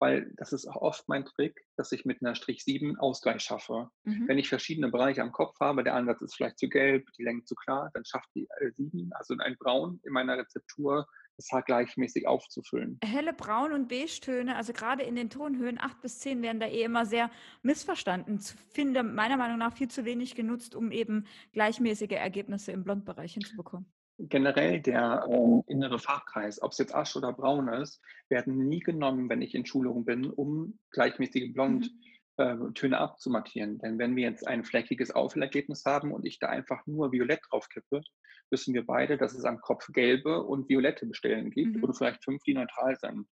[0.00, 3.88] weil das ist auch oft mein Trick, dass ich mit einer Strich 7 Ausgleich schaffe.
[4.04, 4.28] Mhm.
[4.28, 7.44] Wenn ich verschiedene Bereiche am Kopf habe, der Ansatz ist vielleicht zu gelb, die Länge
[7.44, 11.06] zu klar, dann schafft die äh, 7, also ein Braun in meiner Rezeptur,
[11.36, 12.98] das Haar gleichmäßig aufzufüllen.
[13.02, 16.82] Helle Braun- und Beige-Töne, also gerade in den Tonhöhen 8 bis 10, werden da eh
[16.82, 17.30] immer sehr
[17.62, 18.38] missverstanden.
[18.40, 23.34] Ich finde meiner Meinung nach viel zu wenig genutzt, um eben gleichmäßige Ergebnisse im Blondbereich
[23.34, 23.86] hinzubekommen.
[24.18, 29.28] Generell der äh, innere Farbkreis, ob es jetzt Asch oder Braun ist, werden nie genommen,
[29.28, 32.13] wenn ich in Schulung bin, um gleichmäßige Blond Mhm.
[32.36, 33.78] Äh, Töne abzumattieren.
[33.78, 37.68] Denn wenn wir jetzt ein fleckiges Auffellergebnis haben und ich da einfach nur Violett drauf
[37.68, 38.02] kippe,
[38.50, 41.84] wissen wir beide, dass es am Kopf gelbe und violette Bestellen gibt Mhm.
[41.84, 43.26] oder vielleicht fünf, die neutral sind.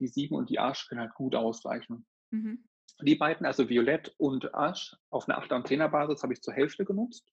[0.00, 2.06] Die sieben und die Asch können halt gut ausgleichen.
[2.30, 2.64] Mhm.
[3.02, 6.54] Die beiden, also Violett und Asch, auf einer 8er und 10er Basis habe ich zur
[6.54, 7.32] Hälfte genutzt,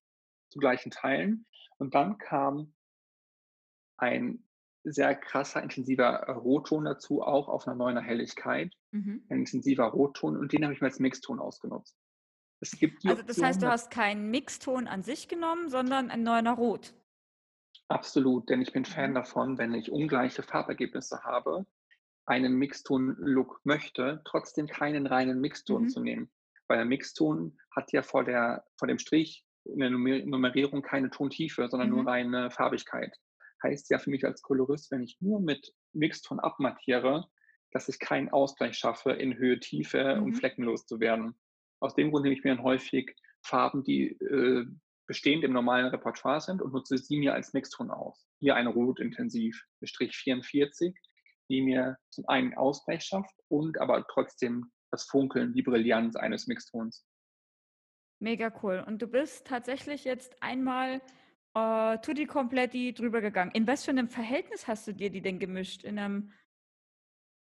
[0.50, 1.46] zu gleichen Teilen.
[1.78, 2.74] Und dann kam
[3.98, 4.45] ein
[4.88, 8.72] sehr krasser, intensiver Rotton dazu, auch auf einer 9er Helligkeit.
[8.92, 9.24] Mhm.
[9.28, 11.96] Ein intensiver Rotton und den habe ich mir als Mixton ausgenutzt.
[12.60, 16.22] Es gibt Also das heißt, du Option, hast keinen Mixton an sich genommen, sondern ein
[16.22, 16.94] neuner Rot.
[17.88, 19.14] Absolut, denn ich bin Fan Mhm.
[19.14, 21.66] davon, wenn ich ungleiche Farbergebnisse habe,
[22.24, 25.88] einen Mixton-Look möchte, trotzdem keinen reinen Mixton Mhm.
[25.88, 26.30] zu nehmen.
[26.68, 31.68] Weil der Mixton hat ja vor, der, vor dem Strich in der Nummerierung keine Tontiefe,
[31.68, 31.96] sondern mhm.
[31.96, 33.16] nur reine Farbigkeit.
[33.62, 37.26] Heißt ja für mich als Kolorist, wenn ich nur mit Mixton abmattiere,
[37.72, 40.22] dass ich keinen Ausgleich schaffe, in Höhe, Tiefe mhm.
[40.22, 41.34] und fleckenlos zu werden.
[41.80, 44.66] Aus dem Grund nehme ich mir dann häufig Farben, die äh,
[45.06, 48.26] bestehend im normalen Repertoire sind und nutze sie mir als Mixton aus.
[48.40, 50.94] Hier eine Rot Intensiv Strich 44,
[51.48, 57.06] die mir zum einen Ausgleich schafft und aber trotzdem das Funkeln, die Brillanz eines Mixtons.
[58.18, 58.82] Mega cool.
[58.86, 61.02] Und du bist tatsächlich jetzt einmal
[61.56, 63.50] äh, tutti completi drüber gegangen.
[63.52, 65.84] In was für einem Verhältnis hast du dir die denn gemischt?
[65.84, 66.32] In einem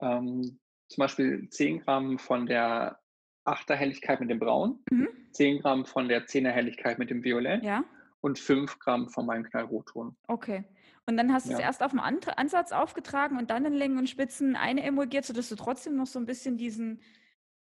[0.02, 3.00] ähm, zum Beispiel 10 Gramm von der
[3.46, 5.10] 8er Helligkeit mit dem Braun, mhm.
[5.32, 7.84] 10 Gramm von der 10er Helligkeit mit dem Violett ja.
[8.22, 10.16] und 5 Gramm von meinem Knallrotton.
[10.28, 10.64] Okay.
[11.08, 11.58] Und dann hast du ja.
[11.58, 15.50] es erst auf dem Ansatz aufgetragen und dann in Längen und Spitzen eine emulgiert, sodass
[15.50, 17.02] du trotzdem noch so ein bisschen diesen,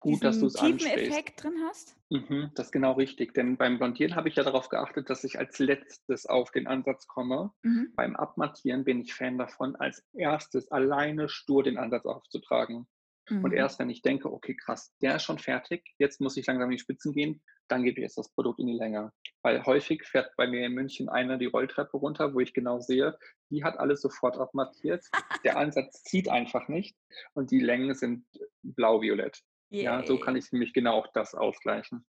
[0.01, 2.00] Gut, es tiefen Effekt drin hast?
[2.11, 5.39] Mhm, das ist genau richtig, denn beim Blondieren habe ich ja darauf geachtet, dass ich
[5.39, 7.53] als letztes auf den Ansatz komme.
[7.63, 7.93] Mhm.
[7.95, 12.89] Beim Abmattieren bin ich Fan davon, als erstes alleine stur den Ansatz aufzutragen.
[13.29, 13.45] Mhm.
[13.45, 16.71] Und erst wenn ich denke, okay, krass, der ist schon fertig, jetzt muss ich langsam
[16.71, 19.13] in die Spitzen gehen, dann gebe ich jetzt das Produkt in die Länge.
[19.43, 23.17] Weil häufig fährt bei mir in München einer die Rolltreppe runter, wo ich genau sehe,
[23.51, 25.07] die hat alles sofort abmattiert.
[25.45, 26.97] der Ansatz zieht einfach nicht
[27.35, 28.25] und die Längen sind
[28.63, 29.45] blau-violett.
[29.71, 29.85] Yay.
[29.85, 32.05] Ja, so kann ich nämlich genau auch das ausgleichen.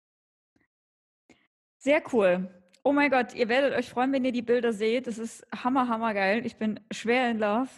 [1.77, 2.49] Sehr cool.
[2.83, 5.07] Oh mein Gott, ihr werdet euch freuen, wenn ihr die Bilder seht.
[5.07, 6.45] Das ist hammer, hammer geil.
[6.45, 7.69] Ich bin schwer in Love.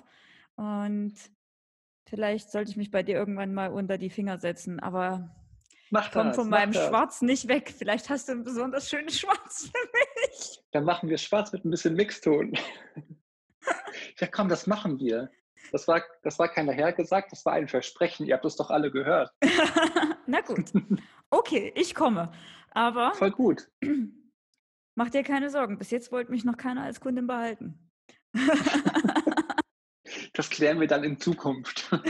[0.55, 1.13] Und
[2.07, 4.79] vielleicht sollte ich mich bei dir irgendwann mal unter die Finger setzen.
[4.79, 5.35] Aber
[5.89, 6.87] mach ich komme von meinem das.
[6.87, 7.73] Schwarz nicht weg.
[7.75, 9.89] Vielleicht hast du ein besonders schönes Schwarz für
[10.27, 10.63] mich.
[10.71, 12.53] Dann machen wir Schwarz mit ein bisschen Mixton.
[14.19, 15.31] ja, komm, das machen wir.
[15.71, 18.25] Das war, das war keiner hergesagt, das war ein Versprechen.
[18.25, 19.31] Ihr habt es doch alle gehört.
[20.27, 20.71] Na gut.
[21.29, 22.31] Okay, ich komme.
[22.71, 23.13] Aber.
[23.13, 23.69] Voll gut.
[24.95, 25.77] Mach dir keine Sorgen.
[25.77, 27.89] Bis jetzt wollte mich noch keiner als Kundin behalten.
[30.33, 31.89] das klären wir dann in Zukunft.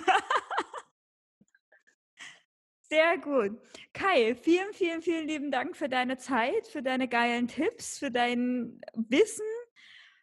[2.90, 3.62] Sehr gut.
[3.94, 8.82] Kai, vielen, vielen, vielen lieben Dank für deine Zeit, für deine geilen Tipps, für dein
[8.96, 9.46] Wissen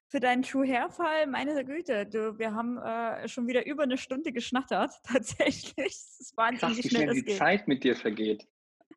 [0.09, 1.27] für deinen True Hair-Fall.
[1.27, 5.77] Meine Güte, du, wir haben äh, schon wieder über eine Stunde geschnattert, tatsächlich.
[5.77, 7.37] Das ist wahnsinnig Krass, wie schnell, schnell die.
[7.37, 8.47] Zeit mit dir vergeht.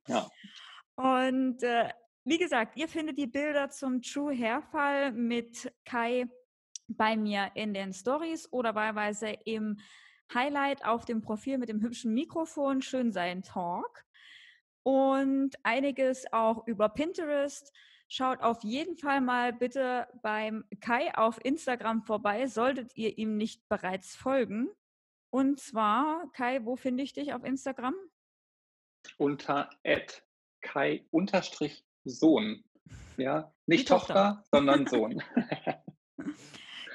[0.07, 0.27] Ja.
[0.95, 1.89] Und äh,
[2.23, 6.25] wie gesagt, ihr findet die Bilder zum True Hair-Fall mit Kai
[6.87, 9.77] bei mir in den Stories oder wahlweise im
[10.33, 14.05] Highlight auf dem Profil mit dem hübschen Mikrofon Schön sein Talk
[14.83, 17.73] und einiges auch über Pinterest
[18.13, 23.69] Schaut auf jeden Fall mal bitte beim Kai auf Instagram vorbei, solltet ihr ihm nicht
[23.69, 24.67] bereits folgen.
[25.29, 27.95] Und zwar, Kai, wo finde ich dich auf Instagram?
[29.17, 29.69] Unter
[30.61, 31.05] Kai-Sohn.
[33.15, 34.13] Ja, nicht Tochter.
[34.13, 35.23] Tochter, sondern Sohn.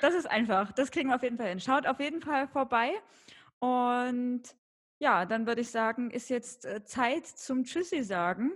[0.02, 0.72] das ist einfach.
[0.72, 1.60] Das kriegen wir auf jeden Fall hin.
[1.60, 2.92] Schaut auf jeden Fall vorbei.
[3.58, 4.42] Und
[4.98, 8.52] ja, dann würde ich sagen, ist jetzt äh, Zeit zum Tschüssi sagen.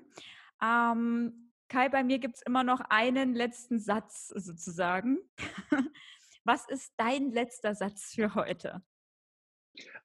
[0.63, 5.19] Ähm, Kai, bei mir gibt es immer noch einen letzten Satz sozusagen.
[6.45, 8.83] Was ist dein letzter Satz für heute?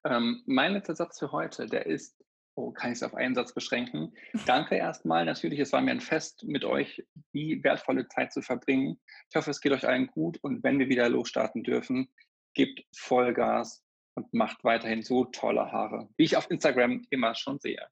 [0.03, 2.23] Ähm, mein letzter Satz für heute, der ist,
[2.53, 4.13] oh, kann ich es auf einen Satz beschränken?
[4.45, 5.25] Danke erstmal.
[5.25, 9.01] Natürlich, es war mir ein Fest, mit euch die wertvolle Zeit zu verbringen.
[9.31, 12.13] Ich hoffe, es geht euch allen gut und wenn wir wieder losstarten dürfen,
[12.53, 13.83] gebt Vollgas
[14.13, 17.89] und macht weiterhin so tolle Haare, wie ich auf Instagram immer schon sehe.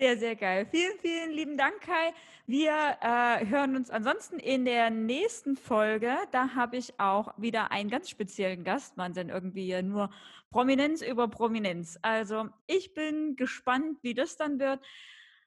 [0.00, 0.64] Sehr, sehr geil.
[0.70, 2.14] Vielen, vielen lieben Dank, Kai.
[2.46, 2.70] Wir
[3.00, 6.16] äh, hören uns ansonsten in der nächsten Folge.
[6.30, 8.96] Da habe ich auch wieder einen ganz speziellen Gast.
[8.96, 10.10] Man sind irgendwie nur
[10.50, 11.98] Prominenz über Prominenz.
[12.00, 14.80] Also ich bin gespannt, wie das dann wird.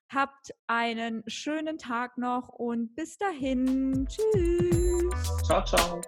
[0.10, 4.06] Habt einen schönen Tag noch und bis dahin.
[4.06, 5.48] Tschüss.
[5.48, 6.02] Ciao, ciao.